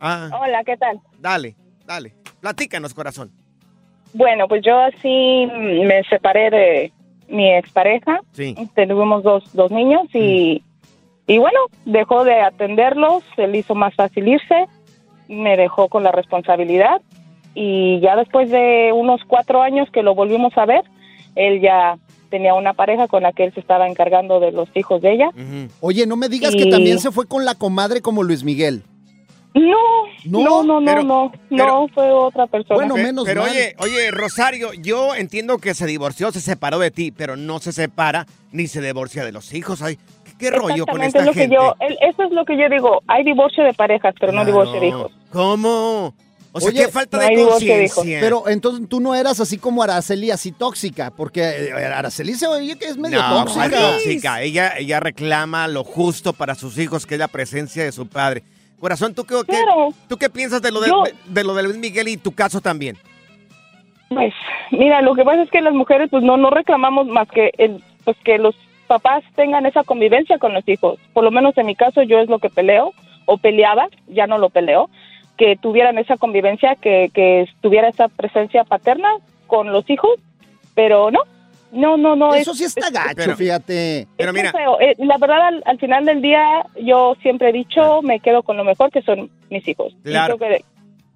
Ah, 0.00 0.28
Hola, 0.38 0.62
¿qué 0.66 0.76
tal? 0.76 1.00
dale, 1.18 1.56
dale. 1.86 2.14
Platícanos, 2.40 2.92
corazón. 2.92 3.32
Bueno, 4.12 4.48
pues 4.48 4.60
yo 4.66 4.78
así 4.78 5.46
me 5.46 6.02
separé 6.10 6.50
de 6.50 6.92
mi 7.30 7.50
expareja. 7.54 8.20
Sí. 8.32 8.54
Tuvimos 8.74 9.22
dos, 9.22 9.44
dos 9.54 9.70
niños 9.70 10.02
y, 10.14 10.62
y 11.26 11.38
bueno, 11.38 11.58
dejó 11.84 12.24
de 12.24 12.40
atenderlos, 12.40 13.22
se 13.36 13.46
le 13.46 13.58
hizo 13.58 13.74
más 13.74 13.94
fácil 13.94 14.28
irse, 14.28 14.66
me 15.28 15.56
dejó 15.56 15.88
con 15.88 16.02
la 16.02 16.12
responsabilidad 16.12 17.00
y 17.54 18.00
ya 18.00 18.16
después 18.16 18.50
de 18.50 18.92
unos 18.94 19.20
cuatro 19.26 19.62
años 19.62 19.88
que 19.92 20.02
lo 20.02 20.14
volvimos 20.14 20.56
a 20.58 20.66
ver, 20.66 20.82
él 21.36 21.60
ya 21.60 21.98
tenía 22.30 22.54
una 22.54 22.74
pareja 22.74 23.08
con 23.08 23.22
la 23.24 23.32
que 23.32 23.44
él 23.44 23.54
se 23.54 23.60
estaba 23.60 23.88
encargando 23.88 24.38
de 24.40 24.52
los 24.52 24.68
hijos 24.74 25.00
de 25.02 25.12
ella. 25.14 25.30
Oye, 25.80 26.06
no 26.06 26.16
me 26.16 26.28
digas 26.28 26.54
Y- 26.54 26.58
que 26.58 26.66
también 26.66 26.98
se 27.00 27.10
fue 27.10 27.26
con 27.26 27.44
la 27.44 27.54
comadre 27.56 28.00
como 28.02 28.22
Luis 28.22 28.44
Miguel. 28.44 28.82
No, 29.52 29.76
no, 30.26 30.62
no, 30.62 30.62
no, 30.62 30.80
no, 30.80 30.84
Pero- 30.86 31.02
no, 31.02 31.32
pero- 31.48 31.66
no, 31.66 31.88
fue 31.88 32.10
otra 32.12 32.46
persona. 32.46 32.86
Pe- 32.94 33.12
Pero 33.24 33.42
oye, 33.44 33.74
oye, 33.78 34.10
Rosario, 34.12 34.72
yo 34.74 35.14
entiendo 35.14 35.58
que 35.58 35.74
se 35.74 35.86
divorció, 35.86 36.30
se 36.30 36.40
separó 36.40 36.78
de 36.78 36.90
ti, 36.90 37.10
pero 37.10 37.36
no 37.36 37.58
se 37.58 37.72
separa 37.72 38.26
ni 38.52 38.68
se 38.68 38.80
divorcia 38.80 39.24
de 39.24 39.32
los 39.32 39.52
hijos. 39.52 39.82
Ay, 39.82 39.98
¿qué, 40.24 40.32
qué 40.38 40.50
rollo 40.50 40.86
con 40.86 41.02
esta 41.02 41.18
es 41.20 41.26
lo 41.26 41.32
gente? 41.34 41.48
que 41.48 41.54
yo, 41.62 41.74
el- 41.80 41.98
eso 42.08 42.22
es 42.22 42.30
lo 42.30 42.44
que 42.44 42.56
yo 42.56 42.68
digo, 42.68 43.02
hay 43.08 43.24
divorcio 43.24 43.64
de 43.64 43.74
parejas, 43.74 44.14
pero 44.20 44.32
no 44.32 44.44
divorcio 44.44 44.78
de 44.80 44.86
hijos. 44.88 45.12
¿Cómo? 45.32 46.14
O 46.52 46.60
sea, 46.60 46.70
Oye, 46.70 46.80
qué 46.84 46.88
falta 46.88 47.16
no 47.18 47.22
de 47.22 47.44
conciencia. 47.44 48.18
Pero 48.20 48.48
entonces 48.48 48.88
tú 48.88 48.98
no 49.00 49.14
eras 49.14 49.38
así 49.38 49.56
como 49.56 49.84
Araceli, 49.84 50.32
así 50.32 50.50
tóxica, 50.50 51.12
porque 51.12 51.42
eh, 51.42 51.72
Araceli 51.72 52.34
se 52.34 52.48
oye 52.48 52.76
que 52.76 52.86
es 52.86 52.96
medio 52.96 53.22
no, 53.22 53.44
tóxica. 53.44 53.68
¿cuál 53.70 53.92
tóxica. 53.92 54.42
Ella, 54.42 54.74
ella 54.76 54.98
reclama 54.98 55.68
lo 55.68 55.84
justo 55.84 56.32
para 56.32 56.56
sus 56.56 56.76
hijos, 56.78 57.06
que 57.06 57.14
es 57.14 57.20
la 57.20 57.28
presencia 57.28 57.84
de 57.84 57.92
su 57.92 58.08
padre. 58.08 58.42
Corazón, 58.80 59.14
¿tú 59.14 59.24
qué, 59.24 59.34
qué- 59.46 59.52
Claro. 59.52 59.90
¿tú 60.08 60.16
qué 60.16 60.28
piensas 60.30 60.60
de 60.62 60.72
lo 60.72 60.80
de, 60.80 60.88
Yo- 60.88 61.04
de 61.26 61.44
lo 61.44 61.54
de 61.54 61.62
Luis 61.62 61.76
Miguel 61.76 62.08
y 62.08 62.16
tu 62.16 62.32
caso 62.32 62.60
también? 62.60 62.96
Pues, 64.08 64.32
mira, 64.72 65.02
lo 65.02 65.14
que 65.14 65.22
pasa 65.24 65.42
es 65.42 65.50
que 65.50 65.60
las 65.60 65.74
mujeres 65.74 66.08
pues 66.10 66.24
no, 66.24 66.36
no 66.36 66.50
reclamamos 66.50 67.06
más 67.06 67.28
que 67.28 67.52
el, 67.58 67.82
pues 68.04 68.16
que 68.24 68.38
los 68.38 68.56
papás 68.88 69.22
tengan 69.36 69.66
esa 69.66 69.84
convivencia 69.84 70.38
con 70.38 70.52
los 70.52 70.66
hijos. 70.66 70.98
Por 71.12 71.22
lo 71.22 71.30
menos 71.30 71.56
en 71.58 71.66
mi 71.66 71.76
caso 71.76 72.02
yo 72.02 72.18
es 72.18 72.28
lo 72.28 72.40
que 72.40 72.50
peleo, 72.50 72.92
o 73.26 73.36
peleaba, 73.38 73.86
ya 74.08 74.26
no 74.26 74.38
lo 74.38 74.50
peleo, 74.50 74.90
que 75.36 75.56
tuvieran 75.56 75.96
esa 75.98 76.16
convivencia, 76.16 76.74
que, 76.74 77.10
que 77.14 77.46
tuviera 77.60 77.88
esa 77.88 78.08
presencia 78.08 78.64
paterna 78.64 79.08
con 79.46 79.70
los 79.72 79.88
hijos, 79.88 80.10
pero 80.74 81.10
no, 81.12 81.20
no, 81.72 81.96
no, 81.96 82.16
no. 82.16 82.34
Eso 82.34 82.52
es- 82.52 82.58
sí 82.58 82.64
está 82.64 82.86
es- 82.88 82.92
gacho, 82.92 83.36
fíjate. 83.36 84.08
Pero 84.16 84.30
es 84.32 84.42
muy 84.42 84.50
feo. 84.52 84.80
Eh, 84.80 84.94
la 84.98 85.16
verdad, 85.18 85.48
al, 85.48 85.62
al 85.66 85.78
final 85.78 86.04
del 86.04 86.20
día, 86.22 86.64
yo 86.82 87.14
siempre 87.22 87.50
he 87.50 87.52
dicho, 87.52 88.02
me 88.02 88.20
quedo 88.20 88.42
con 88.42 88.56
lo 88.56 88.64
mejor, 88.64 88.90
que 88.90 89.02
son 89.02 89.30
mis 89.50 89.66
hijos. 89.68 89.94
Claro. 90.02 90.36
creo 90.38 90.50
que 90.58 90.64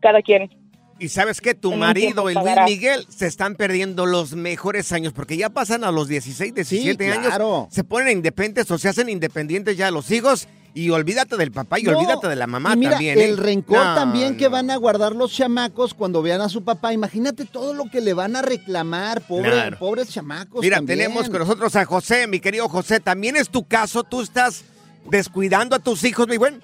cada 0.01 0.23
quien. 0.23 0.51
Y 0.99 1.09
sabes 1.09 1.41
que 1.41 1.55
tu 1.55 1.73
marido 1.75 2.31
y 2.31 2.35
Luis. 2.35 2.47
Miguel 2.67 3.05
se 3.09 3.27
están 3.27 3.57
perdiendo 3.57 4.07
los 4.07 4.35
mejores 4.35 4.93
años 4.93 5.13
porque 5.13 5.37
ya 5.37 5.51
pasan 5.51 5.83
a 5.83 5.91
los 5.91 6.07
16, 6.07 6.55
17 6.55 7.05
claro. 7.21 7.57
años, 7.65 7.75
se 7.75 7.83
ponen 7.83 8.19
independientes 8.19 8.71
o 8.71 8.79
se 8.79 8.89
hacen 8.89 9.09
independientes 9.09 9.77
ya 9.77 9.91
los 9.91 10.11
hijos 10.13 10.47
y 10.75 10.91
olvídate 10.91 11.37
del 11.37 11.53
papá 11.53 11.79
y 11.79 11.85
No, 11.85 11.97
olvídate 11.97 12.27
de 12.29 12.37
la 12.37 12.47
mamá 12.49 12.75
y 12.75 12.79
mira, 12.79 12.91
también. 12.93 13.19
¿eh? 13.19 13.25
el 13.25 13.37
rencor 13.39 13.79
No, 13.79 13.95
también 13.95 14.37
que 14.37 14.49
van 14.49 14.71
a 14.71 14.77
guardar 14.77 15.15
los 15.15 15.33
chamacos 15.33 15.95
cuando 15.95 16.21
vean 16.21 16.41
a 16.41 16.49
su 16.49 16.65
papá. 16.65 16.93
Imagínate 16.93 17.45
todo 17.45 17.75
lo 17.75 17.85
que 17.91 18.01
le 18.01 18.13
van 18.13 18.35
a 18.37 18.43
reclamar, 18.43 19.21
pobre, 19.23 19.51
Claro. 19.53 19.79
pobres 19.79 20.11
chamacos. 20.13 20.61
Mira, 20.63 20.77
también. 20.79 20.99
tenemos 20.99 21.29
con 21.31 21.39
nosotros 21.39 21.75
a 21.77 21.85
José, 21.85 22.27
mi 22.27 22.41
querido 22.41 22.69
José. 22.69 22.99
También 23.01 23.37
es 23.37 23.49
tu 23.49 23.65
caso, 23.67 24.03
tú 24.03 24.21
estás 24.21 24.65
descuidando 25.11 25.77
a 25.77 25.79
tus 25.79 26.03
hijos, 26.05 26.27
mi 26.29 26.37
buen. 26.39 26.61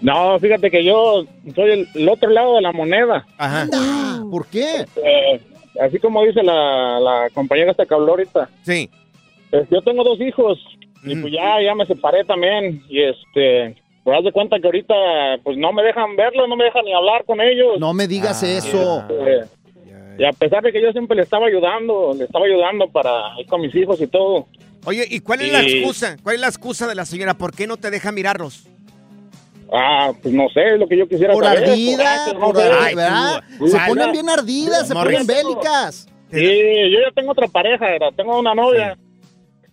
No, 0.00 0.38
fíjate 0.38 0.70
que 0.70 0.82
yo 0.84 1.24
soy 1.54 1.70
el, 1.72 1.88
el 1.94 2.08
otro 2.08 2.30
lado 2.30 2.54
de 2.56 2.62
la 2.62 2.72
moneda. 2.72 3.26
Ajá. 3.36 3.62
Anda, 3.62 4.22
¿Por 4.30 4.46
qué? 4.46 4.86
Eh, 4.96 5.40
así 5.80 5.98
como 5.98 6.24
dice 6.24 6.42
la, 6.42 6.98
la 7.00 7.28
compañera 7.34 7.72
esta 7.72 7.84
que 7.84 7.94
habló 7.94 8.12
ahorita. 8.12 8.48
Sí. 8.64 8.88
Pues 9.50 9.68
yo 9.70 9.82
tengo 9.82 10.02
dos 10.04 10.18
hijos 10.20 10.58
y 11.04 11.16
pues 11.16 11.32
ya, 11.32 11.62
ya 11.62 11.74
me 11.74 11.86
separé 11.86 12.24
también 12.24 12.82
y 12.88 13.02
este, 13.02 13.76
pues 14.04 14.18
haz 14.18 14.24
de 14.24 14.32
cuenta 14.32 14.58
que 14.60 14.66
ahorita 14.66 14.94
pues 15.42 15.56
no 15.56 15.72
me 15.72 15.82
dejan 15.82 16.16
verlos, 16.16 16.48
no 16.48 16.56
me 16.56 16.64
dejan 16.64 16.84
ni 16.84 16.92
hablar 16.92 17.24
con 17.24 17.40
ellos. 17.40 17.78
No 17.78 17.92
me 17.94 18.06
digas 18.06 18.42
eso. 18.42 19.04
Eh, 19.10 19.44
y 20.18 20.24
a 20.24 20.32
pesar 20.32 20.62
de 20.62 20.72
que 20.72 20.82
yo 20.82 20.92
siempre 20.92 21.16
le 21.16 21.22
estaba 21.22 21.46
ayudando, 21.46 22.12
le 22.16 22.24
estaba 22.24 22.44
ayudando 22.44 22.88
para 22.90 23.38
ir 23.38 23.46
con 23.46 23.60
mis 23.62 23.74
hijos 23.74 24.00
y 24.00 24.06
todo. 24.06 24.46
Oye, 24.84 25.06
¿y 25.08 25.20
cuál 25.20 25.42
es 25.42 25.52
la 25.52 25.60
excusa? 25.62 26.16
¿Cuál 26.22 26.34
es 26.36 26.40
la 26.40 26.48
excusa 26.48 26.86
de 26.86 26.94
la 26.94 27.04
señora? 27.04 27.34
¿Por 27.34 27.54
qué 27.54 27.66
no 27.66 27.76
te 27.76 27.90
deja 27.90 28.12
mirarlos? 28.12 28.66
Ah, 29.72 30.12
pues 30.20 30.34
no 30.34 30.48
sé, 30.48 30.74
es 30.74 30.80
lo 30.80 30.88
que 30.88 30.96
yo 30.98 31.06
quisiera 31.06 31.32
Por 31.32 31.44
saber. 31.44 31.62
ardida, 31.70 31.96
coraje, 31.96 32.34
no 32.34 32.40
por 32.40 32.60
ardida, 32.60 32.94
¿verdad? 32.96 33.44
Se 33.66 33.78
ponen 33.88 34.12
bien 34.12 34.28
ardidas, 34.28 34.88
se 34.88 34.94
Morris. 34.94 35.20
ponen 35.20 35.26
bélicas. 35.26 36.08
Sí, 36.32 36.90
yo 36.92 36.98
ya 37.06 37.12
tengo 37.14 37.32
otra 37.32 37.46
pareja, 37.46 37.86
¿verdad? 37.86 38.08
tengo 38.16 38.38
una 38.38 38.54
novia 38.54 38.96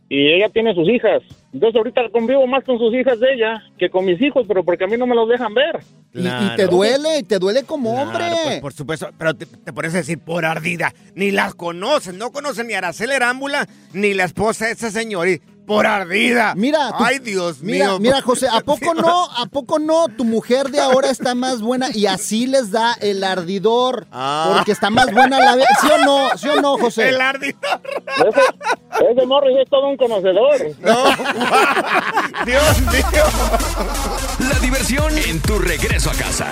y 0.10 0.34
ella 0.34 0.50
tiene 0.50 0.74
sus 0.74 0.88
hijas. 0.90 1.22
Entonces 1.54 1.78
ahorita 1.78 2.10
convivo 2.12 2.46
más 2.48 2.64
con 2.64 2.78
sus 2.78 2.94
hijas 2.94 3.20
de 3.20 3.34
ella 3.34 3.62
que 3.78 3.90
con 3.90 4.06
mis 4.06 4.22
hijos, 4.22 4.46
pero 4.48 4.64
porque 4.64 4.84
a 4.84 4.88
mí 4.88 4.98
no 4.98 5.08
me 5.08 5.16
los 5.16 5.28
dejan 5.28 5.54
ver. 5.54 5.80
Y, 6.14 6.28
y 6.28 6.56
te 6.56 6.68
duele, 6.68 7.20
y 7.20 7.24
te 7.24 7.40
duele 7.40 7.64
como 7.64 8.02
hombre. 8.02 8.26
Pues, 8.44 8.60
por 8.60 8.74
supuesto, 8.74 9.10
pero 9.18 9.34
te, 9.36 9.46
te 9.46 9.74
pones 9.74 9.94
a 9.94 9.98
decir 9.98 10.20
por 10.20 10.46
ardida. 10.46 10.94
Ni 11.16 11.32
las 11.32 11.56
conocen, 11.56 12.18
no 12.18 12.32
conocen 12.32 12.68
ni 12.68 12.74
a 12.74 12.80
Araceli 12.80 13.14
Arámbula 13.14 13.68
ni 13.94 14.14
la 14.14 14.26
esposa 14.26 14.66
de 14.66 14.72
ese 14.74 14.92
señor. 14.92 15.28
Y 15.28 15.42
por 15.68 15.86
ardida. 15.86 16.54
Mira, 16.56 16.92
Ay, 16.98 17.20
Dios 17.20 17.58
Mira, 17.62 17.88
mío. 17.90 18.00
mira, 18.00 18.22
José, 18.22 18.48
¿a 18.52 18.62
poco 18.62 18.94
no? 18.94 19.26
¿A 19.26 19.46
poco 19.48 19.78
no? 19.80 20.08
Tu 20.08 20.24
mujer 20.24 20.70
de 20.70 20.80
ahora 20.80 21.10
está 21.10 21.36
más 21.36 21.62
buena 21.62 21.90
y 21.94 22.06
así 22.08 22.48
les 22.48 22.72
da 22.72 22.94
el 23.02 23.22
ardidor. 23.24 24.08
Ah. 24.12 24.54
Porque 24.56 24.72
está 24.72 24.90
más 24.90 25.12
buena 25.12 25.38
la 25.40 25.56
vez. 25.56 25.68
¿Sí 25.82 25.88
o 25.94 25.98
no? 26.06 26.30
¿Sí 26.38 26.48
o 26.48 26.62
no, 26.62 26.78
José? 26.78 27.10
El 27.10 27.20
ardidor. 27.22 27.82
Ese, 28.28 29.12
ese 29.12 29.26
Morris 29.28 29.58
es 29.62 29.70
todo 29.70 29.88
un 29.90 29.98
conocedor. 29.98 30.58
Dios 32.46 32.82
mío. 32.82 33.24
La 34.50 34.60
diversión 34.60 35.18
en 35.18 35.42
tu 35.42 35.60
regreso 35.60 36.10
a 36.10 36.14
casa. 36.14 36.48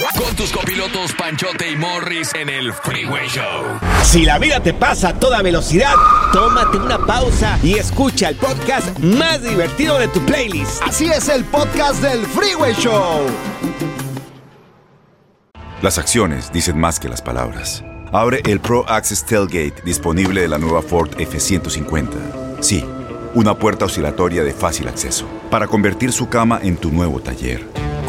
Con 0.00 0.34
tus 0.34 0.50
copilotos 0.50 1.12
Panchote 1.12 1.70
y 1.70 1.76
Morris 1.76 2.32
en 2.34 2.48
el 2.48 2.72
Freeway 2.72 3.28
Show. 3.28 3.78
Si 4.02 4.24
la 4.24 4.38
vida 4.38 4.60
te 4.60 4.72
pasa 4.72 5.10
a 5.10 5.14
toda 5.14 5.42
velocidad, 5.42 5.92
tómate 6.32 6.78
una 6.78 6.98
pausa 6.98 7.58
y 7.62 7.74
escucha 7.74 8.30
el 8.30 8.36
podcast 8.36 8.98
más 9.00 9.42
divertido 9.42 9.98
de 9.98 10.08
tu 10.08 10.20
playlist. 10.24 10.82
Así 10.82 11.10
es 11.10 11.28
el 11.28 11.44
podcast 11.44 12.02
del 12.02 12.24
Freeway 12.24 12.72
Show. 12.74 13.26
Las 15.82 15.98
acciones 15.98 16.50
dicen 16.50 16.78
más 16.78 16.98
que 16.98 17.08
las 17.10 17.20
palabras. 17.20 17.84
Abre 18.10 18.40
el 18.46 18.58
Pro 18.58 18.88
Access 18.88 19.26
Tailgate 19.26 19.82
disponible 19.84 20.40
de 20.40 20.48
la 20.48 20.56
nueva 20.56 20.80
Ford 20.80 21.10
F-150. 21.18 22.08
Sí, 22.60 22.84
una 23.34 23.54
puerta 23.54 23.84
oscilatoria 23.84 24.44
de 24.44 24.54
fácil 24.54 24.88
acceso 24.88 25.26
para 25.50 25.66
convertir 25.66 26.10
su 26.12 26.30
cama 26.30 26.58
en 26.62 26.78
tu 26.78 26.90
nuevo 26.90 27.20
taller. 27.20 27.79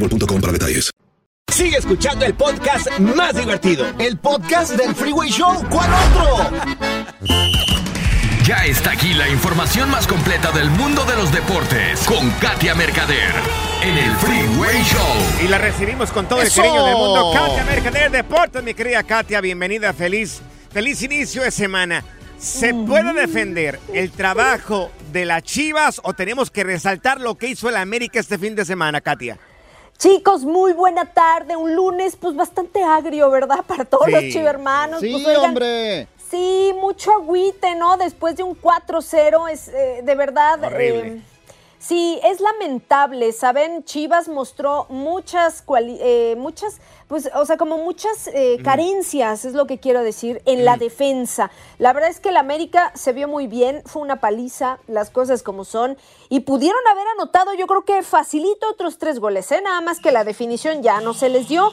boostmobile.com 0.00 0.40
para 0.40 0.52
detalles. 0.52 0.90
Sigue 1.52 1.78
escuchando 1.78 2.24
el 2.24 2.34
podcast 2.34 2.98
más 2.98 3.34
divertido. 3.34 3.86
El 3.98 4.18
podcast 4.18 4.72
del 4.72 4.94
Freeway 4.94 5.30
Show. 5.30 5.64
¿Cuál 5.70 5.90
otro? 5.92 6.50
Ya 8.44 8.64
está 8.64 8.92
aquí 8.92 9.14
la 9.14 9.28
información 9.28 9.90
más 9.90 10.06
completa 10.06 10.52
del 10.52 10.70
mundo 10.70 11.04
de 11.04 11.16
los 11.16 11.32
deportes 11.32 12.04
con 12.04 12.30
Katia 12.32 12.74
Mercader 12.74 13.32
en 13.82 13.96
el 13.96 14.14
Freeway 14.16 14.82
Show. 14.82 15.44
Y 15.44 15.48
la 15.48 15.58
recibimos 15.58 16.10
con 16.12 16.28
todo 16.28 16.42
el 16.42 16.52
cariño 16.52 16.84
del 16.84 16.94
mundo. 16.94 17.32
Katia 17.32 17.64
Mercader 17.64 18.10
Deportes, 18.10 18.62
mi 18.62 18.74
querida 18.74 19.02
Katia, 19.02 19.40
bienvenida, 19.40 19.92
feliz, 19.92 20.42
feliz 20.70 21.02
inicio 21.02 21.42
de 21.42 21.50
semana. 21.50 22.04
¿Se 22.38 22.74
puede 22.74 23.14
defender 23.14 23.80
el 23.94 24.10
trabajo 24.10 24.92
de 25.10 25.24
las 25.24 25.42
Chivas 25.42 26.00
o 26.04 26.12
tenemos 26.12 26.50
que 26.50 26.64
resaltar 26.64 27.20
lo 27.20 27.36
que 27.36 27.48
hizo 27.48 27.70
el 27.70 27.76
América 27.76 28.20
este 28.20 28.36
fin 28.36 28.54
de 28.54 28.64
semana, 28.64 29.00
Katia? 29.00 29.38
Chicos, 29.98 30.44
muy 30.44 30.72
buena 30.72 31.06
tarde. 31.06 31.56
Un 31.56 31.74
lunes, 31.74 32.16
pues 32.16 32.34
bastante 32.36 32.82
agrio, 32.82 33.30
¿verdad? 33.30 33.60
Para 33.66 33.84
todos 33.84 34.06
Sí. 34.06 34.12
los 34.12 34.22
chivermanos. 34.24 35.00
Sí, 35.00 35.10
pues, 35.12 35.26
oigan, 35.26 35.44
hombre. 35.50 36.08
Sí, 36.30 36.72
mucho 36.80 37.12
agüite, 37.12 37.74
¿no? 37.76 37.96
Después 37.96 38.36
de 38.36 38.42
un 38.42 38.54
4-0, 38.60 39.48
es 39.50 39.68
eh, 39.68 40.00
de 40.02 40.14
verdad. 40.16 40.62
Horrible. 40.64 41.06
eh, 41.08 41.22
sí, 41.78 42.18
es 42.24 42.40
lamentable, 42.40 43.32
¿saben? 43.32 43.84
Chivas 43.84 44.28
mostró 44.28 44.86
muchas, 44.88 45.64
cuali- 45.64 45.98
eh, 46.00 46.34
muchas, 46.36 46.80
pues, 47.08 47.30
o 47.34 47.46
sea, 47.46 47.56
como 47.56 47.78
muchas 47.78 48.26
eh, 48.28 48.58
carencias, 48.64 49.44
es 49.44 49.54
lo 49.54 49.66
que 49.66 49.78
quiero 49.78 50.02
decir, 50.02 50.42
en 50.44 50.64
la 50.64 50.76
defensa. 50.76 51.50
La 51.78 51.92
verdad 51.92 52.10
es 52.10 52.20
que 52.20 52.30
el 52.30 52.36
América 52.36 52.90
se 52.94 53.12
vio 53.12 53.28
muy 53.28 53.46
bien, 53.46 53.82
fue 53.86 54.02
una 54.02 54.20
paliza, 54.20 54.78
las 54.88 55.10
cosas 55.10 55.42
como 55.42 55.64
son, 55.64 55.96
y 56.28 56.40
pudieron 56.40 56.80
haber 56.90 57.06
anotado, 57.14 57.54
yo 57.54 57.66
creo 57.66 57.84
que 57.84 58.02
facilito 58.02 58.68
otros 58.68 58.98
tres 58.98 59.20
goles, 59.20 59.50
¿eh? 59.52 59.60
Nada 59.62 59.80
más 59.80 60.00
que 60.00 60.10
la 60.12 60.24
definición 60.24 60.82
ya 60.82 61.00
no 61.00 61.14
se 61.14 61.28
les 61.28 61.48
dio. 61.48 61.70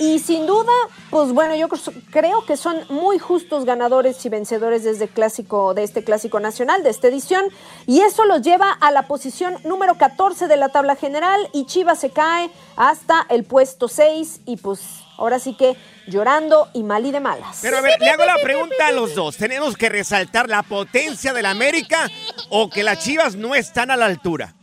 Y 0.00 0.18
sin 0.18 0.46
duda, 0.46 0.72
pues 1.10 1.32
bueno, 1.32 1.54
yo 1.54 1.68
cr- 1.68 1.92
creo 2.10 2.44
que 2.44 2.56
son 2.56 2.76
muy 2.88 3.18
justos 3.20 3.64
ganadores 3.66 4.24
y 4.24 4.30
vencedores 4.30 4.82
de 4.82 4.92
este 4.92 5.06
clásico, 5.06 5.74
de 5.74 5.84
este 5.84 6.02
clásico 6.02 6.40
nacional, 6.40 6.82
de 6.82 6.90
esta 6.90 7.06
edición, 7.08 7.44
y 7.86 8.00
eso 8.00 8.24
los 8.24 8.40
lleva 8.42 8.72
a 8.72 8.90
la 8.90 9.06
posición 9.06 9.58
número 9.64 9.96
14 9.98 10.48
de 10.48 10.56
la 10.56 10.70
tabla 10.70 10.96
general 10.96 11.48
y 11.52 11.66
Chivas 11.66 12.00
se 12.00 12.10
cae 12.10 12.50
hasta 12.74 13.26
el 13.28 13.44
puesto 13.44 13.86
6 13.86 14.40
y 14.46 14.56
pues 14.56 14.71
ahora 15.16 15.38
sí 15.38 15.54
que 15.54 15.76
llorando 16.06 16.68
y 16.72 16.82
mal 16.82 17.06
y 17.06 17.12
de 17.12 17.20
malas. 17.20 17.58
Pero 17.62 17.78
a 17.78 17.80
ver, 17.80 18.00
le 18.00 18.10
hago 18.10 18.24
la 18.24 18.36
pregunta 18.42 18.88
a 18.88 18.92
los 18.92 19.14
dos. 19.14 19.36
¿Tenemos 19.36 19.76
que 19.76 19.88
resaltar 19.88 20.48
la 20.48 20.62
potencia 20.62 21.32
del 21.32 21.46
América 21.46 22.10
o 22.48 22.68
que 22.68 22.82
las 22.82 22.98
Chivas 23.00 23.36
no 23.36 23.54
están 23.54 23.90
a 23.90 23.96
la 23.96 24.06
altura? 24.06 24.54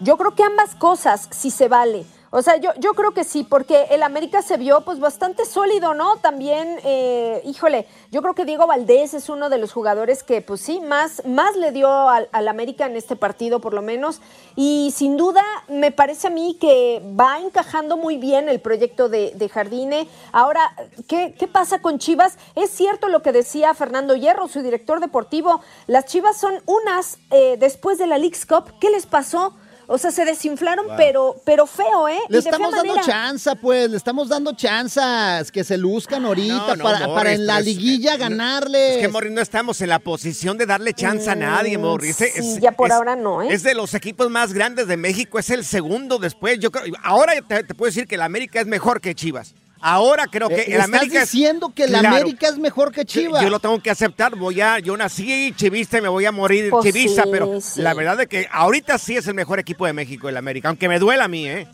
Yo 0.00 0.16
creo 0.16 0.34
que 0.34 0.42
ambas 0.42 0.74
cosas 0.74 1.28
sí 1.30 1.50
se 1.50 1.68
vale. 1.68 2.04
O 2.38 2.42
sea, 2.42 2.58
yo, 2.58 2.68
yo 2.78 2.92
creo 2.92 3.12
que 3.12 3.24
sí, 3.24 3.44
porque 3.44 3.86
el 3.88 4.02
América 4.02 4.42
se 4.42 4.58
vio 4.58 4.82
pues 4.82 5.00
bastante 5.00 5.46
sólido, 5.46 5.94
¿no? 5.94 6.18
También, 6.18 6.78
eh, 6.84 7.40
híjole, 7.46 7.86
yo 8.12 8.20
creo 8.20 8.34
que 8.34 8.44
Diego 8.44 8.66
Valdés 8.66 9.14
es 9.14 9.30
uno 9.30 9.48
de 9.48 9.56
los 9.56 9.72
jugadores 9.72 10.22
que 10.22 10.42
pues 10.42 10.60
sí, 10.60 10.80
más, 10.80 11.22
más 11.24 11.56
le 11.56 11.72
dio 11.72 11.88
al, 11.88 12.28
al 12.32 12.48
América 12.48 12.84
en 12.84 12.94
este 12.94 13.16
partido 13.16 13.60
por 13.60 13.72
lo 13.72 13.80
menos. 13.80 14.20
Y 14.54 14.92
sin 14.94 15.16
duda 15.16 15.42
me 15.68 15.92
parece 15.92 16.26
a 16.26 16.30
mí 16.30 16.58
que 16.60 17.00
va 17.18 17.38
encajando 17.40 17.96
muy 17.96 18.18
bien 18.18 18.50
el 18.50 18.60
proyecto 18.60 19.08
de, 19.08 19.32
de 19.34 19.48
Jardine. 19.48 20.06
Ahora, 20.30 20.76
¿qué, 21.08 21.34
¿qué 21.38 21.48
pasa 21.48 21.80
con 21.80 21.98
Chivas? 21.98 22.36
Es 22.54 22.68
cierto 22.68 23.08
lo 23.08 23.22
que 23.22 23.32
decía 23.32 23.72
Fernando 23.72 24.14
Hierro, 24.14 24.46
su 24.46 24.60
director 24.60 25.00
deportivo. 25.00 25.62
Las 25.86 26.04
Chivas 26.04 26.36
son 26.36 26.60
unas 26.66 27.16
eh, 27.30 27.56
después 27.58 27.96
de 27.96 28.06
la 28.06 28.18
League's 28.18 28.44
Cup. 28.44 28.74
¿Qué 28.78 28.90
les 28.90 29.06
pasó? 29.06 29.54
O 29.88 29.98
sea, 29.98 30.10
se 30.10 30.24
desinflaron, 30.24 30.86
Wow. 30.86 30.96
pero, 30.96 31.36
pero 31.44 31.66
feo, 31.66 32.08
¿eh? 32.08 32.18
Le 32.28 32.38
Y 32.38 32.40
estamos 32.40 32.72
dando 32.72 32.94
manera. 32.94 33.06
chance, 33.06 33.50
pues, 33.56 33.88
le 33.88 33.96
estamos 33.96 34.28
dando 34.28 34.52
chanzas 34.54 35.52
que 35.52 35.62
se 35.64 35.76
luzcan 35.78 36.24
ahorita 36.24 36.76
no, 36.76 36.82
para, 36.84 37.06
Morris, 37.06 37.14
para 37.14 37.32
en 37.32 37.46
la 37.46 37.54
pero 37.58 37.60
es- 37.60 37.76
liguilla 37.76 38.16
ganarle. 38.16 38.96
Es 38.96 39.00
que, 39.02 39.08
Morris, 39.08 39.32
no 39.32 39.40
estamos 39.40 39.80
en 39.80 39.88
la 39.90 39.98
posición 40.00 40.58
de 40.58 40.66
darle 40.66 40.92
chance 40.92 41.30
a 41.30 41.34
nadie, 41.36 41.78
Morris. 41.78 42.20
Es- 42.20 42.36
Mm, 42.36 42.42
sí, 42.42 42.52
es- 42.56 42.60
ya 42.60 42.72
por 42.72 42.88
es- 42.88 42.94
ahora 42.94 43.14
no, 43.16 43.42
¿eh? 43.42 43.48
Es 43.52 43.62
de 43.62 43.74
los 43.74 43.94
equipos 43.94 44.28
más 44.30 44.52
grandes 44.52 44.88
de 44.88 44.96
México, 44.96 45.38
es 45.38 45.50
el 45.50 45.64
segundo 45.64 46.18
después. 46.18 46.58
Yo 46.58 46.70
creo, 46.72 46.92
ahora 47.04 47.34
te, 47.46 47.62
te 47.64 47.74
puedo 47.74 47.88
decir 47.88 48.06
que 48.08 48.16
el 48.16 48.22
América 48.22 48.60
es 48.60 48.66
mejor 48.66 49.00
que 49.00 49.14
Chivas. 49.14 49.54
Ahora 49.80 50.26
creo 50.26 50.48
que 50.48 50.54
Eh, 50.56 50.64
el 50.68 50.72
estás 50.72 50.84
América 50.86 51.22
es- 51.22 51.30
diciendo 51.30 51.72
que 51.74 51.84
el 51.84 51.90
Claro. 51.90 52.08
América 52.08 52.48
es 52.48 52.58
mejor 52.58 52.92
que 52.92 53.04
Chivas. 53.04 53.42
Yo 53.42 53.50
lo 53.50 53.60
tengo 53.60 53.78
que 53.80 53.90
aceptar, 53.90 54.34
voy 54.36 54.60
a, 54.60 54.78
yo 54.78 54.96
nací 54.96 55.52
chivista 55.56 55.98
y 55.98 56.00
me 56.00 56.08
voy 56.08 56.24
a 56.24 56.32
morir 56.32 56.70
Pues 56.70 56.84
chivista, 56.84 57.24
sí, 57.24 57.28
pero 57.30 57.60
sí. 57.60 57.82
la 57.82 57.92
verdad 57.94 58.20
es 58.22 58.26
que 58.28 58.48
ahorita 58.50 58.98
sí 58.98 59.16
es 59.16 59.26
el 59.26 59.34
mejor 59.34 59.58
equipo 59.58 59.86
de 59.86 59.92
México, 59.92 60.28
el 60.28 60.36
América, 60.36 60.68
aunque 60.68 60.88
me 60.88 60.98
duela 60.98 61.24
a 61.24 61.28
mí, 61.28 61.46
¿eh? 61.46 61.68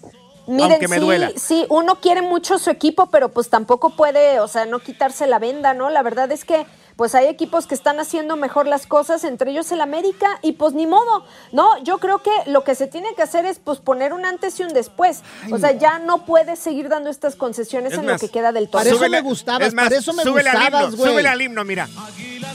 Miren, 0.48 0.72
aunque 0.72 0.88
me 0.88 0.96
sí, 0.96 1.00
duela. 1.02 1.30
sí, 1.36 1.64
uno 1.68 2.00
quiere 2.00 2.20
mucho 2.20 2.58
su 2.58 2.68
equipo, 2.70 3.08
pero 3.10 3.28
pues 3.28 3.48
tampoco 3.48 3.90
puede, 3.94 4.40
o 4.40 4.48
sea, 4.48 4.66
no 4.66 4.80
quitarse 4.80 5.28
la 5.28 5.38
venda, 5.38 5.72
¿no? 5.72 5.88
La 5.88 6.02
verdad 6.02 6.32
es 6.32 6.44
que 6.44 6.66
pues 6.96 7.14
hay 7.14 7.26
equipos 7.26 7.66
que 7.66 7.74
están 7.74 7.98
haciendo 8.00 8.36
mejor 8.36 8.66
las 8.66 8.86
cosas, 8.86 9.24
entre 9.24 9.50
ellos 9.50 9.70
el 9.72 9.80
América, 9.80 10.38
y 10.42 10.52
pues 10.52 10.74
ni 10.74 10.86
modo, 10.86 11.24
¿no? 11.52 11.82
Yo 11.82 11.98
creo 11.98 12.18
que 12.22 12.30
lo 12.46 12.64
que 12.64 12.74
se 12.74 12.86
tiene 12.86 13.14
que 13.14 13.22
hacer 13.22 13.46
es 13.46 13.58
pues 13.58 13.78
poner 13.78 14.12
un 14.12 14.24
antes 14.24 14.58
y 14.60 14.62
un 14.64 14.72
después. 14.72 15.22
o 15.50 15.58
sea, 15.58 15.72
ya 15.72 15.98
no 15.98 16.24
puedes 16.24 16.58
seguir 16.58 16.88
dando 16.88 17.10
estas 17.10 17.36
concesiones 17.36 17.92
Es 17.92 17.98
en 17.98 18.06
más, 18.06 18.20
lo 18.22 18.26
que 18.28 18.32
queda 18.32 18.52
del 18.52 18.68
Para 18.68 18.84
torneo. 18.90 19.02
eso 19.02 19.10
me 19.10 19.20
gustabas, 19.20 19.68
es 19.68 19.74
más, 19.74 19.84
para 19.86 19.96
eso 19.96 20.12
me 20.12 20.22
súbele 20.22 20.50
al 20.50 20.56
gustabas, 20.58 20.94
güey. 20.96 21.10
súbele 21.10 21.28
al 21.28 21.42
himno, 21.42 21.64
mira. 21.64 21.88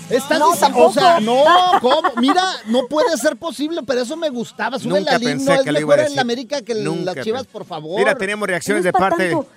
Estás 0.10 0.40
No, 0.40 0.54
dic- 0.54 0.60
tampoco. 0.60 0.86
O 0.88 0.94
sea, 0.94 1.20
no, 1.20 1.44
¿cómo? 1.82 2.02
Mira, 2.22 2.44
no 2.68 2.88
puede 2.88 3.18
ser 3.18 3.36
posible, 3.36 3.82
pero 3.86 4.02
eso 4.02 4.16
me 4.16 4.30
gustaba. 4.30 4.80
Sube 4.80 5.00
Nunca 5.00 5.12
la 5.14 5.18
himno, 5.18 5.30
pensé 5.30 5.54
es 5.56 5.62
que 5.64 5.72
lo 5.74 5.80
iba 5.82 5.94
a 5.94 5.98
mejor 5.98 6.10
en 6.12 6.16
la 6.16 6.22
América 6.22 6.62
que 6.62 6.76
Nunca 6.76 7.16
las 7.16 7.24
Chivas, 7.26 7.42
pensé. 7.44 7.52
por 7.52 7.66
favor. 7.66 7.98
Mira, 8.00 8.16
tenemos 8.16 8.48
reacciones 8.48 8.84
de 8.86 8.94
parte. 8.94 9.32
tanto. 9.32 9.48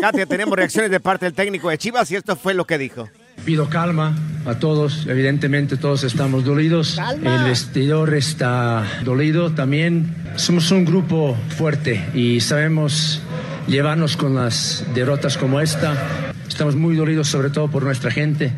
Katia, 0.00 0.26
tenemos 0.26 0.56
reacciones 0.56 0.90
de 0.90 0.98
parte 0.98 1.26
del 1.26 1.34
técnico 1.34 1.68
de 1.68 1.78
Chivas 1.78 2.10
y 2.10 2.16
esto 2.16 2.34
fue 2.34 2.52
lo 2.54 2.64
que 2.66 2.78
dijo. 2.78 3.08
Pido 3.44 3.68
calma 3.68 4.14
a 4.46 4.54
todos, 4.54 5.06
evidentemente 5.08 5.76
todos 5.76 6.04
estamos 6.04 6.44
dolidos, 6.44 6.94
Calma. 6.94 7.36
el 7.36 7.44
vestidor 7.50 8.14
está 8.14 8.84
dolido 9.04 9.50
también. 9.50 10.14
Somos 10.36 10.70
un 10.70 10.84
grupo 10.84 11.36
fuerte 11.56 12.04
y 12.14 12.40
sabemos 12.40 13.20
llevarnos 13.66 14.16
con 14.16 14.36
las 14.36 14.84
derrotas 14.94 15.36
como 15.36 15.60
esta. 15.60 15.94
Estamos 16.48 16.76
muy 16.76 16.94
dolidos 16.94 17.28
sobre 17.28 17.50
todo 17.50 17.68
por 17.68 17.82
nuestra 17.82 18.12
gente 18.12 18.52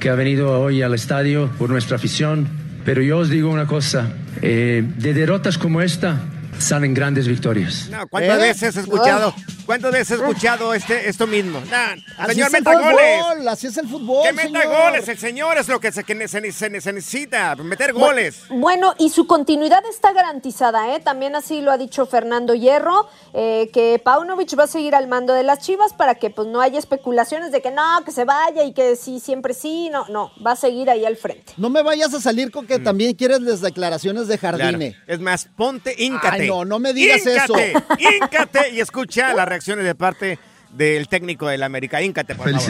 que 0.00 0.10
ha 0.10 0.14
venido 0.16 0.60
hoy 0.60 0.82
al 0.82 0.94
estadio, 0.94 1.48
por 1.56 1.70
nuestra 1.70 1.96
afición. 1.96 2.48
Pero 2.84 3.02
yo 3.02 3.18
os 3.18 3.30
digo 3.30 3.50
una 3.50 3.66
cosa, 3.66 4.08
eh, 4.42 4.84
de 4.96 5.14
derrotas 5.14 5.56
como 5.56 5.82
esta 5.82 6.20
salen 6.58 6.94
grandes 6.94 7.26
victorias. 7.28 7.88
No, 7.90 8.06
¿Cuántas 8.08 8.38
¿Eh? 8.38 8.42
veces 8.42 8.76
he 8.76 8.80
escuchado? 8.80 9.34
¿Cuántas 9.66 9.90
veces 9.92 10.12
he 10.12 10.22
escuchado 10.22 10.74
este, 10.74 11.08
esto 11.08 11.26
mismo? 11.26 11.60
Nah, 11.70 11.94
Así 12.18 12.34
señor, 12.34 12.48
es 12.48 12.54
el 12.54 12.60
meta 12.64 12.72
goles. 12.78 13.20
fútbol, 13.20 13.48
así 13.48 13.66
es 13.66 13.76
el 13.78 13.88
fútbol, 13.88 14.26
Que 14.26 14.32
meta 14.32 14.60
señor. 14.62 14.66
goles, 14.84 15.08
el 15.08 15.18
señor 15.18 15.58
es 15.58 15.68
lo 15.68 15.80
que 15.80 15.90
se, 15.92 16.04
que 16.04 16.14
ne- 16.14 16.28
se- 16.28 16.52
se- 16.52 16.80
se 16.80 16.92
necesita, 16.92 17.56
meter 17.56 17.92
goles. 17.92 18.42
Bueno, 18.48 18.94
y 18.98 19.10
su 19.10 19.26
continuidad 19.26 19.82
está 19.90 20.12
garantizada, 20.12 20.94
¿eh? 20.94 21.00
También 21.00 21.34
así 21.34 21.60
lo 21.62 21.72
ha 21.72 21.78
dicho 21.78 22.06
Fernando 22.06 22.54
Hierro, 22.54 23.08
eh, 23.34 23.68
que 23.72 24.00
Paunovic 24.02 24.56
va 24.56 24.64
a 24.64 24.68
seguir 24.68 24.94
al 24.94 25.08
mando 25.08 25.32
de 25.34 25.42
las 25.42 25.58
Chivas 25.58 25.92
para 25.94 26.14
que 26.14 26.30
pues 26.30 26.46
no 26.46 26.60
haya 26.60 26.78
especulaciones 26.78 27.50
de 27.50 27.60
que 27.60 27.72
no, 27.72 27.82
que 28.04 28.12
se 28.12 28.24
vaya 28.24 28.62
y 28.62 28.72
que 28.72 28.94
sí, 28.94 29.18
siempre 29.18 29.52
sí, 29.52 29.88
no, 29.90 30.06
no, 30.08 30.30
va 30.46 30.52
a 30.52 30.56
seguir 30.56 30.90
ahí 30.90 31.04
al 31.04 31.16
frente. 31.16 31.52
No 31.56 31.70
me 31.70 31.82
vayas 31.82 32.14
a 32.14 32.20
salir 32.20 32.52
con 32.52 32.66
que 32.68 32.78
también 32.78 33.14
quieres 33.14 33.40
las 33.40 33.60
declaraciones 33.60 34.28
de 34.28 34.36
Mm. 34.36 34.38
Claro. 34.38 34.58
Jardine. 34.58 34.96
Es 35.08 35.18
más, 35.18 35.48
ponte, 35.56 35.94
íncate. 35.98 36.45
Ay, 36.46 36.50
no, 36.50 36.64
no 36.64 36.78
me 36.78 36.92
digas 36.92 37.20
Íncate, 37.26 37.72
eso. 37.72 37.84
Íncate 37.98 38.70
y 38.70 38.80
escucha 38.80 39.34
las 39.34 39.46
reacciones 39.48 39.84
de 39.84 39.94
parte 39.94 40.38
del 40.72 41.08
técnico 41.08 41.48
del 41.48 41.62
América. 41.62 42.02
Íncate, 42.02 42.34
por 42.34 42.46
favor. 42.50 42.60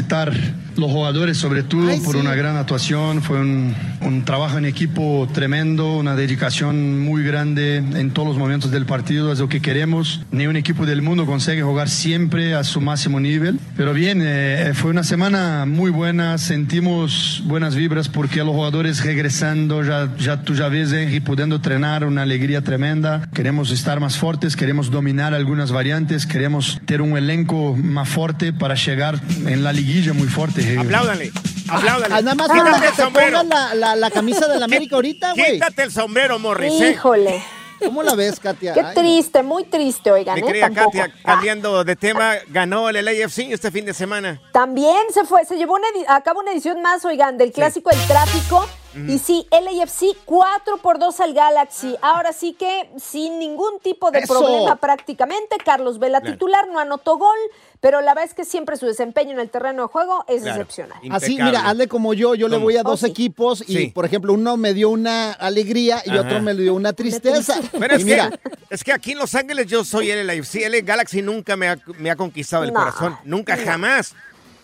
Los 0.76 0.90
jugadores 0.90 1.38
sobre 1.38 1.62
todo 1.62 1.88
Ay, 1.88 2.00
por 2.00 2.14
sí. 2.14 2.20
una 2.20 2.34
gran 2.34 2.56
actuación, 2.56 3.22
fue 3.22 3.40
un, 3.40 3.74
un 4.00 4.24
trabajo 4.24 4.58
en 4.58 4.64
equipo 4.64 5.28
tremendo, 5.32 5.96
una 5.96 6.16
dedicación 6.16 7.00
muy 7.00 7.22
grande 7.22 7.76
en 7.76 8.10
todos 8.10 8.28
los 8.28 8.38
momentos 8.38 8.70
del 8.70 8.86
partido, 8.86 9.32
es 9.32 9.38
lo 9.38 9.48
que 9.48 9.60
queremos. 9.60 10.22
Ni 10.30 10.46
un 10.46 10.56
equipo 10.56 10.86
del 10.86 11.02
mundo 11.02 11.26
consigue 11.26 11.62
jugar 11.62 11.88
siempre 11.88 12.54
a 12.54 12.64
su 12.64 12.80
máximo 12.80 13.20
nivel, 13.20 13.58
pero 13.76 13.92
bien, 13.92 14.20
eh, 14.22 14.72
fue 14.74 14.90
una 14.90 15.04
semana 15.04 15.64
muy 15.66 15.90
buena, 15.90 16.38
sentimos 16.38 17.42
buenas 17.46 17.74
vibras 17.74 18.08
porque 18.08 18.38
los 18.38 18.54
jugadores 18.54 19.04
regresando, 19.04 19.82
ya, 19.82 20.14
ya 20.18 20.42
tú 20.42 20.54
ya 20.54 20.68
ves 20.68 20.92
Henry 20.92 21.20
pudiendo 21.20 21.56
entrenar, 21.56 22.04
una 22.04 22.22
alegría 22.22 22.62
tremenda, 22.62 23.28
queremos 23.32 23.70
estar 23.70 24.00
más 24.00 24.16
fuertes, 24.16 24.56
queremos 24.56 24.90
dominar 24.90 25.34
algunas 25.34 25.72
variantes, 25.72 26.26
queremos 26.26 26.80
tener 26.84 27.02
un 27.02 27.16
elenco 27.16 27.76
más 27.76 28.08
fuerte 28.08 28.52
para 28.52 28.74
llegar 28.74 29.20
en 29.46 29.62
la 29.62 29.72
liguilla 29.72 30.12
muy 30.12 30.28
fuerte. 30.28 30.65
Henry. 30.66 30.86
Apláudale, 30.86 31.32
apláudale. 31.68 32.14
Ah, 32.14 32.22
nada 32.22 32.34
más 32.34 32.48
Quítate 32.50 32.80
que 32.80 32.86
el 32.86 32.94
te 32.94 33.02
sombrero. 33.02 33.38
pongas 33.40 33.68
la, 33.68 33.74
la, 33.74 33.96
la 33.96 34.10
camisa 34.10 34.46
del 34.48 34.62
América 34.62 34.96
ahorita, 34.96 35.32
güey. 35.34 35.52
Quítate 35.54 35.82
el 35.84 35.92
sombrero, 35.92 36.38
Morris. 36.38 36.72
¿eh? 36.80 36.90
Híjole, 36.92 37.42
¿Cómo 37.78 38.02
la 38.02 38.14
ves, 38.14 38.40
Katia? 38.40 38.72
qué 38.72 38.80
Ay, 38.80 38.86
no. 38.86 38.94
triste, 38.94 39.42
muy 39.42 39.64
triste, 39.64 40.10
oigan, 40.10 40.34
Mi 40.36 40.40
¿eh? 40.40 40.44
querida 40.46 40.70
Tampoco. 40.70 40.92
Katia, 40.98 41.14
cambiando 41.22 41.84
de 41.84 41.94
tema, 41.96 42.34
ganó 42.48 42.88
el 42.88 43.04
LAFC 43.04 43.50
este 43.52 43.70
fin 43.70 43.84
de 43.84 43.92
semana. 43.92 44.40
También 44.52 44.96
se 45.12 45.24
fue, 45.24 45.44
se 45.44 45.56
llevó 45.56 45.74
una 45.74 45.86
a 46.08 46.22
cabo 46.22 46.40
una 46.40 46.52
edición 46.52 46.80
más, 46.80 47.04
oigan, 47.04 47.36
del 47.36 47.52
clásico 47.52 47.90
El 47.90 48.00
Tráfico. 48.06 48.66
Y 49.08 49.18
sí, 49.18 49.46
LAFC 49.50 50.16
4 50.24 50.78
por 50.78 50.98
2 50.98 51.20
al 51.20 51.34
Galaxy. 51.34 51.96
Ahora 52.00 52.32
sí 52.32 52.54
que 52.54 52.90
sin 52.98 53.38
ningún 53.38 53.78
tipo 53.80 54.10
de 54.10 54.20
Eso. 54.20 54.38
problema 54.38 54.76
prácticamente. 54.76 55.56
Carlos 55.64 55.98
Vela 55.98 56.20
titular, 56.20 56.66
no 56.68 56.78
anotó 56.78 57.18
gol, 57.18 57.36
pero 57.80 58.00
la 58.00 58.14
verdad 58.14 58.30
es 58.30 58.34
que 58.34 58.44
siempre 58.44 58.76
su 58.76 58.86
desempeño 58.86 59.32
en 59.32 59.40
el 59.40 59.50
terreno 59.50 59.82
de 59.82 59.88
juego 59.88 60.24
es 60.28 60.42
Claro. 60.42 60.62
excepcional. 60.62 60.98
Así, 61.10 61.32
mira, 61.40 61.68
hazle 61.68 61.88
como 61.88 62.14
yo. 62.14 62.34
Yo 62.34 62.48
le 62.48 62.56
voy 62.56 62.76
a 62.76 62.80
Oh, 62.80 62.84
dos 62.90 63.00
sí. 63.00 63.06
equipos 63.06 63.62
y, 63.66 63.72
Sí. 63.76 63.86
por 63.88 64.04
ejemplo, 64.06 64.32
uno 64.32 64.56
me 64.56 64.72
dio 64.72 64.88
una 64.90 65.32
alegría 65.32 66.02
y 66.06 66.10
Ajá. 66.10 66.20
otro 66.22 66.40
me 66.40 66.54
dio 66.54 66.72
una 66.74 66.92
tristeza. 66.92 67.54
Pero 67.78 67.96
es, 67.96 68.04
mira, 68.04 68.30
que, 68.30 68.38
es 68.70 68.82
que 68.82 68.92
aquí 68.92 69.12
en 69.12 69.18
Los 69.18 69.34
Ángeles 69.34 69.66
yo 69.66 69.84
soy 69.84 70.10
el 70.10 70.26
LAFC. 70.26 70.56
El 70.64 70.82
Galaxy 70.82 71.22
nunca 71.22 71.56
me 71.56 71.68
ha, 71.68 71.78
me 71.98 72.10
ha 72.10 72.16
conquistado 72.16 72.64
el 72.64 72.72
No, 72.72 72.80
corazón. 72.80 73.16
Nunca, 73.24 73.56
no. 73.56 73.64
jamás. 73.64 74.14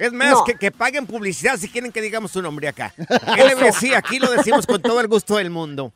Es 0.03 0.13
más, 0.13 0.33
No. 0.33 0.45
que, 0.45 0.55
que 0.57 0.73
paguen 0.73 1.07
publicidad 1.07 1.57
si 1.57 1.69
quieren 1.69 1.93
que 1.93 2.01
digamos 2.03 2.33
su 2.33 2.43
nombre 2.43 2.67
acá. 2.67 2.93
LBC, 2.99 3.95
aquí 3.95 4.19
lo 4.19 4.31
decimos 4.33 4.67
con 4.67 4.83
todo 4.83 5.01
el 5.01 5.07
gusto 5.07 5.37
del 5.37 5.51
mundo. 5.51 5.93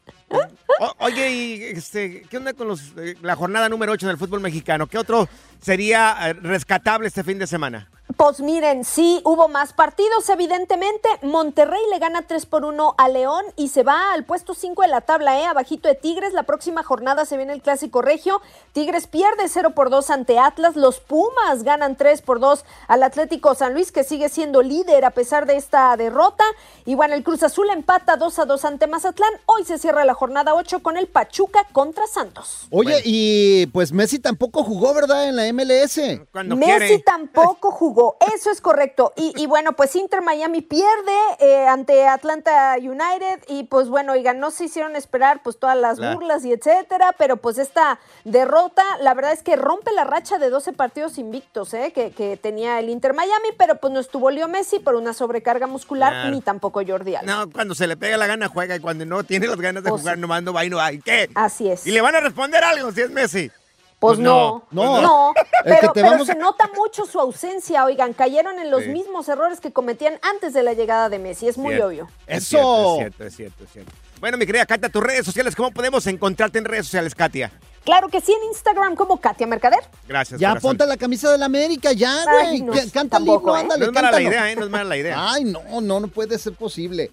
O- 0.78 0.94
oye, 0.98 1.30
y 1.30 1.62
este, 1.64 2.22
¿qué 2.30 2.36
onda 2.36 2.52
con 2.52 2.68
los, 2.68 2.92
eh, 2.98 3.16
la 3.22 3.34
jornada 3.34 3.68
número 3.68 3.92
8 3.92 4.06
del 4.06 4.16
fútbol 4.18 4.40
mexicano? 4.40 4.86
¿Qué 4.86 4.96
otro 4.98 5.28
sería 5.60 6.16
eh, 6.30 6.32
rescatable 6.34 7.08
este 7.08 7.24
fin 7.24 7.38
de 7.38 7.46
semana? 7.48 7.90
Pues 8.14 8.40
miren, 8.40 8.84
sí 8.84 9.20
hubo 9.24 9.48
más 9.48 9.72
partidos, 9.72 10.28
evidentemente. 10.30 11.08
Monterrey 11.22 11.80
le 11.90 11.98
gana 11.98 12.22
3 12.22 12.46
por 12.46 12.64
1 12.64 12.94
a 12.96 13.08
León 13.08 13.44
y 13.56 13.68
se 13.68 13.82
va 13.82 14.12
al 14.12 14.24
puesto 14.24 14.54
5 14.54 14.82
de 14.82 14.88
la 14.88 15.00
tabla, 15.00 15.40
¿eh? 15.40 15.44
Abajito 15.44 15.88
de 15.88 15.96
Tigres. 15.96 16.32
La 16.32 16.44
próxima 16.44 16.84
jornada 16.84 17.24
se 17.24 17.36
viene 17.36 17.52
el 17.52 17.60
clásico 17.60 18.02
regio. 18.02 18.40
Tigres 18.72 19.08
pierde 19.08 19.48
0 19.48 19.70
por 19.74 19.90
2 19.90 20.10
ante 20.10 20.38
Atlas. 20.38 20.76
Los 20.76 21.00
Pumas 21.00 21.64
ganan 21.64 21.96
3 21.96 22.22
por 22.22 22.38
2 22.38 22.64
al 22.86 23.02
Atlético 23.02 23.56
San 23.56 23.74
Luis, 23.74 23.90
que 23.90 24.04
sigue 24.04 24.28
siendo 24.28 24.62
líder 24.62 25.04
a 25.04 25.10
pesar 25.10 25.44
de 25.44 25.56
esta 25.56 25.96
derrota. 25.96 26.44
Y 26.84 26.94
bueno, 26.94 27.14
el 27.14 27.24
Cruz 27.24 27.42
Azul 27.42 27.68
empata 27.70 28.16
2 28.16 28.38
a 28.38 28.44
2 28.44 28.64
ante 28.64 28.86
Mazatlán. 28.86 29.32
Hoy 29.46 29.64
se 29.64 29.78
cierra 29.78 30.04
la 30.04 30.14
jornada 30.14 30.54
8 30.54 30.80
con 30.80 30.96
el 30.96 31.08
Pachuca 31.08 31.66
contra 31.72 32.06
Santos. 32.06 32.68
oye, 32.70 33.02
y 33.04 33.66
pues 33.66 33.90
Messi 33.90 34.20
tampoco 34.20 34.62
jugó, 34.62 34.94
¿verdad? 34.94 35.28
En 35.28 35.34
la 35.36 35.52
MLS. 35.52 36.00
Cuando 36.30 36.54
Messi 36.54 36.70
quiere. 36.70 36.98
tampoco 37.00 37.72
jugó. 37.72 37.95
Hugo, 37.96 38.16
eso 38.36 38.50
es 38.50 38.60
correcto. 38.60 39.12
Y, 39.16 39.32
y 39.36 39.46
bueno, 39.46 39.72
pues 39.72 39.96
Inter 39.96 40.20
Miami 40.20 40.60
pierde 40.60 41.16
eh, 41.38 41.66
ante 41.66 42.06
Atlanta 42.06 42.76
United 42.78 43.44
y 43.48 43.64
pues 43.64 43.88
bueno, 43.88 44.12
oigan, 44.12 44.38
no 44.38 44.50
se 44.50 44.64
hicieron 44.64 44.96
esperar 44.96 45.42
pues 45.42 45.58
todas 45.58 45.76
las 45.76 45.96
Claro. 45.98 46.16
burlas 46.18 46.44
y 46.44 46.52
etcétera, 46.52 47.14
pero 47.16 47.38
pues 47.38 47.56
esta 47.58 47.98
derrota, 48.24 48.82
la 49.00 49.14
verdad 49.14 49.32
es 49.32 49.42
que 49.42 49.56
rompe 49.56 49.92
la 49.92 50.04
racha 50.04 50.38
de 50.38 50.50
12 50.50 50.74
partidos 50.74 51.16
invictos 51.16 51.72
eh, 51.74 51.92
que, 51.94 52.10
que 52.10 52.36
tenía 52.36 52.78
el 52.80 52.90
Inter 52.90 53.14
Miami, 53.14 53.48
pero 53.56 53.76
pues 53.80 53.92
no 53.92 54.00
estuvo 54.00 54.30
Leo 54.30 54.48
Messi 54.48 54.78
por 54.78 54.94
una 54.94 55.14
sobrecarga 55.14 55.66
muscular, 55.66 56.12
Claro. 56.12 56.30
ni 56.30 56.40
tampoco 56.42 56.82
Jordi 56.86 57.14
Alba. 57.14 57.32
No, 57.46 57.50
cuando 57.50 57.74
se 57.74 57.86
le 57.86 57.96
pega 57.96 58.16
la 58.18 58.26
gana 58.26 58.48
juega 58.48 58.76
y 58.76 58.80
cuando 58.80 59.06
no 59.06 59.24
tiene 59.24 59.46
las 59.46 59.60
ganas 59.60 59.82
de 59.82 59.90
jugar 59.90 60.18
nomás 60.18 60.42
no 60.42 60.52
va 60.52 60.64
y 60.64 60.70
no 60.70 60.76
va. 60.76 60.92
¿Y 60.92 61.00
qué? 61.00 61.30
Así 61.34 61.70
es. 61.70 61.86
¿Y 61.86 61.92
le 61.92 62.00
van 62.02 62.14
a 62.14 62.20
responder 62.20 62.62
algo 62.62 62.92
si 62.92 63.00
es 63.00 63.10
Messi? 63.10 63.50
Pues 63.98 64.18
no, 64.18 64.64
pues 64.70 64.74
no, 65.02 65.32
El 65.64 65.72
que 65.72 65.78
pero, 65.80 65.92
te 65.92 66.00
pero 66.02 66.10
vamos- 66.12 66.26
se 66.26 66.34
nota 66.34 66.68
mucho 66.76 67.06
su 67.06 67.18
ausencia, 67.18 67.84
oigan, 67.86 68.12
cayeron 68.12 68.58
en 68.58 68.70
los 68.70 68.82
Sí. 68.84 68.90
mismos 68.90 69.26
errores 69.28 69.58
que 69.58 69.72
cometían 69.72 70.18
antes 70.22 70.52
de 70.52 70.62
la 70.62 70.74
llegada 70.74 71.08
de 71.08 71.18
Messi, 71.18 71.48
es 71.48 71.56
muy 71.56 71.70
Cierto. 71.74 71.86
obvio. 71.88 72.08
Es 72.26 72.46
cierto, 72.46 72.92
es 72.92 72.98
cierto, 72.98 73.24
es 73.24 73.36
cierto, 73.36 73.64
es 73.64 73.70
cierto. 73.72 73.92
Bueno, 74.20 74.36
mi 74.36 74.44
querida 74.46 74.66
Katia, 74.66 74.90
tus 74.90 75.02
redes 75.02 75.24
sociales, 75.24 75.56
¿cómo 75.56 75.70
podemos 75.70 76.06
encontrarte 76.06 76.58
en 76.58 76.66
redes 76.66 76.84
sociales, 76.86 77.14
Katia? 77.14 77.50
Claro 77.84 78.08
que 78.08 78.20
sí, 78.20 78.32
en 78.32 78.44
Instagram 78.48 78.96
como 78.96 79.18
Katia 79.20 79.46
Mercader. 79.46 79.80
Gracias, 80.08 80.40
Ya 80.40 80.48
corazón. 80.50 80.70
ponte 80.72 80.86
la 80.86 80.96
camisa 80.98 81.30
de 81.32 81.38
la 81.38 81.46
América, 81.46 81.92
ya, 81.92 82.22
güey. 82.24 82.60
no, 82.62 82.72
Canta 82.72 83.00
el 83.00 83.08
tampoco, 83.08 83.50
himno, 83.50 83.56
¿eh? 83.56 83.60
ándale, 83.62 83.80
No 83.80 83.86
es 83.86 83.94
mala 83.94 84.10
la 84.10 84.20
idea, 84.20 84.50
¿eh? 84.50 84.56
No 84.56 84.64
es 84.64 84.70
mala 84.70 84.84
la 84.84 84.96
idea. 84.96 85.32
Ay, 85.32 85.44
no, 85.44 85.62
no, 85.80 86.00
no 86.00 86.08
puede 86.08 86.38
ser 86.38 86.52
posible. 86.54 87.12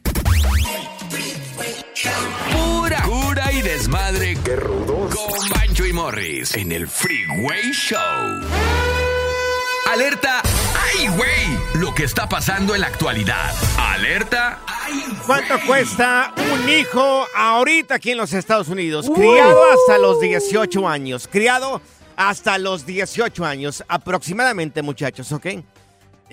Pura 2.52 3.04
cura 3.04 3.52
y 3.52 3.62
desmadre. 3.62 4.36
Qué 4.44 4.56
rudos. 4.56 5.16
Con 5.16 5.50
Bancho 5.50 5.86
y 5.86 5.94
Morris 5.94 6.56
en 6.56 6.72
el 6.72 6.88
Freeway 6.88 7.72
Show. 7.72 8.00
Alerta. 9.92 10.42
¡Ay, 10.44 11.08
güey! 11.10 11.60
Lo 11.76 11.94
que 11.94 12.06
está 12.06 12.28
pasando 12.28 12.74
en 12.74 12.82
la 12.82 12.88
actualidad. 12.88 13.54
Alerta. 13.78 14.60
¿Cuánto 15.28 15.60
cuesta 15.68 16.34
un 16.52 16.68
hijo 16.68 17.28
ahorita 17.36 17.96
aquí 17.96 18.12
en 18.12 18.18
los 18.18 18.34
Estados 18.34 18.70
Unidos? 18.70 19.10
Criado 19.14 19.64
hasta 19.72 19.98
los 20.00 20.20
18 20.20 20.88
años. 20.88 21.30
Criado 21.32 21.82
hasta 22.16 22.58
los 22.58 22.86
18 22.86 23.46
años, 23.46 23.84
aproximadamente, 23.88 24.82
muchachos, 24.82 25.32
¿ok? 25.32 25.48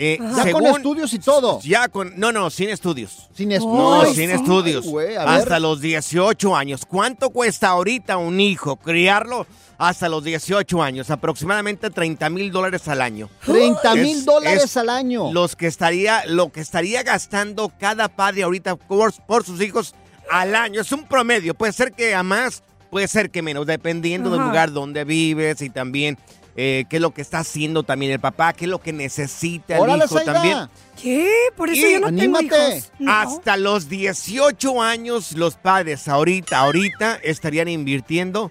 Eh, 0.02 0.18
Ya 0.18 0.50
con 0.52 0.64
estudios 0.64 1.12
y 1.12 1.18
todo. 1.18 1.60
Ya 1.60 1.88
con. 1.88 2.14
No, 2.18 2.32
no, 2.32 2.48
sin 2.48 2.70
estudios. 2.70 3.28
Sin 3.34 3.50
No, 3.50 3.54
estudios. 4.02 4.16
sin 4.16 4.30
Ay, 4.30 4.36
estudios. 4.36 4.86
güey, 4.86 5.16
hasta 5.16 5.52
ver. 5.54 5.60
los 5.60 5.80
18 5.82 6.56
años. 6.56 6.86
¿Cuánto 6.86 7.28
cuesta 7.28 7.68
ahorita 7.68 8.16
un 8.16 8.40
hijo 8.40 8.76
criarlo 8.76 9.46
hasta 9.76 10.08
los 10.08 10.24
18 10.24 10.82
años? 10.82 11.10
Aproximadamente 11.10 11.90
30 11.90 12.30
mil 12.30 12.50
dólares 12.50 12.88
al 12.88 13.02
año. 13.02 13.28
30 13.44 13.94
mil 13.94 14.16
Es- 14.16 14.24
dólares 14.24 14.64
es 14.64 14.76
al 14.78 14.88
año. 14.88 15.30
Los 15.34 15.54
que 15.54 15.66
estaría, 15.66 16.24
lo 16.24 16.50
que 16.50 16.60
estaría 16.60 17.02
gastando 17.02 17.70
cada 17.78 18.08
padre 18.08 18.44
ahorita 18.44 18.76
por, 18.76 19.12
por 19.26 19.44
sus 19.44 19.60
hijos 19.60 19.94
al 20.30 20.54
año. 20.54 20.80
Es 20.80 20.92
un 20.92 21.04
promedio. 21.04 21.52
Puede 21.52 21.74
ser 21.74 21.92
que 21.92 22.14
a 22.14 22.22
más, 22.22 22.62
puede 22.90 23.06
ser 23.06 23.30
que 23.30 23.42
menos, 23.42 23.66
dependiendo 23.66 24.30
del 24.30 24.40
lugar 24.40 24.72
donde 24.72 25.04
vives 25.04 25.60
y 25.60 25.68
también 25.68 26.16
eh, 26.56 26.84
qué 26.90 26.96
es 26.96 27.02
lo 27.02 27.12
que 27.14 27.22
está 27.22 27.38
haciendo 27.38 27.82
también 27.82 28.12
el 28.12 28.20
papá, 28.20 28.52
qué 28.52 28.64
es 28.66 28.70
lo 28.70 28.80
que 28.80 28.92
necesita 28.92 29.76
el 29.76 29.80
Órale, 29.82 30.04
hijo 30.04 30.20
también. 30.20 30.58
¿Qué? 31.00 31.28
Por 31.56 31.70
eso 31.70 31.86
Y- 31.86 31.92
yo 31.94 32.00
no 32.00 32.06
tengo 32.08 32.38
Anímate. 32.38 32.76
hijos. 32.76 32.92
No. 32.98 33.12
Hasta 33.12 33.56
los 33.56 33.88
18 33.88 34.82
años, 34.82 35.32
los 35.32 35.54
padres 35.56 36.08
ahorita, 36.08 36.58
ahorita 36.58 37.16
estarían 37.22 37.68
invirtiendo 37.68 38.50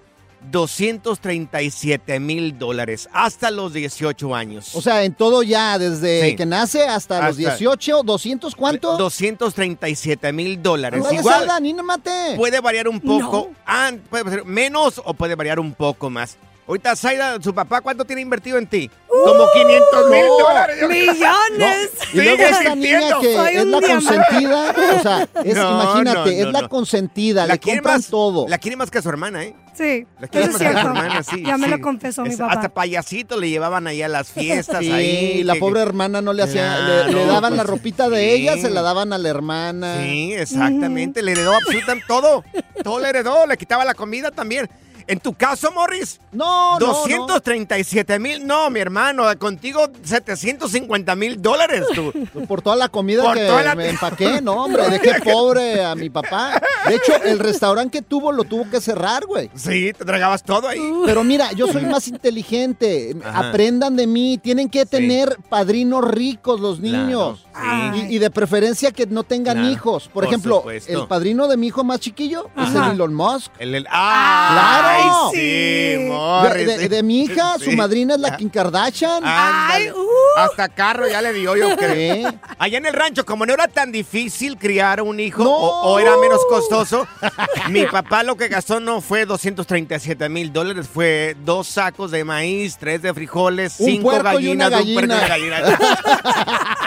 237 0.51 2.19
mil 2.19 2.57
dólares. 2.57 3.09
Hasta 3.13 3.51
los 3.51 3.73
18 3.73 4.33
años. 4.35 4.73
O 4.75 4.81
sea, 4.81 5.03
en 5.03 5.13
todo 5.13 5.43
ya, 5.43 5.77
desde 5.77 6.29
Sí. 6.29 6.35
que 6.35 6.45
nace 6.45 6.83
hasta, 6.87 7.17
los 7.19 7.37
Hasta- 7.37 7.37
18, 7.57 8.03
¿200 8.03 8.55
cuánto? 8.55 8.97
237 8.97 10.31
mil 10.33 10.61
dólares. 10.61 11.01
Órale, 11.01 11.17
Igual 11.19 11.39
Zaida, 11.39 11.55
anímate. 11.55 12.35
puede 12.37 12.59
variar 12.61 12.87
un 12.87 12.99
poco, 12.99 13.51
ah, 13.65 13.91
puede 14.09 14.29
ser 14.29 14.45
menos 14.45 15.01
o 15.03 15.13
puede 15.13 15.35
variar 15.35 15.59
un 15.59 15.73
poco 15.73 16.09
más. 16.09 16.37
Ahorita, 16.69 16.95
Zaida, 16.95 17.41
su 17.41 17.51
papá, 17.53 17.81
¿cuánto 17.81 18.05
tiene 18.05 18.21
invertido 18.21 18.59
en 18.59 18.67
ti? 18.67 18.91
Como 19.07 19.47
500 19.51 20.09
mil 20.11 20.21
no. 20.27 20.37
dólares. 20.37 20.87
Millones. 20.87 21.89
Y 22.13 22.17
luego 22.17 22.43
esta 22.43 22.75
niña 22.75 22.99
que 23.19 23.33
Soy 23.35 23.55
es 23.55 23.65
la 23.65 23.79
diamante. 23.79 23.87
consentida, 23.89 24.75
o 24.97 25.01
sea, 25.01 25.27
es, 25.43 25.55
No, 25.55 25.71
imagínate, 25.71 26.19
no, 26.19 26.25
es 26.27 26.45
no, 26.45 26.51
la 26.51 26.61
no. 26.61 26.69
consentida, 26.69 27.47
La 27.47 27.55
le 27.55 27.59
quiere 27.59 27.79
compran 27.79 27.97
más- 27.97 28.07
todo. 28.07 28.47
La 28.47 28.57
quiere 28.59 28.77
más 28.77 28.91
que 28.91 28.99
a 28.99 29.01
su 29.01 29.09
hermana, 29.09 29.43
¿eh? 29.45 29.55
Sí, 29.73 30.05
La 30.19 30.27
quiere 30.27 30.45
eso 30.47 30.53
más 30.53 30.61
es 30.61 30.67
que 30.67 30.67
a 30.67 30.69
su 30.69 30.73
cierto. 30.73 30.87
hermana, 30.89 31.23
sí. 31.23 31.43
Ya 31.43 31.57
me 31.57 31.67
lo 31.69 31.81
confesó 31.81 32.21
mi 32.21 32.29
Es- 32.29 32.37
papá. 32.37 32.53
Hasta 32.53 32.69
payasito 32.69 33.37
le 33.39 33.49
llevaban 33.49 33.87
ahí 33.87 34.03
a 34.03 34.07
las 34.07 34.27
fiestas 34.31 34.79
Sí, 34.79 34.91
ahí. 34.91 35.43
la 35.43 35.53
que- 35.55 35.59
pobre 35.59 35.81
hermana 35.81 36.21
no 36.21 36.33
le 36.33 36.43
hacía, 36.43 37.05
le- 37.07 37.25
daban 37.25 37.57
la 37.57 37.63
pues, 37.63 37.77
ropita 37.77 38.09
de 38.09 38.19
sí. 38.23 38.41
ella, 38.43 38.57
se 38.57 38.69
la 38.69 38.83
daban 38.83 39.11
a 39.11 39.17
la 39.17 39.27
hermana. 39.27 39.97
Sí, 40.03 40.33
exactamente. 40.35 41.23
Le 41.23 41.31
heredó 41.31 41.55
absolutamente 41.55 42.05
todo. 42.07 42.43
Todo 42.83 42.99
le 42.99 43.09
heredó. 43.09 43.47
Le 43.47 43.57
quitaba 43.57 43.83
la 43.85 43.95
comida 43.95 44.29
también. 44.31 44.69
En 45.09 45.19
tu 45.19 45.33
caso, 45.33 45.71
Morris. 45.71 46.19
No, 46.31 46.77
no, 46.79 46.85
237 46.85 48.19
mil. 48.19 48.45
No, 48.45 48.69
mi 48.69 48.79
hermano. 48.79 49.23
Contigo 49.39 49.89
750 50.03 51.15
mil 51.15 51.41
dólares. 51.41 51.83
tú. 51.95 52.13
Por 52.47 52.61
toda 52.61 52.75
la 52.75 52.89
comida 52.89 53.23
Por 53.23 53.35
que 53.35 53.47
la- 53.47 53.75
me 53.75 53.89
empaqué, 53.89 54.41
no, 54.41 54.63
hombre, 54.65 54.87
dejé 54.89 55.19
pobre 55.21 55.83
a 55.83 55.95
mi 55.95 56.09
papá. 56.09 56.61
De 56.87 56.95
hecho, 56.95 57.13
el 57.23 57.39
restaurante 57.39 57.99
que 57.99 58.01
tuvo 58.03 58.31
lo 58.31 58.43
tuvo 58.43 58.69
que 58.69 58.79
cerrar, 58.81 59.25
güey. 59.25 59.49
Sí, 59.55 59.91
te 59.97 60.05
tragabas 60.05 60.43
todo 60.43 60.67
ahí. 60.67 60.79
Pero 61.05 61.23
mira, 61.23 61.51
yo 61.53 61.67
soy 61.67 61.85
más 61.85 62.07
inteligente. 62.07 63.15
Ajá. 63.23 63.49
Aprendan 63.49 63.95
de 63.95 64.05
mí. 64.07 64.37
Tienen 64.37 64.69
que 64.69 64.85
tener 64.85 65.37
padrinos 65.49 66.03
ricos 66.07 66.59
los 66.59 66.79
niños. 66.79 67.45
Claro, 67.51 67.93
sí. 67.95 68.05
Y, 68.09 68.15
y 68.15 68.19
de 68.19 68.29
preferencia 68.29 68.91
que 68.91 69.05
no 69.07 69.23
tengan 69.23 69.57
Claro, 69.57 69.71
hijos. 69.71 70.03
Por, 70.05 70.13
por 70.13 70.25
ejemplo, 70.25 70.57
supuesto. 70.57 70.91
el 71.01 71.07
padrino 71.07 71.47
de 71.47 71.57
mi 71.57 71.67
hijo 71.67 71.83
más 71.83 71.99
chiquillo 71.99 72.49
es 72.57 72.69
el 72.75 72.91
Elon 72.91 73.13
Musk. 73.13 73.51
El, 73.59 73.73
el- 73.75 73.87
¡Ah! 73.89 74.49
¡Claro! 74.51 74.98
¡Ay, 75.01 75.09
sí, 75.33 75.39
De, 75.39 76.05
Morris! 76.09 76.67
de- 76.77 76.89
de 76.89 77.03
mi 77.03 77.21
hija, 77.23 77.57
su 77.59 77.71
madrina 77.71 78.15
es 78.15 78.19
la 78.19 78.35
Kim 78.37 78.49
Kardashian. 78.49 79.23
Ándale. 79.25 79.93
uh. 79.93 80.07
Hasta 80.37 80.69
carro 80.69 81.07
ya 81.07 81.21
le 81.21 81.33
dio, 81.33 81.55
yo 81.55 81.75
creo. 81.75 82.33
Allá 82.57 82.77
en 82.77 82.85
el 82.85 82.93
rancho, 82.93 83.25
como 83.25 83.45
no 83.45 83.53
era 83.53 83.67
tan 83.67 83.91
difícil 83.91 84.57
criar 84.57 85.01
un 85.01 85.19
hijo 85.19 85.43
No. 85.43 85.51
o, 85.51 85.93
o 85.93 85.99
era 85.99 86.15
menos 86.17 86.39
costoso, 86.47 87.07
mi 87.69 87.85
papá 87.85 88.23
lo 88.23 88.35
que 88.37 88.47
gastó 88.47 88.79
no 88.79 89.01
fue 89.01 89.25
237 89.25 90.29
mil 90.29 90.53
dólares, 90.53 90.87
fue 90.91 91.35
dos 91.43 91.67
sacos 91.67 92.11
de 92.11 92.23
maíz, 92.23 92.77
tres 92.79 93.01
de 93.01 93.13
frijoles, 93.13 93.75
Un 93.79 93.85
cinco 93.87 94.09
puerco 94.11 94.39
y 94.39 94.47
una 94.49 94.69
gallinas, 94.69 94.81
un 94.87 94.93
puerco 94.93 95.13
y 95.13 95.17
una 95.17 95.27
gallina. 95.27 95.59
gallina. 95.59 95.79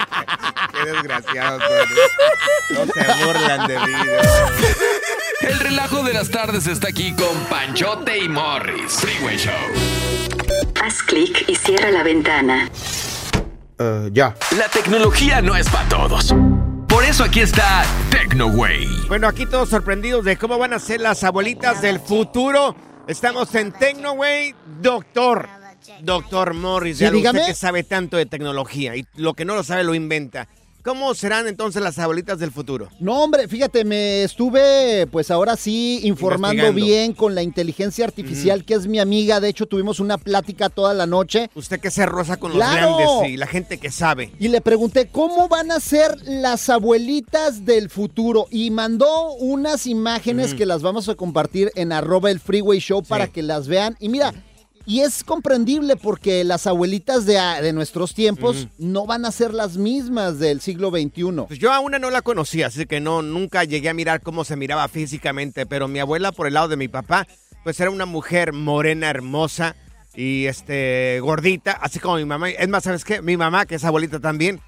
Qué 0.72 0.90
desgraciado. 0.90 1.59
No 2.70 2.87
se 2.92 3.25
burlan 3.25 3.66
de 3.68 3.79
mí. 3.79 3.92
El 5.83 5.88
relajo 5.88 6.07
de 6.07 6.14
las 6.14 6.31
tardes 6.31 6.68
está 6.68 6.88
aquí 6.90 7.12
con 7.12 7.37
Panchote 7.51 8.16
y 8.16 8.29
Morris. 8.29 8.92
Freeway 9.01 9.37
Show. 9.37 9.53
Haz 10.81 11.03
clic 11.03 11.45
y 11.49 11.57
cierra 11.57 11.90
la 11.90 12.05
ventana. 12.05 12.71
ya. 14.12 14.37
La 14.57 14.68
tecnología 14.73 15.42
no 15.42 15.57
es 15.57 15.68
para 15.68 15.88
todos. 15.88 16.33
Por 16.88 17.03
eso 17.03 17.25
aquí 17.25 17.40
está 17.40 17.83
TecnoWay. 18.12 18.87
Bueno, 19.09 19.27
aquí 19.27 19.45
todos 19.45 19.71
sorprendidos 19.71 20.25
de 20.25 20.37
cómo 20.37 20.57
van 20.57 20.73
a 20.73 20.79
ser 20.79 21.01
las 21.01 21.25
abuelitas 21.25 21.83
del 21.83 21.99
futuro. 21.99 22.77
Estamos 23.09 23.53
en 23.57 23.73
Tecnoway, 23.73 24.55
doctor. 24.81 25.49
Doctor 26.01 26.55
Morris, 26.55 26.99
Sí, 26.99 27.05
ya 27.05 27.11
lo 27.11 27.16
dígame. 27.16 27.40
usted 27.40 27.51
que 27.55 27.59
sabe 27.59 27.83
tanto 27.83 28.16
de 28.16 28.27
tecnología 28.27 28.95
y 28.95 29.05
lo 29.16 29.35
que 29.35 29.45
no 29.45 29.57
lo 29.57 29.64
sabe 29.64 29.83
lo 29.83 29.97
inventa. 29.97 30.47
¿Cómo 30.83 31.14
serán 31.14 31.47
entonces 31.47 31.81
las 31.81 31.97
abuelitas 32.01 32.40
del 32.40 32.51
futuro? 32.51 32.88
No, 32.99 33.23
hombre, 33.23 33.47
fíjate, 33.47 33.85
me 33.85 34.25
estuve, 34.25 35.07
pues 35.07 35.31
ahora 35.31 35.57
sí, 35.57 36.01
informando 36.03 36.73
bien 36.73 37.12
con 37.12 37.37
la 37.37 37.42
inteligencia 37.42 38.05
artificial, 38.05 38.64
que 38.64 38.75
es 38.75 38.88
mi 38.88 38.99
amiga. 38.99 39.38
De 39.38 39.49
hecho, 39.49 39.66
tuvimos 39.66 40.01
una 40.01 40.18
plática 40.18 40.71
toda 40.71 40.92
la 40.92 41.07
noche. 41.07 41.51
Usted 41.55 41.79
que 41.79 41.92
se 41.92 42.05
rosa 42.05 42.37
con 42.37 42.51
los 42.51 42.59
grandes 42.59 43.09
y 43.29 43.37
la 43.37 43.47
gente 43.47 43.79
que 43.79 43.92
sabe. 43.92 44.33
Y 44.40 44.49
le 44.49 44.61
pregunté, 44.61 45.07
¿cómo 45.07 45.47
van 45.47 45.71
a 45.71 45.79
ser 45.79 46.16
las 46.27 46.68
abuelitas 46.68 47.64
del 47.64 47.88
futuro? 47.88 48.49
Y 48.51 48.73
mandó 48.73 49.35
unas 49.35 49.87
imágenes 49.87 50.53
que 50.53 50.66
las 50.66 50.83
vamos 50.83 51.09
a 51.09 51.14
compartir 51.14 51.71
en 51.77 51.92
arroba 51.92 52.33
el 52.33 52.40
freeway 52.40 52.81
show 52.81 53.05
para 53.05 53.29
que 53.29 53.42
las 53.42 53.68
vean. 53.68 53.97
Y 54.01 54.09
mira, 54.09 54.35
y 54.87 55.01
es 55.01 55.25
comprendible 55.25 55.97
porque 55.97 56.45
las 56.45 56.66
abuelitas 56.66 57.25
de, 57.27 57.35
de 57.62 57.73
nuestros 57.73 58.14
tiempos 58.14 58.68
no 58.79 59.07
van 59.07 59.25
a 59.25 59.31
ser 59.33 59.55
las 59.55 59.77
mismas 59.77 60.38
del 60.38 60.61
siglo 60.61 60.90
XXI. 60.90 61.23
Pues 61.49 61.59
yo 61.59 61.73
a 61.73 61.81
una 61.81 61.99
no 61.99 62.11
la 62.11 62.23
conocía, 62.23 62.66
así 62.68 62.87
que 62.87 63.01
no, 63.01 63.23
nunca 63.23 63.64
llegué 63.64 63.88
a 63.88 63.95
mirar 63.95 64.21
cómo 64.23 64.45
se 64.45 64.57
miraba 64.57 64.88
físicamente, 64.88 65.66
pero 65.66 65.88
mi 65.88 65.99
abuela 66.01 66.33
por 66.33 66.47
el 66.47 66.55
lado 66.55 66.68
de 66.68 66.77
mi 66.77 66.88
papá, 66.88 67.27
pues 67.64 67.79
era 67.81 67.90
una 67.90 68.07
mujer 68.07 68.53
morena, 68.53 69.09
hermosa 69.09 69.77
y 70.14 70.47
este 70.47 71.21
gordita, 71.21 71.73
así 71.73 71.99
como 72.01 72.16
mi 72.16 72.25
mamá. 72.25 72.51
Es 72.51 72.68
más, 72.68 72.85
¿sabes 72.85 73.05
qué? 73.05 73.23
Mi 73.23 73.37
mamá, 73.37 73.66
que 73.66 73.77
es 73.77 73.85
abuelita 73.85 74.18
también, 74.21 74.61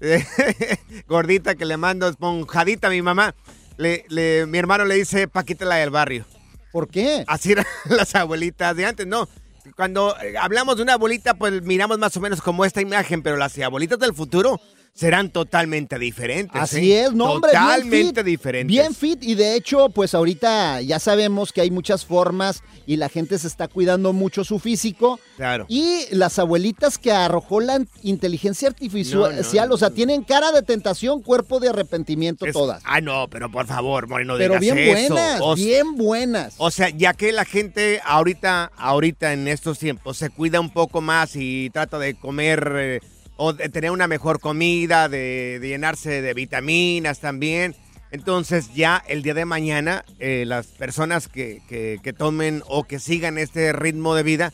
gordita 1.08 1.54
que 1.54 1.64
le 1.64 1.76
mando 1.76 2.08
esponjadita 2.08 2.88
a 2.88 2.90
mi 2.90 3.02
mamá, 3.02 3.34
le, 3.76 4.04
le- 4.08 4.46
mi 4.46 4.58
hermano 4.58 4.84
le 4.84 4.94
dice 4.96 5.28
Paquita 5.28 5.64
la 5.64 5.76
del 5.76 5.90
barrio. 5.90 6.24
¿Por 6.72 6.88
qué? 6.88 7.24
Así 7.26 7.52
eran 7.52 7.66
las 7.88 8.14
abuelitas 8.14 8.76
de 8.76 8.86
antes, 8.86 9.06
no. 9.06 9.28
Cuando 9.76 10.16
eh, 10.20 10.36
hablamos 10.38 10.76
de 10.76 10.82
una 10.82 10.94
abuelita, 10.94 11.34
pues 11.34 11.62
miramos 11.62 11.98
más 11.98 12.16
o 12.16 12.20
menos 12.20 12.42
como 12.42 12.64
esta 12.64 12.80
imagen, 12.80 13.22
pero 13.22 13.36
las 13.36 13.58
abuelitas 13.58 13.98
del 13.98 14.14
futuro 14.14 14.60
serán 14.94 15.30
totalmente 15.30 15.98
diferentes. 15.98 16.60
Así 16.60 16.92
¿eh? 16.92 17.04
es, 17.04 17.12
no, 17.12 17.32
hombre. 17.32 17.50
bien 17.52 17.62
Totalmente 17.64 18.20
fit, 18.20 18.26
diferentes. 18.26 18.68
Bien 18.76 18.94
fit 18.94 19.22
y 19.22 19.34
de 19.34 19.56
hecho, 19.56 19.88
pues 19.88 20.14
ahorita 20.14 20.80
ya 20.82 20.98
sabemos 20.98 21.52
que 21.52 21.62
hay 21.62 21.70
muchas 21.70 22.04
formas 22.04 22.62
y 22.86 22.96
la 22.96 23.08
gente 23.08 23.38
se 23.38 23.46
está 23.46 23.68
cuidando 23.68 24.12
mucho 24.12 24.44
su 24.44 24.58
físico. 24.58 25.18
Claro. 25.36 25.64
Y 25.68 26.04
las 26.10 26.38
abuelitas 26.38 26.98
que 26.98 27.10
arrojó 27.10 27.60
la 27.60 27.80
inteligencia 28.02 28.68
artificial, 28.68 29.72
o 29.72 29.76
sea, 29.78 29.90
tienen 29.90 30.24
cara 30.24 30.52
de 30.52 30.62
tentación, 30.62 31.22
cuerpo 31.22 31.58
de 31.58 31.70
arrepentimiento 31.70 32.44
Es- 32.44 32.52
todas. 32.52 32.82
Ah, 32.84 33.00
no, 33.00 33.28
pero 33.30 33.50
por 33.50 33.66
favor, 33.66 34.08
Mori, 34.08 34.26
no 34.26 34.36
Pero 34.36 34.58
digas 34.58 34.76
bien 34.76 34.78
eso. 34.98 35.14
buenas, 35.14 35.40
O- 35.40 35.54
bien 35.54 35.96
buenas. 35.96 36.54
O 36.58 36.70
sea, 36.70 36.90
ya 36.90 37.14
que 37.14 37.32
la 37.32 37.44
gente 37.44 38.00
ahorita, 38.04 38.70
ahorita 38.76 39.32
en 39.32 39.48
estos 39.48 39.78
tiempos 39.78 40.18
se 40.18 40.28
cuida 40.30 40.60
un 40.60 40.70
poco 40.70 41.00
más 41.00 41.34
y 41.34 41.70
trata 41.70 41.98
de 41.98 42.14
comer 42.14 42.72
eh, 42.76 43.00
o 43.36 43.52
de 43.52 43.68
tener 43.68 43.90
una 43.90 44.06
mejor 44.08 44.40
comida, 44.40 45.08
de, 45.08 45.58
de 45.60 45.68
llenarse 45.68 46.22
de 46.22 46.34
vitaminas 46.34 47.20
también. 47.20 47.74
Entonces 48.10 48.74
ya 48.74 49.02
el 49.08 49.22
día 49.22 49.32
de 49.34 49.44
mañana 49.46 50.04
eh, 50.18 50.44
las 50.46 50.66
personas 50.66 51.28
que, 51.28 51.62
que- 51.68 51.98
que 52.02 52.12
tomen 52.12 52.62
o 52.66 52.84
que 52.84 52.98
sigan 52.98 53.38
este 53.38 53.72
ritmo 53.72 54.14
de 54.14 54.22
vida, 54.22 54.52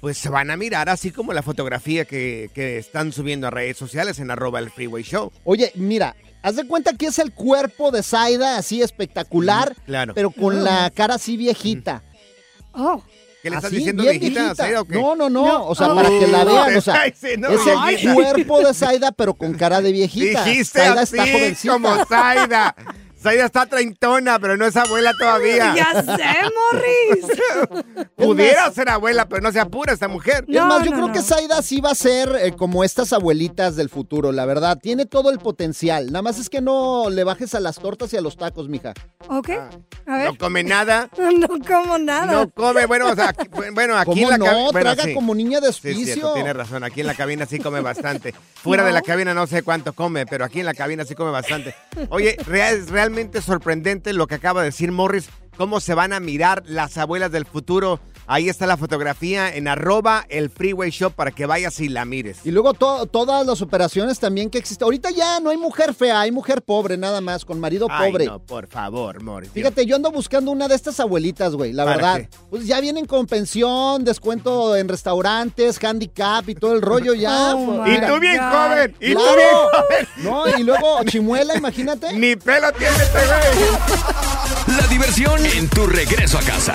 pues 0.00 0.18
se 0.18 0.28
van 0.30 0.50
a 0.50 0.56
mirar 0.56 0.88
así 0.88 1.10
como 1.12 1.32
la 1.32 1.42
fotografía 1.42 2.04
que, 2.04 2.50
que 2.54 2.78
están 2.78 3.12
subiendo 3.12 3.46
a 3.46 3.50
redes 3.50 3.76
sociales 3.76 4.18
en 4.18 4.30
arroba 4.30 4.58
el 4.58 4.70
Freeway 4.70 5.02
Show. 5.04 5.30
Oye, 5.44 5.70
mira, 5.76 6.16
haz 6.42 6.56
de 6.56 6.66
cuenta 6.66 6.92
que 6.94 7.06
es 7.06 7.18
el 7.20 7.32
cuerpo 7.32 7.90
de 7.92 8.02
Zaida 8.02 8.58
así 8.58 8.82
espectacular, 8.82 9.76
claro. 9.86 10.12
pero 10.14 10.30
con 10.32 10.64
la 10.64 10.90
cara 10.94 11.14
así 11.14 11.36
viejita. 11.36 12.02
Oh. 12.72 13.02
¿Qué 13.42 13.50
le 13.50 13.56
estás 13.56 13.70
diciendo 13.70 14.02
viejita, 14.02 14.54
Zaida, 14.54 14.80
o 14.80 14.84
qué? 14.84 14.94
No, 14.94 15.14
no, 15.14 15.30
no, 15.30 15.46
No. 15.46 15.66
o 15.68 15.74
sea, 15.74 15.88
Oh. 15.88 15.94
para 15.94 16.08
que 16.08 16.26
la 16.26 16.44
vean, 16.44 16.76
o 16.76 16.80
sea, 16.80 17.06
es 17.06 17.22
el 17.24 17.40
viejita. 17.86 18.14
cuerpo 18.14 18.60
de 18.60 18.74
Zaida, 18.74 19.12
pero 19.12 19.34
con 19.34 19.54
cara 19.54 19.80
de 19.80 19.92
viejita. 19.92 20.44
Dijiste 20.44 20.80
Zaida 20.80 21.02
así, 21.02 21.16
está 21.18 21.32
jovencita. 21.32 21.72
como 21.72 22.04
Zaida. 22.06 22.74
Zaida 23.28 23.44
está 23.44 23.66
treintona, 23.66 24.38
pero 24.38 24.56
no 24.56 24.64
es 24.64 24.74
abuela 24.74 25.12
todavía. 25.18 25.74
Ya 25.76 26.02
sé, 26.02 26.24
Morris. 26.72 28.06
Pudiera 28.16 28.70
ser 28.70 28.88
abuela, 28.88 29.28
pero 29.28 29.42
no 29.42 29.52
se 29.52 29.60
apura 29.60 29.92
esta 29.92 30.08
mujer. 30.08 30.46
es 30.48 30.62
más, 30.62 30.82
yo 30.84 30.92
creo 30.92 31.12
que 31.12 31.20
Zaida 31.20 31.60
sí 31.60 31.80
va 31.82 31.90
a 31.90 31.94
ser 31.94 32.34
eh, 32.40 32.52
como 32.56 32.84
estas 32.84 33.12
abuelitas 33.12 33.76
del 33.76 33.90
futuro, 33.90 34.32
la 34.32 34.46
verdad. 34.46 34.78
Tiene 34.80 35.04
todo 35.04 35.30
el 35.30 35.38
potencial. 35.38 36.06
Nada 36.06 36.22
más 36.22 36.38
es 36.38 36.48
que 36.48 36.60
no 36.62 37.10
le 37.10 37.22
bajes 37.24 37.54
a 37.54 37.60
las 37.60 37.76
tortas 37.76 38.12
y 38.14 38.16
a 38.16 38.20
los 38.22 38.36
tacos, 38.38 38.68
mija. 38.68 38.94
Ok. 39.28 39.50
A 40.06 40.16
ver. 40.16 40.24
No 40.32 40.38
come 40.38 40.64
nada. 40.64 41.08
No 41.38 41.48
como 41.66 41.98
nada. 41.98 42.32
No 42.32 42.50
come, 42.50 42.86
bueno, 42.86 43.10
o 43.10 43.14
sea, 43.14 43.28
aquí, 43.28 43.46
bueno, 43.72 43.96
aquí 43.96 44.10
¿Cómo 44.10 44.22
en 44.24 44.30
la 44.30 44.38
no? 44.38 44.44
cabina. 44.72 44.94
Traga 44.94 45.14
como 45.14 45.34
niña 45.34 45.60
de 45.60 45.66
Sí, 45.66 45.88
hospicio. 45.88 46.04
cierto, 46.14 46.34
tienes 46.34 46.56
razón. 46.56 46.82
Aquí 46.82 47.00
en 47.02 47.06
la 47.06 47.14
cabina 47.14 47.44
sí 47.46 47.58
come 47.58 47.80
bastante. 47.80 48.34
Fuera 48.62 48.84
de 48.84 48.92
la 48.92 49.02
cabina 49.02 49.34
no 49.34 49.46
sé 49.46 49.62
cuánto 49.62 49.92
come, 49.92 50.24
pero 50.26 50.44
aquí 50.44 50.60
en 50.60 50.66
la 50.66 50.74
cabina 50.74 51.04
sí 51.04 51.14
come 51.14 51.30
bastante. 51.30 51.74
Oye, 52.08 52.36
rea- 52.46 52.70
es 52.70 52.90
sorprendente 53.40 54.12
lo 54.12 54.26
que 54.26 54.36
acaba 54.36 54.60
de 54.60 54.66
decir 54.66 54.92
Morris. 54.92 55.28
Cómo 55.56 55.80
se 55.80 55.94
van 55.94 56.12
a 56.12 56.20
mirar 56.20 56.62
las 56.66 56.96
abuelas 56.98 57.32
del 57.32 57.44
futuro. 57.44 58.00
Ahí 58.30 58.50
está 58.50 58.66
la 58.66 58.76
fotografía 58.76 59.54
en 59.54 59.68
arroba 59.68 60.26
el 60.28 60.50
Freeway 60.50 60.90
Shop 60.90 61.14
para 61.14 61.30
que 61.30 61.46
vayas 61.46 61.80
y 61.80 61.88
la 61.88 62.04
mires. 62.04 62.40
Y 62.44 62.50
luego 62.50 62.74
to- 62.74 63.06
todas 63.06 63.46
las 63.46 63.62
operaciones 63.62 64.18
también 64.20 64.50
que 64.50 64.58
existen. 64.58 64.84
Ahorita 64.84 65.10
ya 65.10 65.40
no 65.40 65.48
hay 65.48 65.56
mujer 65.56 65.94
fea, 65.94 66.20
hay 66.20 66.30
mujer 66.30 66.60
pobre 66.60 66.98
nada 66.98 67.22
más, 67.22 67.46
con 67.46 67.58
marido 67.58 67.86
Ay, 67.90 68.12
pobre. 68.12 68.26
no, 68.26 68.38
por 68.40 68.66
favor, 68.66 69.22
Morris. 69.22 69.50
Fíjate, 69.52 69.86
yo 69.86 69.96
ando 69.96 70.10
buscando 70.10 70.50
una 70.50 70.68
de 70.68 70.74
estas 70.74 71.00
abuelitas, 71.00 71.54
güey, 71.54 71.72
la 71.72 71.84
¿Para 71.86 71.96
verdad. 71.96 72.16
qué? 72.18 72.28
Pues 72.50 72.66
ya 72.66 72.80
vienen 72.82 73.06
con 73.06 73.26
pensión, 73.26 74.04
descuento 74.04 74.76
en 74.76 74.88
restaurantes, 74.88 75.82
handicap 75.82 76.46
y 76.50 76.54
todo 76.54 76.74
el 76.74 76.82
rollo 76.82 77.14
ya. 77.14 77.54
Oh, 77.56 77.78
Pues, 77.82 77.96
Y 77.96 78.06
tú 78.06 78.20
bien 78.20 78.36
God. 78.36 78.52
joven, 78.52 78.96
y 79.00 79.14
tú 79.14 79.20
Claro. 79.20 79.36
bien 79.36 79.48
joven. 79.72 80.08
No, 80.52 80.58
y 80.58 80.62
luego 80.64 81.04
chimuela, 81.04 81.56
imagínate. 81.56 82.12
Ni 82.12 82.36
pelo 82.36 82.70
tiene 82.72 82.94
este 82.94 83.18
güey. 83.26 84.76
La 84.78 84.86
diversión 84.88 85.46
en 85.46 85.66
tu 85.70 85.86
regreso 85.86 86.36
a 86.38 86.42
casa. 86.42 86.74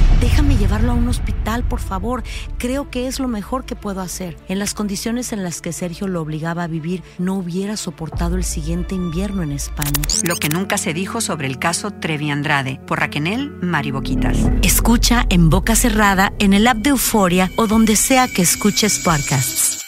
Déjame 0.21 0.55
llevarlo 0.55 0.91
a 0.91 0.93
un 0.93 1.07
hospital, 1.07 1.63
por 1.63 1.79
favor. 1.79 2.21
Creo 2.59 2.91
que 2.91 3.07
es 3.07 3.19
lo 3.19 3.27
mejor 3.27 3.65
que 3.65 3.75
puedo 3.75 4.01
hacer. 4.01 4.37
En 4.47 4.59
las 4.59 4.75
condiciones 4.75 5.33
en 5.33 5.43
las 5.43 5.61
que 5.61 5.73
Sergio 5.73 6.07
lo 6.07 6.21
obligaba 6.21 6.63
a 6.63 6.67
vivir, 6.67 7.01
no 7.17 7.33
hubiera 7.33 7.75
soportado 7.75 8.35
el 8.35 8.43
siguiente 8.43 8.93
invierno 8.93 9.41
en 9.41 9.51
España. 9.51 9.99
Lo 10.23 10.35
que 10.35 10.49
nunca 10.49 10.77
se 10.77 10.93
dijo 10.93 11.21
sobre 11.21 11.47
el 11.47 11.57
caso 11.57 11.89
Trevi 11.89 12.29
Andrade 12.29 12.79
por 12.85 12.99
Raquenel 12.99 13.49
Mariboquitas. 13.63 14.37
Escucha 14.61 15.25
en 15.29 15.49
boca 15.49 15.75
cerrada, 15.75 16.33
en 16.37 16.53
el 16.53 16.67
app 16.67 16.77
de 16.77 16.91
Euforia 16.91 17.49
o 17.57 17.65
donde 17.65 17.95
sea 17.95 18.27
que 18.27 18.43
escuches 18.43 18.99
podcasts. 18.99 19.83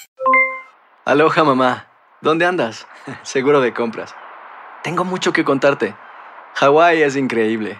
Aloha 1.06 1.44
mamá, 1.44 1.90
¿dónde 2.22 2.48
andas? 2.48 2.88
Seguro 3.22 3.62
de 3.62 3.72
compras. 3.72 4.16
Tengo 4.82 5.06
mucho 5.06 5.32
que 5.32 5.46
contarte. 5.46 5.96
Hawái 6.56 7.04
es 7.04 7.16
increíble. 7.16 7.80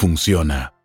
funciona. 0.00 0.79